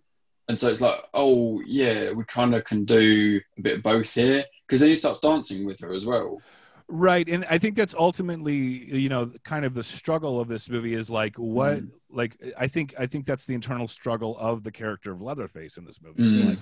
[0.50, 4.14] And so it's like, oh, yeah, we kind of can do a bit of both
[4.14, 4.46] here.
[4.68, 6.42] Because then he starts dancing with her as well.
[6.90, 10.94] right and i think that's ultimately you know kind of the struggle of this movie
[10.94, 11.90] is like what Mm.
[12.12, 15.86] like i think i think that's the internal struggle of the character of leatherface in
[15.86, 16.50] this movie Mm.
[16.50, 16.60] Like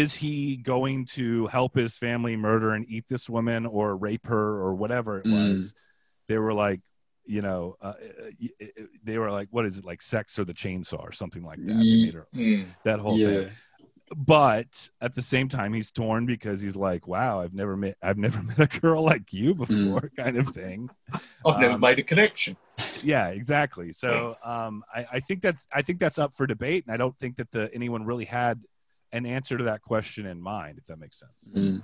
[0.00, 4.46] is he going to help his family murder and eat this woman or rape her
[4.64, 5.34] or whatever it Mm.
[5.52, 5.74] was
[6.28, 6.80] they were like
[7.26, 8.66] you know uh, uh, uh,
[9.04, 12.10] they were like what is it like sex or the chainsaw or something like that
[12.14, 12.64] her- Mm.
[12.84, 13.28] that whole yeah.
[13.28, 13.50] thing
[14.16, 18.18] but at the same time he's torn because he's like wow i've never met i've
[18.18, 20.90] never met a girl like you before kind of thing
[21.46, 22.56] I've never Um, made a connection.
[23.02, 26.92] yeah exactly so um I, I think that's i think that's up for debate and
[26.94, 28.60] i don't think that the anyone really had
[29.12, 31.82] an answer to that question in mind if that makes sense Mm.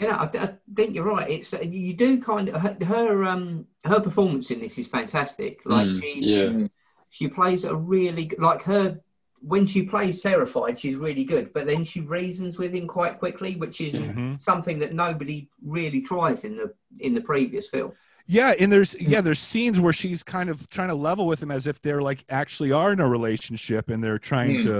[0.00, 1.28] Yeah, I, th- I think you're right.
[1.28, 5.58] It's uh, you do kind of her, her um her performance in this is fantastic.
[5.64, 6.66] Like Mm, she yeah.
[7.10, 9.00] she plays a really like her
[9.40, 11.52] when she plays terrified, she's really good.
[11.52, 14.40] But then she reasons with him quite quickly, which is Mhm.
[14.40, 17.90] something that nobody really tries in the in the previous film.
[18.30, 21.50] yeah and there's yeah there's scenes where she's kind of trying to level with him
[21.50, 24.62] as if they're like actually are in a relationship and they're trying Mm.
[24.64, 24.74] to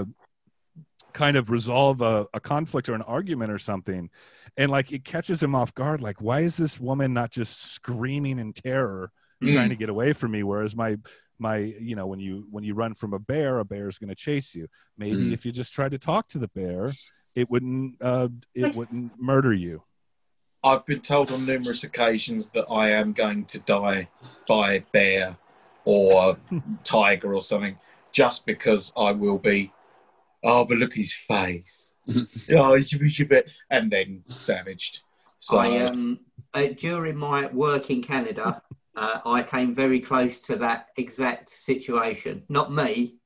[1.13, 4.11] kind of resolve a, a conflict or an argument or something
[4.57, 8.39] and like it catches him off guard like why is this woman not just screaming
[8.39, 9.11] in terror
[9.41, 9.53] Mm.
[9.53, 10.99] trying to get away from me whereas my
[11.39, 14.09] my you know when you when you run from a bear a bear is going
[14.09, 14.67] to chase you
[14.97, 15.33] maybe Mm.
[15.33, 16.91] if you just tried to talk to the bear
[17.37, 19.85] it wouldn't uh it wouldn't murder you
[20.65, 24.09] I've been told on numerous occasions that I am going to die
[24.49, 25.37] by bear
[25.85, 26.37] or
[26.85, 27.79] tiger or something
[28.11, 29.73] just because I will be,
[30.45, 31.93] oh, but look at his face.
[32.53, 35.03] oh, you should be- should be- and then savaged.
[35.37, 36.21] So, I um
[36.55, 38.63] uh, during my work in Canada,
[38.97, 42.43] uh, I came very close to that exact situation.
[42.49, 43.17] Not me.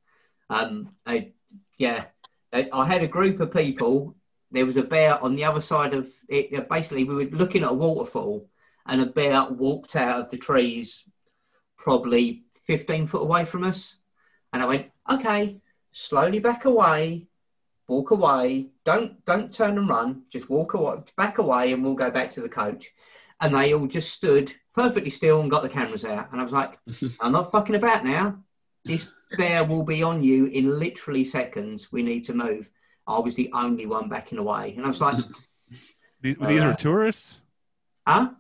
[0.50, 1.32] Um, I,
[1.78, 2.04] yeah,
[2.52, 4.16] I, I had a group of people.
[4.50, 6.52] There was a bear on the other side of it.
[6.54, 8.50] uh, Basically, we were looking at a waterfall,
[8.86, 11.04] and a bear walked out of the trees,
[11.78, 13.96] probably fifteen foot away from us.
[14.52, 15.60] And I went, okay,
[15.92, 17.26] slowly back away,
[17.88, 18.68] walk away.
[18.84, 20.22] Don't don't turn and run.
[20.30, 22.90] Just walk away, back away, and we'll go back to the coach.
[23.40, 26.30] And they all just stood perfectly still and got the cameras out.
[26.32, 26.78] And I was like,
[27.20, 28.38] I'm not fucking about now.
[28.84, 31.90] This bear will be on you in literally seconds.
[31.92, 32.70] We need to move.
[33.06, 35.16] I was the only one backing away, and I was like,
[36.20, 37.40] these, these were Uh, tourists
[38.06, 38.30] huh?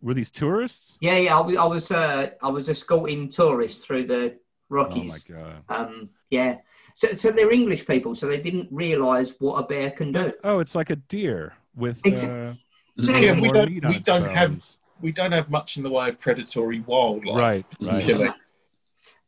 [0.00, 1.38] were these tourists Yeah, yeah.
[1.38, 5.26] I was, I was, uh, I was escorting tourists through the Rockies.
[5.28, 6.58] oh my god um, yeah.
[6.94, 10.32] So, so they're English people, so they didn't realise what a bear can do.
[10.44, 12.54] oh it's like a deer with Ex- uh,
[12.96, 14.62] yeah, we don't, we don't have
[15.00, 17.36] we don't have much in the way of predatory wildlife.
[17.38, 18.32] right right Killing.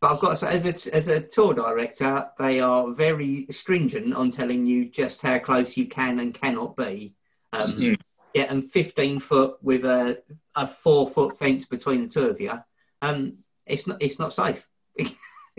[0.01, 4.13] But I've got to say, as a, as a tour director, they are very stringent
[4.15, 7.15] on telling you just how close you can and cannot be.
[7.53, 7.97] Um, Mhm.
[8.35, 10.21] Yeah, and 15 foot with a,
[10.57, 12.53] a four foot fence between the two of you,
[13.01, 14.69] um, it's not it's not safe.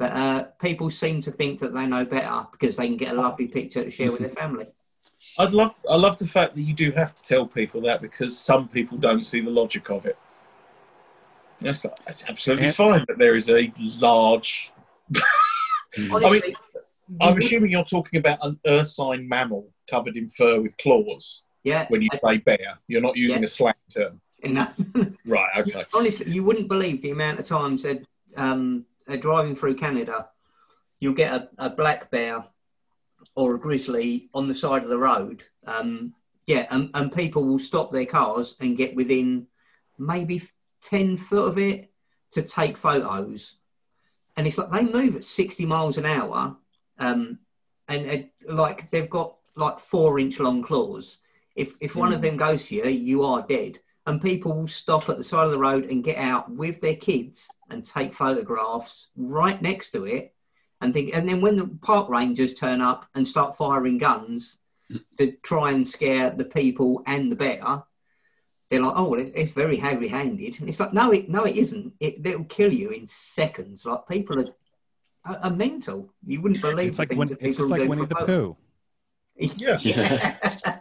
[0.00, 3.20] but uh, people seem to think that they know better because they can get a
[3.20, 4.66] lovely picture to share with their family.
[5.38, 8.36] I'd love I love the fact that you do have to tell people that because
[8.36, 10.16] some people don't see the logic of it.
[11.60, 13.04] Yes, that's absolutely And- fine.
[13.06, 13.70] But there is a
[14.00, 14.72] large.
[16.10, 16.56] Honestly,
[17.20, 21.42] I'm you would- assuming you're talking about an ursine mammal covered in fur with claws
[21.62, 22.78] yeah, when you say bear.
[22.88, 23.44] You're not using Yeah.
[23.44, 24.66] a slang term, no.
[25.26, 25.50] right?
[25.58, 25.84] Okay.
[25.92, 28.02] honestly, you wouldn't believe the amount of times that
[28.38, 30.28] um, uh, driving through Canada,
[31.00, 32.44] you'll get a, a black bear
[33.34, 35.44] or a grizzly on the side of the road.
[35.66, 36.14] Um,
[36.46, 39.46] yeah, and, and people will stop their cars and get within
[39.98, 40.42] maybe
[40.82, 41.90] 10 foot of it
[42.32, 43.56] to take photos.
[44.36, 46.56] And it's like they move at 60 miles an hour.
[46.98, 47.38] Um,
[47.88, 48.10] and
[48.48, 51.18] uh, like they've got like four inch long claws.
[51.56, 53.80] If, if one of them goes to you, you are dead
[54.10, 56.96] and people will stop at the side of the road and get out with their
[56.96, 60.34] kids and take photographs right next to it
[60.80, 64.58] and think and then when the park rangers turn up and start firing guns
[64.90, 65.00] mm.
[65.16, 67.84] to try and scare the people and the bear
[68.70, 70.60] they're like oh well it's very heavy handed.
[70.60, 71.92] And it's like no it no it isn't.
[71.98, 73.84] It it'll kill you in seconds.
[73.84, 74.54] Like people are
[75.24, 76.14] are, are mental.
[76.24, 78.02] You wouldn't believe it's the like things when, that it's people just like do winnie
[78.02, 78.56] for the pooh
[79.56, 79.78] Yeah.
[79.82, 80.36] Yeah.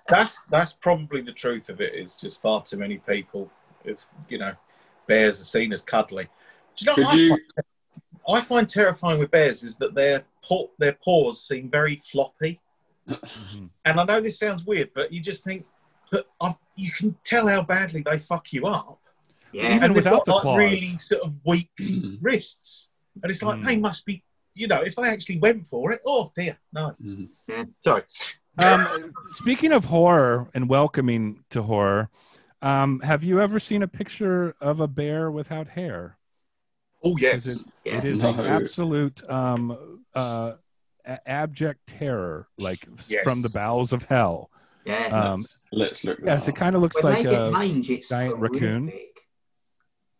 [0.10, 1.94] That's that's probably the truth of it.
[1.94, 3.50] It's just far too many people.
[3.86, 4.54] If you know,
[5.08, 6.28] bears are seen as cuddly.
[6.76, 7.30] Do you know Could what I you?
[7.30, 7.42] find
[8.38, 12.60] I find terrifying with bears is that their paw, their paws seem very floppy.
[13.08, 13.70] Mhm.
[13.86, 15.66] And I know this sounds weird, but you just think,
[16.12, 19.00] but I've, you can tell how badly they fuck you up.
[19.52, 20.58] yeah Even and without got the like claws.
[20.60, 21.72] really sort of weak
[22.22, 22.90] wrists,
[23.24, 23.66] and it's like Mm.
[23.66, 24.22] they must be,
[24.54, 26.02] you know, if they actually went for it.
[26.06, 26.96] Oh dear, no.
[27.04, 27.30] Mhm.
[27.78, 28.04] Sorry.
[28.58, 32.10] Um, speaking of horror and welcoming to horror,
[32.62, 36.18] um, have you ever seen a picture of a bear without hair?
[37.04, 37.46] Oh yes.
[37.46, 38.30] Is it- yeah It is No.
[38.34, 40.54] an absolute um, uh,
[41.06, 43.24] a- abject terror, like Yes.
[43.24, 44.50] from the bowels of hell.
[44.86, 46.20] yeah Um, let's, let's look.
[46.24, 48.92] yes, that it kind of looks when like a mange it's giant raccoon.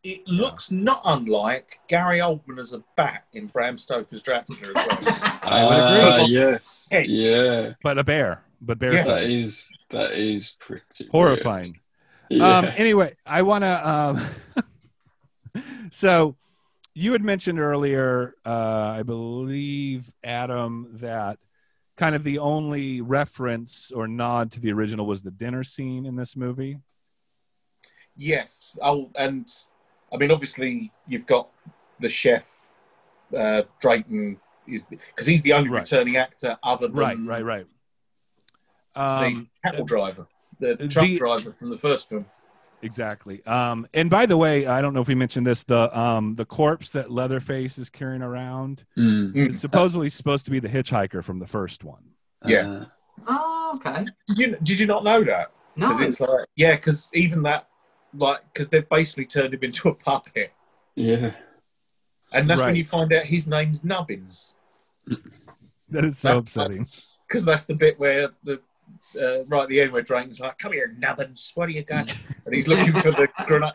[0.04, 0.22] Horrific.
[0.22, 4.88] It looks not unlike Gary Oldman as a bat in Bram Stoker's Dracula as well.
[5.44, 6.34] I would Ah, agree.
[6.36, 6.88] yes.
[6.92, 7.06] Hey.
[7.08, 7.74] Yeah.
[7.84, 9.04] but a bear, but bear Yeah.
[9.04, 9.30] That size.
[9.30, 11.78] is that is pretty horrifying.
[12.30, 12.42] weird.
[12.44, 13.90] Um, anyway, I want to.
[13.90, 16.36] Um, so,
[16.94, 21.40] you had mentioned earlier, uh, I believe, Adam, that
[21.98, 26.16] kind of the only reference or nod to the original was the dinner scene in
[26.16, 26.78] this movie.
[28.16, 28.78] yes.
[28.82, 29.50] Oh, and
[30.14, 31.50] I mean, obviously, you've got
[32.00, 32.56] the chef
[33.36, 35.82] uh, Drayton is because he's the only Right.
[35.82, 37.68] returning actor other than Right, right, right.
[38.96, 40.28] the Um, cattle driver,
[40.60, 42.26] the the- truck driver from the first film.
[42.82, 43.46] Exactly.
[43.46, 45.64] Um, and by the way, I don't know if we mentioned this.
[45.64, 49.34] The um, the corpse that Leatherface is carrying around Mm.
[49.34, 49.50] Mm.
[49.50, 52.04] is supposedly supposed to be the hitchhiker from the first one.
[52.46, 52.68] Yeah.
[52.70, 52.86] Uh,
[53.28, 54.06] Oh, okay.
[54.30, 55.52] Did you did you not know that?
[55.76, 55.90] No.
[55.90, 57.68] Because it's like yeah, because even that
[58.14, 60.52] like because they've basically turned him into a puppet,
[60.96, 61.34] yeah.
[62.34, 62.68] and that's Right.
[62.68, 64.54] when you find out his name's Nubbins.
[65.90, 66.88] That is so That's- upsetting.
[67.28, 68.62] because that's the bit where the
[69.20, 71.96] uh, right at the end where Drayton's like, "Come here, Nubbins, where are you go?"
[72.46, 73.72] and he's looking for the grenade.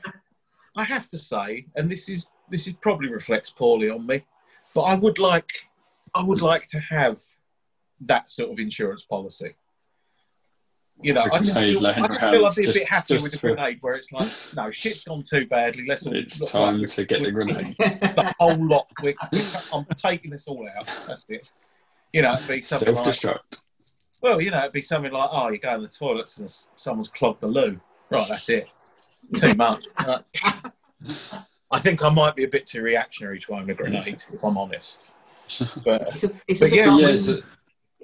[0.77, 4.25] I have to say, and this is this is probably reflects poorly on me,
[4.75, 5.51] but I would like
[6.15, 7.21] I would like to have
[8.01, 9.55] that sort of insurance policy.
[11.03, 12.89] You know, I just, Grenade feel, I laying just feel I'd be a bit just-
[12.89, 15.85] happier just with the for- grenade where it's like, no, shit's gone too badly.
[15.87, 17.77] Let's all It's look time like to get the grenade.
[17.79, 18.87] the whole lot.
[19.03, 19.15] We,
[19.73, 20.87] I'm taking this all out.
[21.07, 21.51] That's it.
[22.13, 23.65] You know, it'd be something Self like, destruct.
[24.23, 27.09] well, you know, it'd be something like, oh, you go in the toilets and someone's
[27.09, 27.79] clogged the loo.
[28.11, 28.69] Right, that's it.
[29.35, 29.87] Too much.
[31.71, 34.57] I think I might be a bit too reactionary to own a grenade, if I'm
[34.57, 35.13] honest.
[35.85, 37.43] But It's, a, it's, But a yeah, like yeah, when-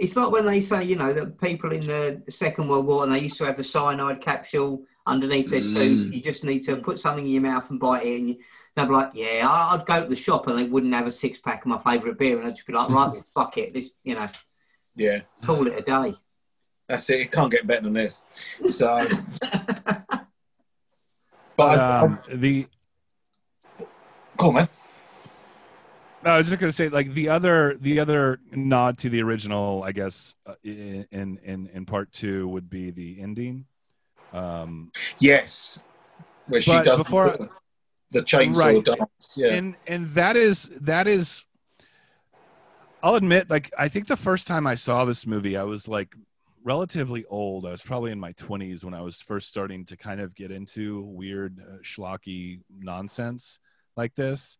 [0.00, 3.12] it's like when they say, you know, that people in the Second World War and
[3.12, 5.74] they used to have the cyanide capsule underneath their Mm.
[5.74, 6.14] tooth.
[6.14, 8.20] You just need to put something in your mouth and bite it.
[8.20, 8.36] And
[8.76, 11.10] they'd be like, yeah, I- I'd go to the shop and they wouldn't have a
[11.10, 12.38] six pack of my favourite beer.
[12.38, 13.74] And I'd just be like, right, well, fuck it.
[13.74, 14.28] This, you know,
[14.96, 16.14] yeah, call it a day.
[16.88, 17.20] that's it.
[17.20, 18.22] It can't get better than this.
[18.70, 19.06] So,
[19.40, 20.16] but
[21.56, 22.66] But, I, um, the
[24.38, 24.68] cool, man.
[26.22, 29.82] No, I was just gonna say, like the other, the other nod to the original,
[29.82, 31.06] I guess, uh, in
[31.42, 33.64] in in part two would be the ending.
[34.32, 35.82] Um, Yes,
[36.46, 37.48] where she does before- the,
[38.10, 38.84] the chainsaw Right.
[38.84, 39.34] dance.
[39.36, 41.46] Yeah, and and that is that is,
[43.02, 46.14] I'll admit, like I think the first time I saw this movie, I was like
[46.62, 47.64] relatively old.
[47.64, 50.50] I was probably in my twenties when I was first starting to kind of get
[50.50, 53.58] into weird uh, schlocky nonsense
[53.96, 54.58] like this.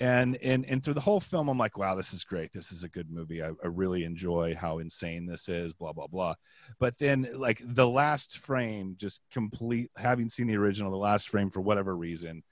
[0.00, 2.84] And and and through the whole film i'm like wow this is great this is
[2.84, 6.34] a good movie I, I really enjoy how insane this is blah blah blah
[6.78, 11.50] but then like the last frame just complete having seen the original the last frame
[11.50, 12.42] for whatever reason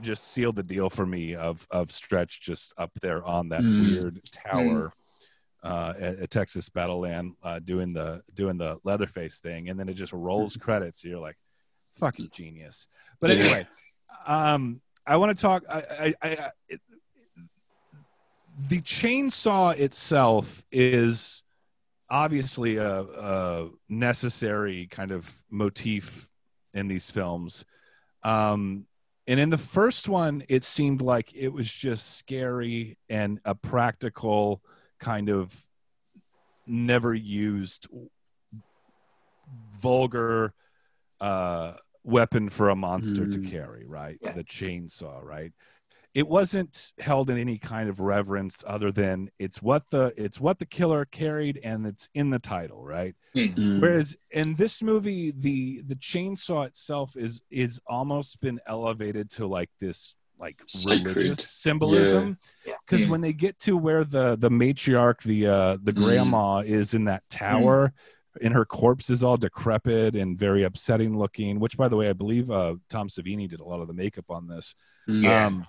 [0.00, 3.78] just sealed the deal for me of of stretch just up there on that Mm.
[3.80, 4.92] weird tower
[5.62, 9.94] uh, at, at Texas Battleland, uh, doing the doing the Leatherface thing, and then it
[9.94, 11.02] just rolls credits.
[11.02, 11.38] You're like,
[11.98, 12.86] "Fucking genius!"
[13.18, 13.66] But anyway,
[14.26, 15.64] um, I want to talk.
[15.68, 16.50] I, I, I,
[18.68, 21.42] the chainsaw itself is
[22.08, 26.30] obviously a, a necessary kind of motif
[26.72, 27.64] in these films.
[28.22, 28.86] Um,
[29.26, 34.62] and in the first one, it seemed like it was just scary and a practical
[34.98, 35.54] kind of
[36.66, 37.86] never used
[39.80, 40.52] vulgar
[41.20, 41.74] uh,
[42.04, 43.50] weapon for a monster to Mm.
[43.50, 44.18] carry, right?
[44.22, 44.32] Yeah.
[44.32, 45.52] The chainsaw, right?
[46.14, 50.60] It wasn't held in any kind of reverence other than it's what the it's what
[50.60, 53.16] the killer carried and it's in the title, right?
[53.34, 53.80] Mm.
[53.80, 59.70] Whereas in this movie, the the chainsaw itself is is almost been elevated to like
[59.80, 61.16] this like Sacred.
[61.16, 62.38] religious symbolism.
[62.64, 62.74] Yeah.
[62.86, 63.10] Because Mm.
[63.10, 66.04] when they get to where the the matriarch, the uh the Mm.
[66.04, 67.92] grandma is in that tower,
[68.42, 71.60] and her corpse is all decrepit and very upsetting looking.
[71.60, 74.26] Which, by the way, I believe uh Tom Savini did a lot of the makeup
[74.30, 74.74] on this.
[75.06, 75.46] Yeah.
[75.46, 75.66] Um,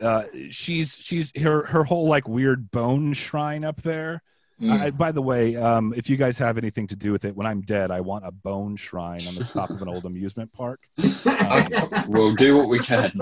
[0.00, 4.22] uh, she's she's her her whole like weird bone shrine up there.
[4.60, 4.80] Mm.
[4.80, 7.46] I, by the way, um, if you guys have anything to do with it, when
[7.46, 10.88] I'm dead, I want a bone shrine on the top of an old amusement park.
[11.26, 11.68] Um,
[12.08, 13.20] We'll do what we can.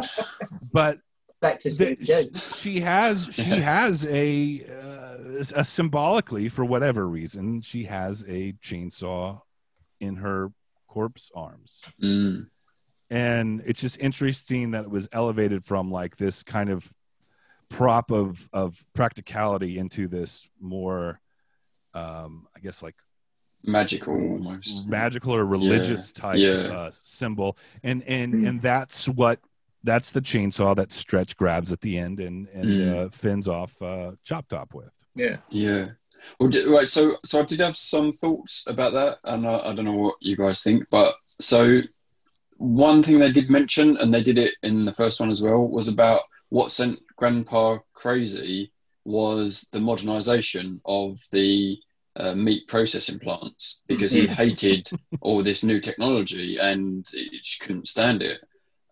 [0.73, 0.99] but
[1.45, 7.61] Back to the, she, she has she has a, uh, a symbolically for whatever reason
[7.61, 9.41] she has a chainsaw
[10.01, 10.53] in her
[10.89, 12.47] corpse arms Mm.
[13.11, 16.93] and it's just interesting that it was elevated from like this kind of
[17.69, 21.21] prop of of practicality into this more
[21.95, 22.95] um i guess like
[23.67, 24.89] Magical almost.
[24.91, 26.53] magical or religious type Yeah.
[26.55, 28.49] Uh, symbol and and Mm.
[28.49, 29.41] and that's what
[29.85, 33.07] that's the chainsaw that stretch grabs at the end and and Mm.
[33.07, 35.37] uh, fins off uh chop top with yeah.
[35.49, 35.91] Yeah.
[36.41, 36.89] Well, di- right.
[36.89, 40.17] So, so I did have some thoughts about that, and I, I don't know what
[40.21, 40.83] you guys think.
[40.91, 41.83] But so,
[42.57, 45.67] one thing they did mention, and they did it in the first one as well,
[45.69, 48.73] was about what sent Grandpa crazy
[49.05, 51.79] was the modernization of the
[52.17, 54.89] uh, meat processing plants because he hated
[55.21, 58.39] all this new technology and he just couldn't stand it,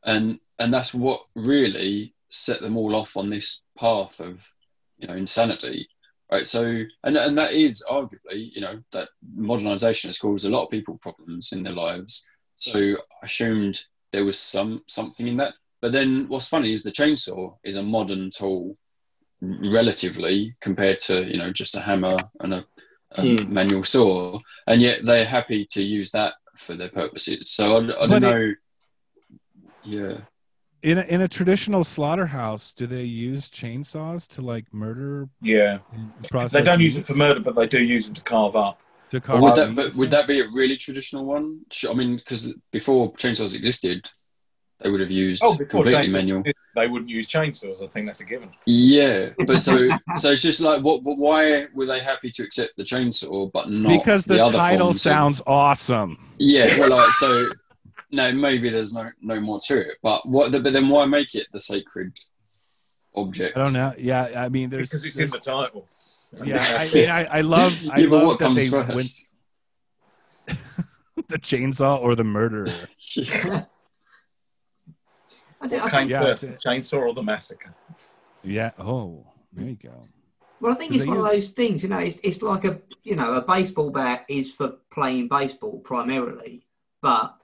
[0.04, 4.48] and and that's what really set them all off on this path of
[4.98, 5.88] you know insanity
[6.30, 10.64] right so and and that is arguably you know that modernization has caused a lot
[10.64, 12.26] of people problems in their lives
[12.56, 12.78] So
[13.22, 15.54] I assumed there was some something in that.
[15.80, 18.76] But then what's funny is the chainsaw is a modern tool
[19.40, 22.64] relatively compared to you know just a hammer and a,
[23.12, 23.52] a Hmm.
[23.52, 27.50] manual saw, and yet they're happy to use that for their purposes.
[27.50, 28.54] So I, I don't But it- know.
[29.84, 30.18] Yeah,
[30.82, 35.28] In a, in a traditional slaughterhouse, do they use chainsaws to like murder?
[35.40, 35.78] Yeah,
[36.30, 38.80] Process they don't use it for murder, but they do use them to carve up.
[39.10, 41.60] to carve would up that but would that be a really traditional one?
[41.88, 44.08] I mean, because before chainsaws existed,
[44.80, 46.42] they would have used Oh, before completely chainsaws, manual.
[46.74, 47.80] they wouldn't use chainsaws.
[47.80, 48.50] I think that's a given.
[48.66, 51.04] Yeah, but so so it's just like what?
[51.04, 54.86] But why were they happy to accept the chainsaw but not because the, other title
[54.88, 56.18] forms of- sounds awesome.
[56.38, 57.48] Yeah, well, like so.
[58.12, 59.96] No, maybe there's no no more to it.
[60.02, 60.52] But what?
[60.52, 62.12] But then why make it the sacred
[63.16, 63.56] object?
[63.56, 63.94] I don't know.
[63.96, 65.88] Yeah, I mean, there's because it's in the title.
[66.44, 67.10] Yeah, I mean.
[67.10, 69.28] I, I love I yeah, but love what that comes they went first?
[71.28, 72.68] the chainsaw or the murderer.
[75.60, 77.74] I don't- I What think- came Yeah, first, the chainsaw or the massacre?
[78.42, 78.70] Yeah.
[78.78, 80.08] Oh, there you go.
[80.60, 82.80] Well, I think it's they one of those things, you know, it's, it's like a,
[83.02, 86.66] you know, a baseball bat is for playing baseball primarily,
[87.00, 87.36] but,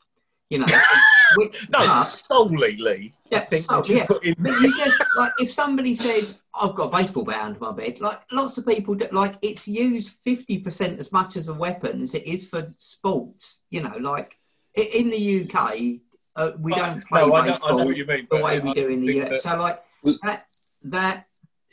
[0.50, 0.66] you know,
[1.36, 3.14] which, No, but, solely, Lee.
[3.26, 4.06] I Yeah, think so- you yeah.
[4.06, 7.60] put in but you just, like, if somebody says, I've got a baseball bat under
[7.60, 11.54] my bed, like, lots of people, do, like, it's used 50% as much as a
[11.54, 14.32] weapon as it is for sports, you know, like,
[14.74, 16.00] in the UK,
[16.36, 18.20] uh, we don't play no, I know, baseball I know what you mean.
[18.30, 19.30] the but way I we do in the US.
[19.30, 19.82] that- So like
[20.22, 20.44] that
[20.84, 21.26] that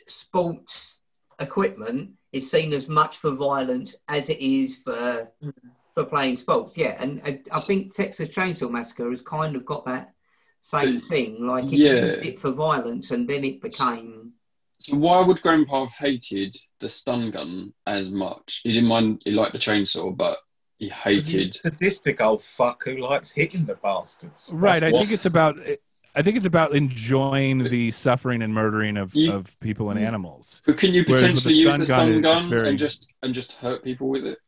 [0.08, 1.02] sports
[1.38, 5.30] equipment is seen as much for violence as it is for
[5.96, 6.76] for playing sports.
[6.76, 10.12] Yeah, and I, I think Texas Chainsaw Massacre has kind of got that
[10.60, 11.46] same thing.
[11.46, 11.92] Like it Yeah.
[11.92, 14.32] used it for violence, and then it became.
[14.78, 18.60] So why would Grandpa have hated the stun gun as much?
[18.62, 19.22] He didn't mind.
[19.24, 20.36] He liked the chainsaw, but
[20.78, 21.54] he He's a hated.
[21.54, 24.50] sadistic old fuck who likes hitting the bastards.
[24.52, 24.76] Right.
[24.82, 25.56] I That's think it's about.
[26.14, 30.62] I think it's about enjoying the suffering and murdering of, You- of people and animals.
[30.64, 33.32] But can you Whereas potentially the use the stun it's gun very- and just and
[33.34, 34.38] just hurt people with it?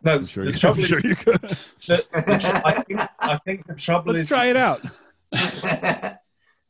[0.00, 1.40] What- no, I'm the, sure, the you, trouble I'm is, you could.
[1.40, 4.80] the, the tr- I, think, I think the trouble Let's is, try it out.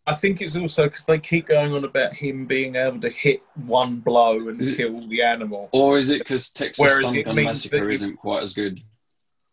[0.07, 3.43] I think it's also because they keep going on about him being able to hit
[3.67, 5.69] one blow and kill the animal.
[5.73, 8.81] Or is it because Texas Whereas Stun Gun Massacre isn't quite as good?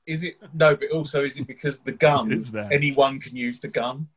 [0.05, 0.75] Is it no?
[0.75, 2.45] But also, is it because the gun?
[2.71, 4.07] Anyone can use the gun.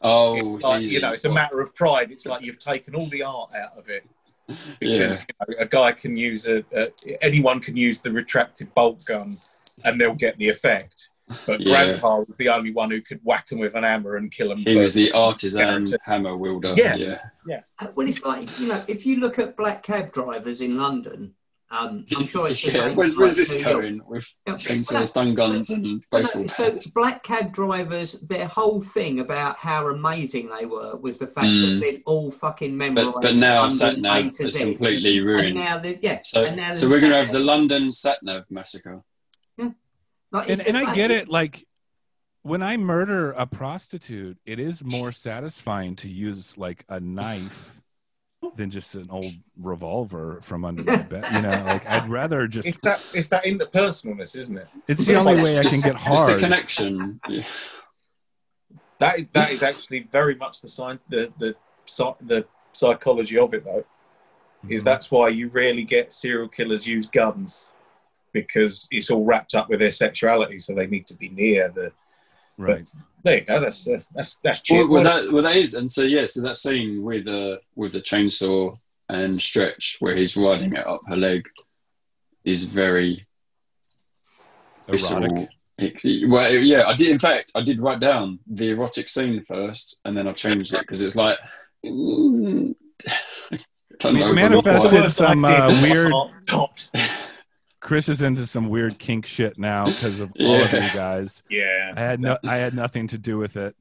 [0.00, 2.10] Oh, It's it's like, you know, it's a matter of pride.
[2.10, 4.04] It's like you've taken all the art out of it
[4.80, 4.98] Yeah.
[4.98, 6.90] because you know, a guy can use a, a
[7.24, 9.36] anyone can use the retracted bolt gun
[9.84, 11.10] and they'll get the effect.
[11.46, 11.84] But Yeah.
[11.84, 14.58] Grandpa was the only one who could whack him with an hammer and kill him.
[14.58, 15.98] He was the artisan character.
[16.04, 16.74] hammer wielder.
[16.76, 17.18] Yeah.
[17.46, 17.60] yeah.
[17.78, 21.34] Uh, well, it's like you know, if you look at black cab drivers in London,
[21.72, 22.90] um, I'm sure it's yeah.
[22.92, 26.90] Where's, where's this New going with Yeah, chainsaw stun guns and baseball no, so bats?
[26.90, 31.74] black cab drivers, their whole thing about how amazing they were was the fact Mm.
[31.74, 33.12] that they'd all fucking memorized.
[33.14, 34.64] But but now London sat nav is Z.
[34.64, 35.54] completely And ruined.
[35.54, 36.20] now, the, yeah.
[36.22, 39.02] So and now so we're gonna have the London sat nav massacre.
[40.32, 41.28] like, and and I get it.
[41.28, 41.66] Like
[42.42, 47.79] when I murder a prostitute, it is more satisfying to use like a knife
[48.56, 51.26] than just an old revolver from under my bed.
[51.32, 52.68] You know, like I'd rather just.
[52.68, 54.68] It's that it's that interpersonalness, isn't it?
[54.88, 57.20] It's the only way I can It's get It's the connection.
[57.28, 57.42] Yeah.
[58.98, 61.54] That is, that is actually very much the science, the the
[62.22, 63.84] the psychology of it, though.
[64.68, 64.84] Is Mhm.
[64.84, 67.70] that's why you rarely get serial killers use guns
[68.32, 71.92] because it's all wrapped up with their sexuality, so they need to be near the.
[72.60, 72.88] Right?
[73.24, 73.60] There you go.
[73.60, 74.90] That's uh, that's that's Well, cheap.
[74.90, 77.98] well, that, well, that is, and so yeah, so that scene with the with the
[78.00, 78.78] chainsaw
[79.08, 81.46] and Stretch, where he's riding it up her leg,
[82.44, 83.16] is very
[84.88, 85.24] visceral.
[85.24, 85.48] Erotic.
[85.78, 87.08] It's- Well, yeah, I did.
[87.10, 90.80] In fact, I did write down the erotic scene first, and then I changed it
[90.80, 91.38] because it's like.
[91.84, 92.74] mm,
[93.98, 96.12] don't know, manifested some, uh, weird-
[96.42, 96.90] Stopped.
[97.80, 101.42] Chris is into some weird kink shit now because of all of you guys.
[101.48, 103.74] Yeah, I had no, I had nothing to do with it.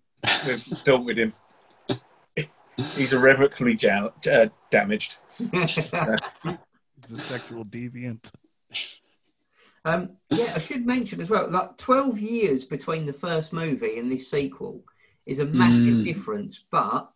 [0.48, 1.34] we've dealt with him.
[2.96, 5.18] He's irrevocably ja- uh, damaged.
[5.38, 8.32] He's a sexual deviant.
[9.84, 14.10] Um, yeah, I should mention as well, like 12 years between the first movie and
[14.12, 14.84] this sequel
[15.26, 16.04] is a massive Mm.
[16.06, 16.64] difference.
[16.72, 17.10] But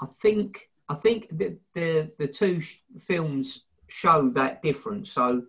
[0.00, 5.10] I think I think the the, the two sh- films show that difference.
[5.12, 5.42] So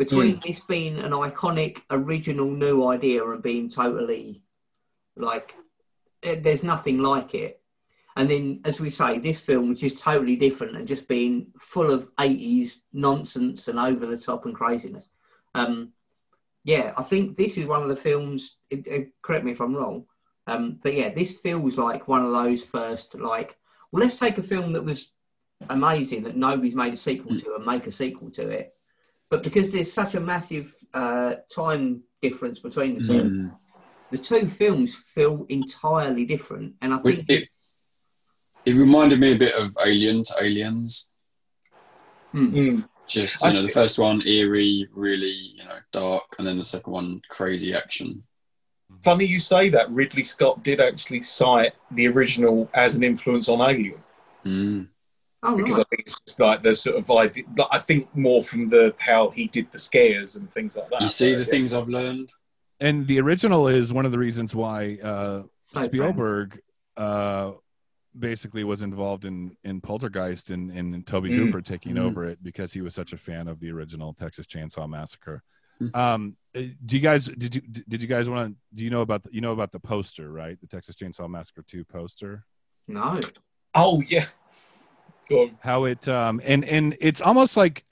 [0.00, 4.42] between this being an iconic, original, new idea and being totally
[5.16, 5.54] like
[6.22, 7.60] eh, there's nothing like it.
[8.16, 11.90] And then, as we say, this film was just totally different and just being full
[11.90, 15.08] of 80s nonsense and over the top and craziness.
[15.54, 15.92] Um,
[16.64, 18.56] yeah, I think this is one of the films.
[18.70, 20.06] It, it- correct me if I'm wrong,
[20.46, 23.56] um, but yeah, this feels like one of those first like.
[23.92, 25.12] Well, let's take a film that was
[25.68, 28.74] amazing that nobody's made a sequel to and make a sequel to it.
[29.30, 33.58] But because there's such a massive uh, time difference between the two, Mm.
[34.10, 36.74] the two films feel entirely different.
[36.82, 37.48] And I think it-
[38.66, 40.30] It reminded me a bit of Aliens.
[40.38, 41.10] Aliens.
[42.34, 42.86] Mm.
[43.06, 46.92] Just you know, the first one eerie, really you know dark, and then the second
[46.92, 48.22] one crazy action.
[49.02, 49.88] Funny you say that.
[49.90, 54.02] Ridley Scott did actually cite the original as an influence on Alien
[54.44, 54.88] Mm.
[55.42, 55.86] Oh, because right.
[55.86, 57.44] I think it's just like the sort of idea.
[57.70, 61.00] I think more from the how he did the scares and things like that.
[61.00, 61.50] You see But, the yeah.
[61.50, 62.30] things I've learned.
[62.78, 66.60] And the original is one of the reasons why uh, Spielberg
[66.96, 67.52] uh,
[68.18, 71.36] basically was involved in in Poltergeist and and Tobe Mm.
[71.36, 72.00] Hooper taking Mm.
[72.00, 75.42] over it because he was such a fan of the original Texas Chainsaw Massacre.
[75.80, 75.96] Mm.
[75.96, 79.00] Um, uh, do you guys did you did you guys want to do you know
[79.00, 82.44] about the, you know about the poster right the Texas Chainsaw Massacre two poster
[82.88, 83.18] No.
[83.74, 84.26] Oh yeah.
[85.30, 85.56] Go on.
[85.60, 87.84] how it um and and it's almost like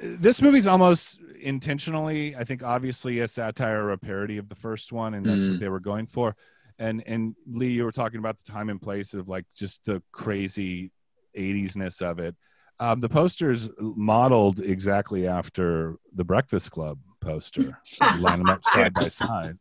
[0.00, 4.92] this movie's almost intentionally i think obviously a satire or a parody of the first
[4.92, 5.60] one and that's what Mm.
[5.60, 6.36] they were going for
[6.78, 10.02] and and lee you were talking about the time and place of like just the
[10.12, 10.92] crazy
[11.36, 12.36] 80s-ness of it
[12.80, 17.78] um, the poster's modeled exactly after the breakfast club poster
[18.18, 19.58] line them up side by side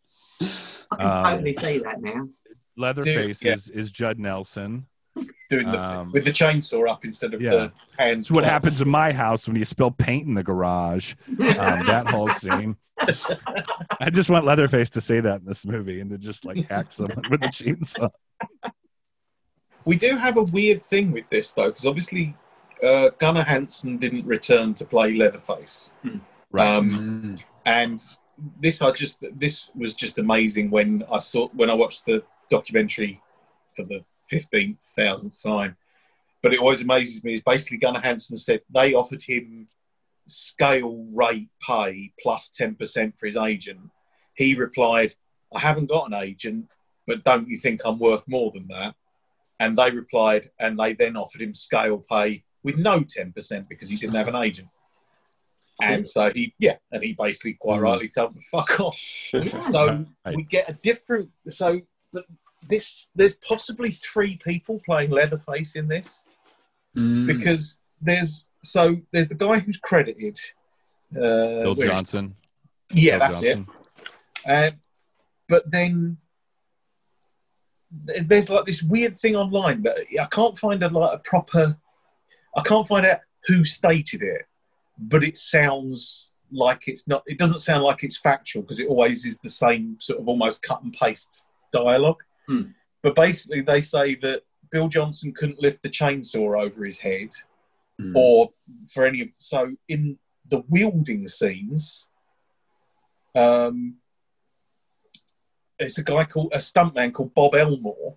[0.91, 2.27] I can Um, totally see that now.
[2.75, 3.53] leatherface yeah.
[3.53, 4.85] is is judd nelson
[5.49, 7.52] Doing the Um, with the chainsaw up instead of yeah.
[7.52, 8.22] the hands.
[8.27, 12.06] it's what happens in my house when you spill paint in the garage um, that
[12.10, 12.76] whole scene.
[14.02, 16.91] I just want Leatherface to say that in this movie and to just like hack
[16.91, 18.10] someone with a chainsaw.
[19.85, 22.35] We do have a weird thing with this though, because obviously
[22.84, 25.91] uh, Gunnar Hansen didn't return to play Leatherface.
[26.03, 26.22] Um,
[26.53, 27.39] Mm.
[27.65, 28.02] and
[28.60, 33.22] this I just this was just amazing when I saw when I watched the documentary
[33.76, 35.75] for the fifteenth thousandth time.
[36.43, 39.67] But it always amazes me is basically Gunnar Hansen said they offered him
[40.27, 43.79] scale rate pay plus ten percent for his agent.
[44.35, 45.13] He replied,
[45.53, 46.67] "I haven't got an agent,
[47.07, 48.95] but don't you think I'm worth more than that?"
[49.59, 53.89] And they replied, and they then offered him scale pay with no ten percent because
[53.89, 54.67] he didn't have an agent.
[55.81, 57.83] And so he, yeah, and he basically quite Mm.
[57.83, 58.99] rightly told them, "Fuck off."
[59.71, 61.29] So we get a different.
[61.47, 61.81] So,
[62.11, 62.25] but
[62.69, 66.23] this there's possibly three people playing Leatherface in this
[66.95, 67.27] Mm.
[67.27, 70.39] because there's so there's the guy who's credited.
[71.15, 71.19] Uh,
[71.63, 72.35] Bill where is- Johnson.
[72.91, 73.67] Yeah, Bill that's Johnson.
[74.45, 74.49] it.
[74.49, 74.71] Uh,
[75.47, 76.17] but then
[77.91, 81.77] there's like this weird thing online that I can't find a like a proper.
[82.55, 84.45] I can't find out who stated it,
[84.97, 87.23] but it sounds like it's not.
[87.27, 90.63] It doesn't sound like it's factual because it always is the same sort of almost
[90.63, 92.23] cut and paste dialogue.
[92.47, 92.61] Hmm.
[93.03, 97.29] But basically, they say that Bill Johnson couldn't lift the chainsaw over his head,
[97.99, 98.13] Mm.
[98.15, 98.53] or
[98.93, 100.19] for any of so in
[100.49, 102.07] the wielding scenes
[103.33, 103.95] um
[105.79, 108.15] it's a guy called a stuntman called bob elmore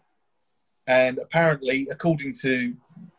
[0.86, 2.74] and apparently according to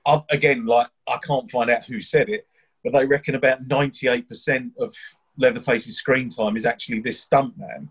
[0.05, 2.45] uh, again like i can't find out who said it
[2.83, 4.95] but they reckon about 98% of
[5.37, 7.87] leatherface's screen time is actually this stuntman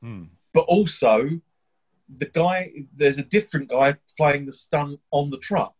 [0.00, 0.24] Hmm.
[0.52, 1.28] but also
[2.16, 5.74] the guy there's a different guy playing the stunt on the truck.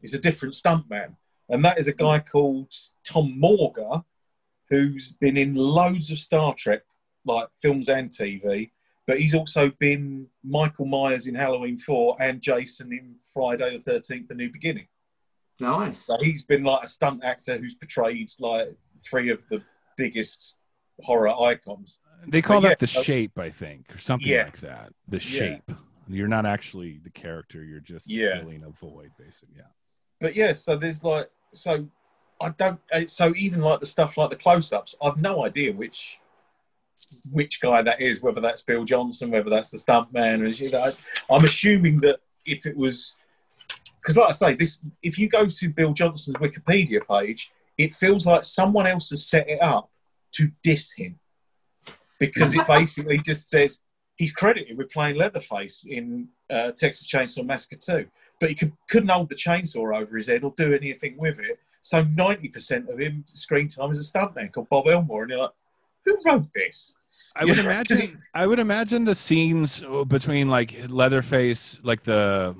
[0.00, 1.16] He's a different stuntman.
[1.48, 2.72] And that is a guy called
[3.04, 4.04] tom morga
[4.70, 6.82] who's been in loads of star trek
[7.26, 8.70] like films and tv
[9.06, 14.28] but he's also been michael myers in halloween 4 and jason in friday the 13th
[14.28, 14.86] the new beginning.
[15.60, 16.04] Nice.
[16.06, 18.74] so he's been like a stunt actor who's portrayed like
[19.08, 19.62] three of the
[19.96, 20.56] biggest
[21.00, 24.44] horror icons They call But that the yeah, uh, shape, I think, or something Yeah.
[24.44, 24.92] like that.
[25.08, 25.70] The shape.
[26.08, 27.64] You're not actually the character.
[27.64, 28.40] You're just Yeah.
[28.40, 29.56] filling a void, basically.
[29.56, 29.62] Yeah.
[30.20, 31.86] but yeah, so there's like, so
[32.40, 36.18] I don't, uh, so even like the stuff like the close-ups, I've no idea which
[37.32, 40.92] which guy that is, whether that's Bill Johnson, whether that's the stuntman, or you know,
[41.28, 43.16] I'm assuming that if it was,
[44.00, 48.24] because like I say, this, if you go to Bill Johnson's Wikipedia page, it feels
[48.26, 49.90] like someone else has set it up
[50.32, 51.18] to diss him,
[52.18, 53.80] because it basically just says
[54.16, 58.06] he's credited with playing Leatherface in uh, Texas Chainsaw Massacre 2
[58.40, 61.58] but he could, couldn't hold the chainsaw over his head or do anything with it.
[61.80, 65.22] So 90% of him screen time is a stuntman called Bob Elmore.
[65.22, 65.50] And you're like,
[66.04, 66.94] who wrote this?
[67.36, 68.16] I would imagine.
[68.34, 72.54] I would imagine the scenes between like Leatherface, like the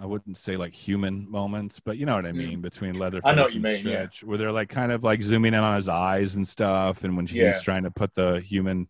[0.00, 3.34] I wouldn't say like human moments, but you know what I mean between Leatherface I
[3.34, 3.92] know what you and mean, yeah.
[4.08, 7.16] Stretch, where they're like kind of like zooming in on his eyes and stuff, and
[7.16, 7.60] when he's Yeah.
[7.60, 8.88] trying to put the human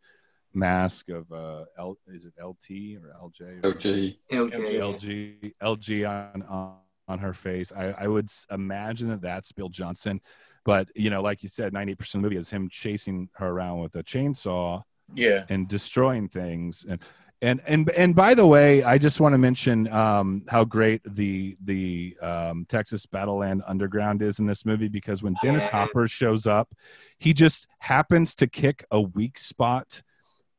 [0.54, 3.64] mask of uh, L is it LT or LJ?
[3.64, 4.14] Or something?
[4.32, 4.78] LG.
[4.78, 4.80] LG.
[4.80, 6.74] LG LG on on,
[7.08, 7.72] on her face.
[7.76, 10.20] I, I would imagine that that's Bill Johnson,
[10.64, 13.48] but you know, like you said, ninety percent of the movie is him chasing her
[13.48, 14.82] around with a chainsaw
[15.14, 15.44] Yeah.
[15.48, 17.00] and destroying things and
[17.42, 21.56] and and and by the way i just want to mention um how great the
[21.64, 26.74] the um texas battleland underground is in this movie because when dennis hopper shows up
[27.18, 30.02] he just happens to kick a weak spot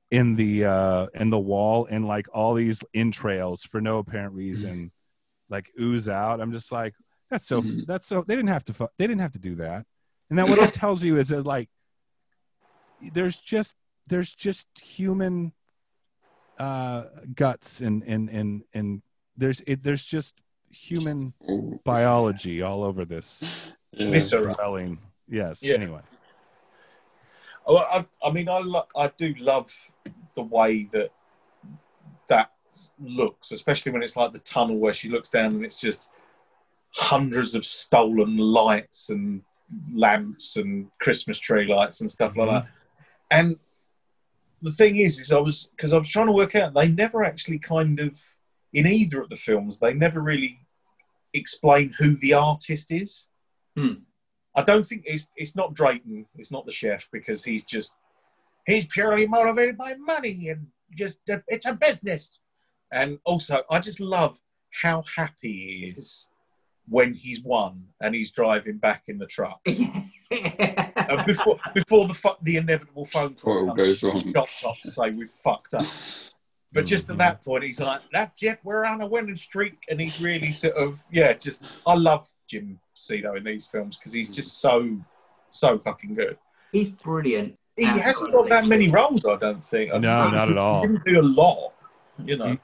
[0.09, 4.91] in the uh in the wall and like all these entrails for no apparent reason
[5.49, 6.39] like ooze out.
[6.39, 6.95] I'm just like
[7.29, 7.85] that's so Mhm.
[7.85, 9.85] that's so they didn't have to fu- they didn't have to do that.
[10.29, 11.69] And then what it tells you is that like
[12.99, 13.75] there's just
[14.09, 15.53] there's just human
[16.61, 17.03] uh
[17.35, 19.01] guts and and and and
[19.35, 20.33] there's it there's just
[20.69, 21.33] human
[21.83, 23.29] biology all over this
[23.91, 24.09] Yeah.
[24.11, 24.55] Viscera.
[25.27, 25.75] yes Yeah.
[25.75, 26.01] anyway
[27.67, 29.69] Well, I, I mean, I lo- I do love
[30.35, 31.09] the way that
[32.27, 32.49] that
[32.99, 36.09] looks, especially when it's like the tunnel where she looks down and it's just
[37.13, 39.41] hundreds of stolen lights and
[39.93, 42.65] lamps and Christmas tree lights and stuff like that.
[43.29, 43.57] And
[44.61, 47.23] the thing is, is I was because I was trying to work out they never
[47.23, 48.19] actually kind of
[48.73, 50.59] in either of the films they never really
[51.33, 53.27] explain who the artist is.
[53.75, 54.03] Hmm.
[54.55, 57.93] I don't think it's it's not Drayton, it's not the chef because he's just
[58.67, 61.17] he's purely motivated by money and just
[61.47, 62.29] it's a business.
[62.91, 64.41] And also, I just love
[64.81, 66.27] how happy he is
[66.87, 69.59] when he's won and he's driving back in the truck.
[70.31, 74.31] Uh, before before the fu- the inevitable phone call comes goes wrong.
[74.33, 75.83] Chop Top to say we've fucked up.
[76.71, 77.11] But just Mhm.
[77.11, 80.53] at that point, he's like, "That's it, we're on a winning streak," and he's really
[80.53, 84.97] sort of, yeah, just I love Jim Siedow in these films because he's just so
[85.49, 86.37] so fucking good.
[86.71, 87.55] He's brilliant.
[87.75, 89.93] He hasn't got that many roles, I don't think.
[89.93, 90.81] I No, think not at all.
[90.83, 91.73] He didn't do a lot,
[92.23, 92.57] you know.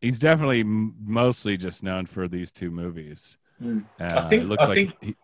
[0.00, 3.84] he's definitely mostly just known for these two movies Mm.
[3.98, 5.16] uh, think- it looks I like think- he,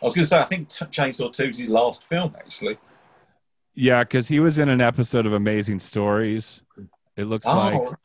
[0.00, 2.78] I was going to say, I think T- Chainsaw Two is his last film, actually.
[3.74, 6.62] yeah because he was in an episode of amazing stories
[7.16, 7.96] it looks Oh.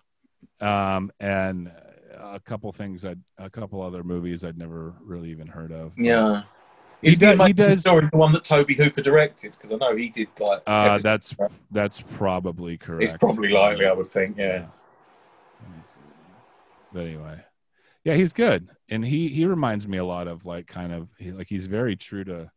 [0.60, 1.72] like um and
[2.20, 3.16] a couple things a
[3.50, 6.44] couple other movies i'd never really even heard of Yeah.
[7.02, 9.52] He Is the does- he Amazing does- story the one that Tobe Hooper directed?
[9.52, 10.62] Because I know he did like.
[10.66, 11.02] Uh, everything.
[11.04, 11.36] that's
[11.72, 13.04] that's probably correct.
[13.04, 14.38] it's probably likely, I would think.
[14.38, 14.68] Yeah.
[15.60, 16.00] Let me see.
[16.94, 17.42] But anyway,
[18.04, 21.32] yeah, he's good, and he he reminds me a lot of like kind of he,
[21.32, 22.52] like he's very true to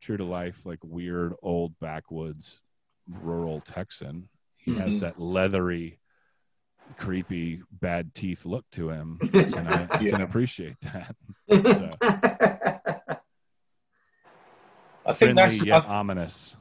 [0.00, 2.60] true to life, like weird old backwoods
[3.08, 4.28] rural Texan.
[4.56, 5.00] He has Mhm.
[5.00, 5.98] that leathery,
[6.96, 11.16] creepy, bad teeth look to him, and I, I can appreciate that.
[15.06, 15.66] I think Friendly that's.
[15.66, 16.56] yet I, ominous.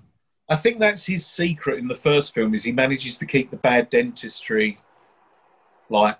[0.49, 3.57] I think that's his secret in the first film is he manages to keep the
[3.57, 4.77] bad dentistry,
[5.89, 6.17] like,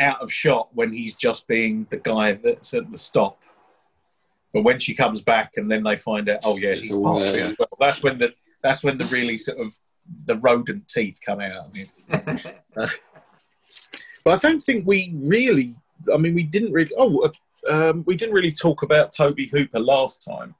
[0.00, 3.38] out of shot when he's just being the guy that's at the stop.
[4.52, 7.04] But when she comes back and then they find out, oh yeah, It's he's all
[7.04, 7.44] part of it there.
[7.46, 7.68] as well.
[7.80, 9.76] That's when the that's when the really sort of
[10.26, 11.66] the rodent teeth come out.
[11.68, 12.88] I mean,
[14.24, 15.74] But I don't think we really.
[16.12, 16.92] I mean, we didn't really.
[16.96, 17.20] Oh,
[17.68, 20.54] uh, um, we didn't really talk about Tobe Hooper last time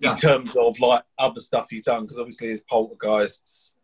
[0.00, 0.16] in No.
[0.16, 3.74] terms of like other stuff he's done because obviously his Poltergeists,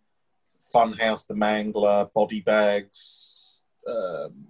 [0.75, 4.47] Funhouse, The Mangler, Body Bags, um,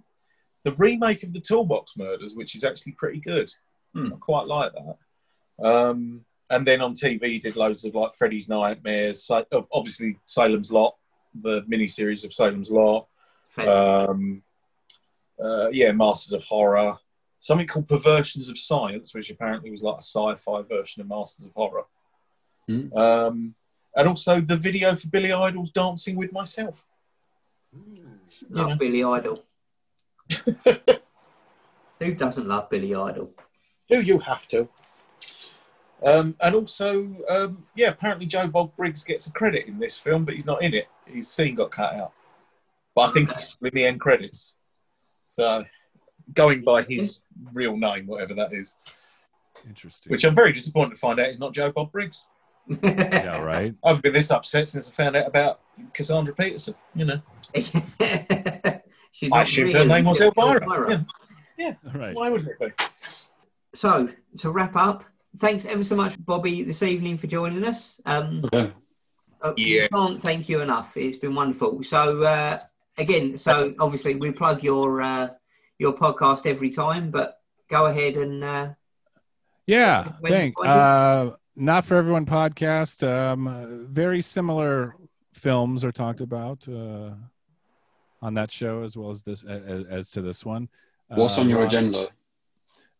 [0.63, 3.51] the remake of the Toolbox Murders, which is actually pretty good.
[3.93, 4.13] Hmm.
[4.13, 5.65] I quite like that.
[5.65, 9.29] Um, and then on TV, he did loads of like Freddy's Nightmares,
[9.71, 10.95] obviously Salem's Lot,
[11.33, 13.07] the miniseries of Salem's Lot.
[13.57, 14.43] Um,
[15.41, 16.97] uh, yeah, Masters of Horror.
[17.39, 21.53] Something called Perversions of Science, which apparently was like a sci-fi version of Masters of
[21.53, 21.85] Horror.
[22.67, 22.93] Hmm.
[22.95, 23.55] Um,
[23.95, 26.85] and also the video for Billy Idol's Dancing with Myself.
[28.49, 29.43] Love Billy Idol.
[31.99, 33.31] Who doesn't love Billy Idol?
[33.89, 34.67] Do you have to?
[36.03, 40.25] Um, and also, um, yeah, apparently Joe Bob Briggs gets a credit in this film,
[40.25, 40.87] but he's not in it.
[41.05, 42.13] His scene got cut out.
[42.95, 44.55] But I think he's in the end credits.
[45.27, 45.63] So,
[46.33, 47.21] going by his
[47.53, 48.75] real name, whatever that is,
[49.67, 50.11] Interesting.
[50.11, 52.25] which I'm very disappointed to find out is not Joe Bob Briggs.
[52.67, 53.75] yeah, right.
[53.83, 55.59] I've been this upset since I found out about
[55.93, 56.75] Cassandra Peterson.
[56.95, 57.21] You know,
[59.11, 60.63] She's I not assumed her really name was Elvira.
[60.63, 61.05] Elvira.
[61.57, 61.73] Yeah.
[61.93, 62.15] Right.
[62.15, 62.85] Why wouldn't it be?
[63.73, 64.09] So,
[64.39, 65.03] to wrap up,
[65.39, 68.01] thanks ever so much, Bobby, this evening for joining us.
[68.05, 68.67] Um, Yeah.
[69.41, 69.89] uh, Yes.
[69.93, 70.95] can't thank you enough.
[70.97, 71.83] It's been wonderful.
[71.83, 72.59] So, uh,
[72.97, 75.29] again, so obviously we plug your uh,
[75.77, 77.39] your podcast every time, but
[77.69, 78.69] go ahead and uh,
[79.67, 80.55] Yeah, When- thank.
[80.63, 83.07] Uh, not for everyone podcast.
[83.07, 84.95] Um, uh, very similar
[85.33, 87.11] films are talked about uh,
[88.21, 90.69] on that show as well as this as, as to this one.
[91.09, 92.07] What's Uh, on your agenda?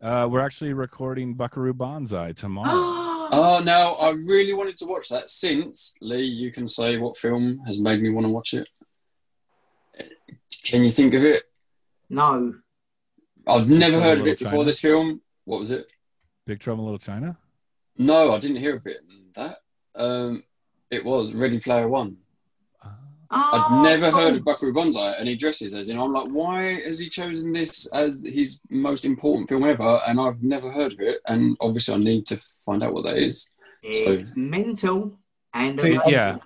[0.02, 3.07] Uh, we're actually recording Buckaroo Banzai tomorrow.
[3.34, 6.26] Oh no, I really wanted to watch that since Lee.
[6.26, 8.68] You can say what film has made me want to watch it.
[10.65, 11.43] Can you think of it?
[12.10, 12.56] no.
[13.48, 14.52] I've never Little heard of it China?
[14.52, 15.22] before this film.
[15.45, 15.88] What was it?
[16.45, 17.38] Big Trouble in Little China.
[17.98, 18.98] No, I didn't hear of it.
[19.35, 19.57] That
[19.95, 20.43] um,
[20.91, 22.18] it was Ready Player One.
[23.34, 25.88] I'd Oh, never heard of Buckaroo Banzai, and he dresses as.
[25.88, 30.02] You know, I'm like, why has he chosen this as his most important film ever?
[30.06, 33.18] And I've never heard of it, and obviously I need to find out what that
[33.18, 33.49] is.
[33.84, 35.18] It's mental
[35.53, 36.38] and See, yeah.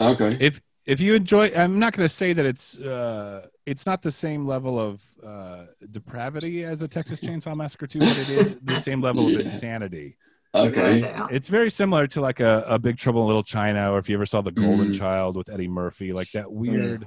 [0.00, 0.36] Okay.
[0.40, 4.10] If if you enjoy, I'm not going to say that it's uh, it's not the
[4.10, 8.80] same level of uh, depravity as a Texas Chainsaw Massacre 2, but it is the
[8.80, 10.16] same level of insanity.
[10.54, 11.00] Okay.
[11.00, 11.26] Yeah.
[11.30, 14.16] It's very similar to like a, a Big Trouble in Little China, or if you
[14.16, 14.98] ever saw The Golden Mm.
[14.98, 17.06] Child with Eddie Murphy, like that weird,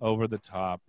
[0.00, 0.80] over the top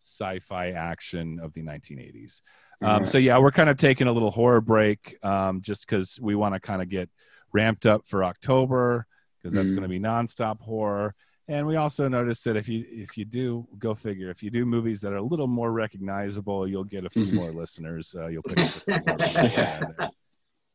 [0.00, 2.42] sci-fi action of the 1980s.
[2.80, 6.36] Um, so yeah, we're kind of taking a little horror break, um, just because we
[6.36, 7.10] want to kind of get
[7.52, 9.06] ramped up for October,
[9.38, 9.74] because that's Mm.
[9.76, 11.14] going to be nonstop horror.
[11.48, 14.64] And we also noticed that if you if you do go figure, if you do
[14.66, 17.34] movies that are a little more recognizable, you'll get a few Mhm.
[17.34, 18.14] more listeners.
[18.16, 20.10] Uh, you'll pick up a few more people around there.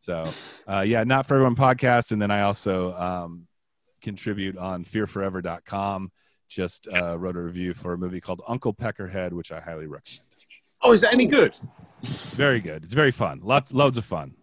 [0.04, 0.30] So
[0.68, 3.48] uh, yeah, not for everyone podcast, and then I also um,
[4.02, 6.12] contribute on fearforever.com.
[6.50, 10.24] Just uh, wrote a review for a movie called Uncle Peckerhead, which I highly recommend.
[10.82, 11.56] Oh, is that any good?
[12.02, 12.84] It's very good.
[12.84, 13.40] It's very fun.
[13.42, 14.34] Lots, loads of fun.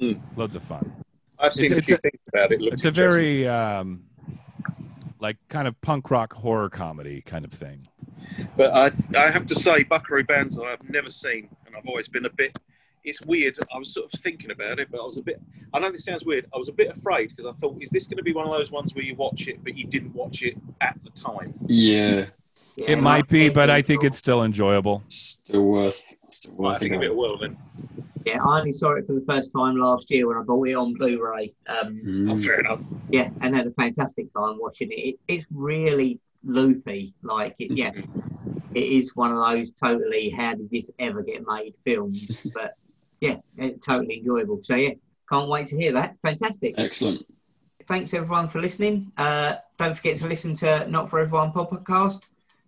[0.00, 0.20] Mm.
[0.36, 0.92] Loads of fun.
[1.38, 2.60] I've seen It's- a few a- things about it.
[2.60, 2.72] it.
[2.72, 4.02] It's a very um,
[5.20, 7.86] like kind of punk rock horror comedy kind of thing.
[8.56, 12.24] But I, I have to say, Buckaroo Banzai I've never seen, and I've always been
[12.24, 12.58] a bit.
[13.04, 13.58] It's weird.
[13.74, 15.40] I was sort of thinking about it, but I was a bit.
[15.74, 16.46] I know this sounds weird.
[16.54, 18.52] I was a bit afraid because I thought, is this going to be one of
[18.52, 21.54] those ones where you watch it, but you didn't watch it at the time?
[21.66, 22.26] Yeah.
[22.76, 25.04] Yeah, it might be, but I think it's still enjoyable.
[25.06, 26.16] Still worth.
[26.30, 27.56] Still Well, I think a a bit well then.
[28.26, 30.74] Yeah, I only saw it for the first time last year when I bought it
[30.74, 31.54] on Blu-ray.
[31.68, 32.32] Um, Mm.
[32.32, 32.80] Oh, fair enough.
[33.10, 34.94] yeah, and had a fantastic time watching it.
[34.94, 37.14] it it's really loopy.
[37.22, 37.92] Like, it, yeah,
[38.74, 42.46] it is one of those totally how did this ever get made films.
[42.54, 42.74] But
[43.24, 44.60] yeah, totally enjoyable.
[44.62, 44.94] So yeah,
[45.30, 46.16] can't wait to hear that.
[46.22, 46.74] Fantastic.
[46.78, 47.26] Excellent.
[47.86, 49.12] Thanks everyone for listening.
[49.16, 52.22] Uh, don't forget to listen to Not for Everyone podcast.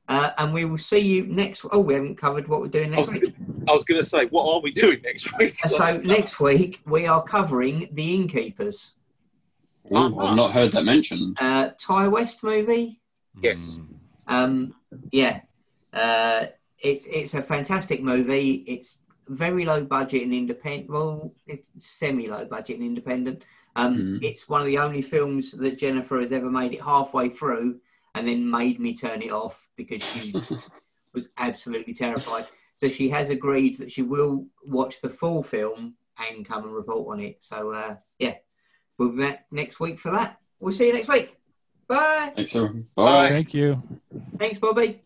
[0.08, 1.64] Uh, and we will see you next.
[1.72, 3.34] Oh, we haven't covered what we're doing I was, next week.
[3.68, 5.58] I was going to say, what are we doing next week?
[5.64, 8.94] So next week we are covering The Innkeepers,
[9.92, 11.38] Ooh, I've not heard that mentioned.
[11.40, 13.00] uh, Ti West movie.
[13.42, 13.78] Yes.
[14.26, 14.74] Um,
[15.12, 15.40] yeah,
[15.92, 16.46] uh,
[16.82, 18.64] it's it's a fantastic movie.
[18.66, 20.90] It's very low budget and independent.
[20.90, 23.44] Well, it's semi low budget and independent.
[23.74, 24.24] Um, Mm.
[24.24, 27.80] It's one of the only films that Jennifer has ever made it halfway through
[28.14, 30.32] and then made me turn it off because she
[31.12, 32.46] was absolutely terrified.
[32.76, 37.12] So she has agreed that she will watch the full film and come and report
[37.12, 37.42] on it.
[37.42, 38.36] So uh, yeah,
[38.98, 40.38] we'll be back next week for that.
[40.58, 41.36] We'll see you next week.
[41.86, 42.32] Bye.
[42.34, 42.94] Thanks, Excellent.
[42.94, 43.28] Bye.
[43.28, 43.76] Thank you.
[44.38, 45.02] Thanks, Bobby.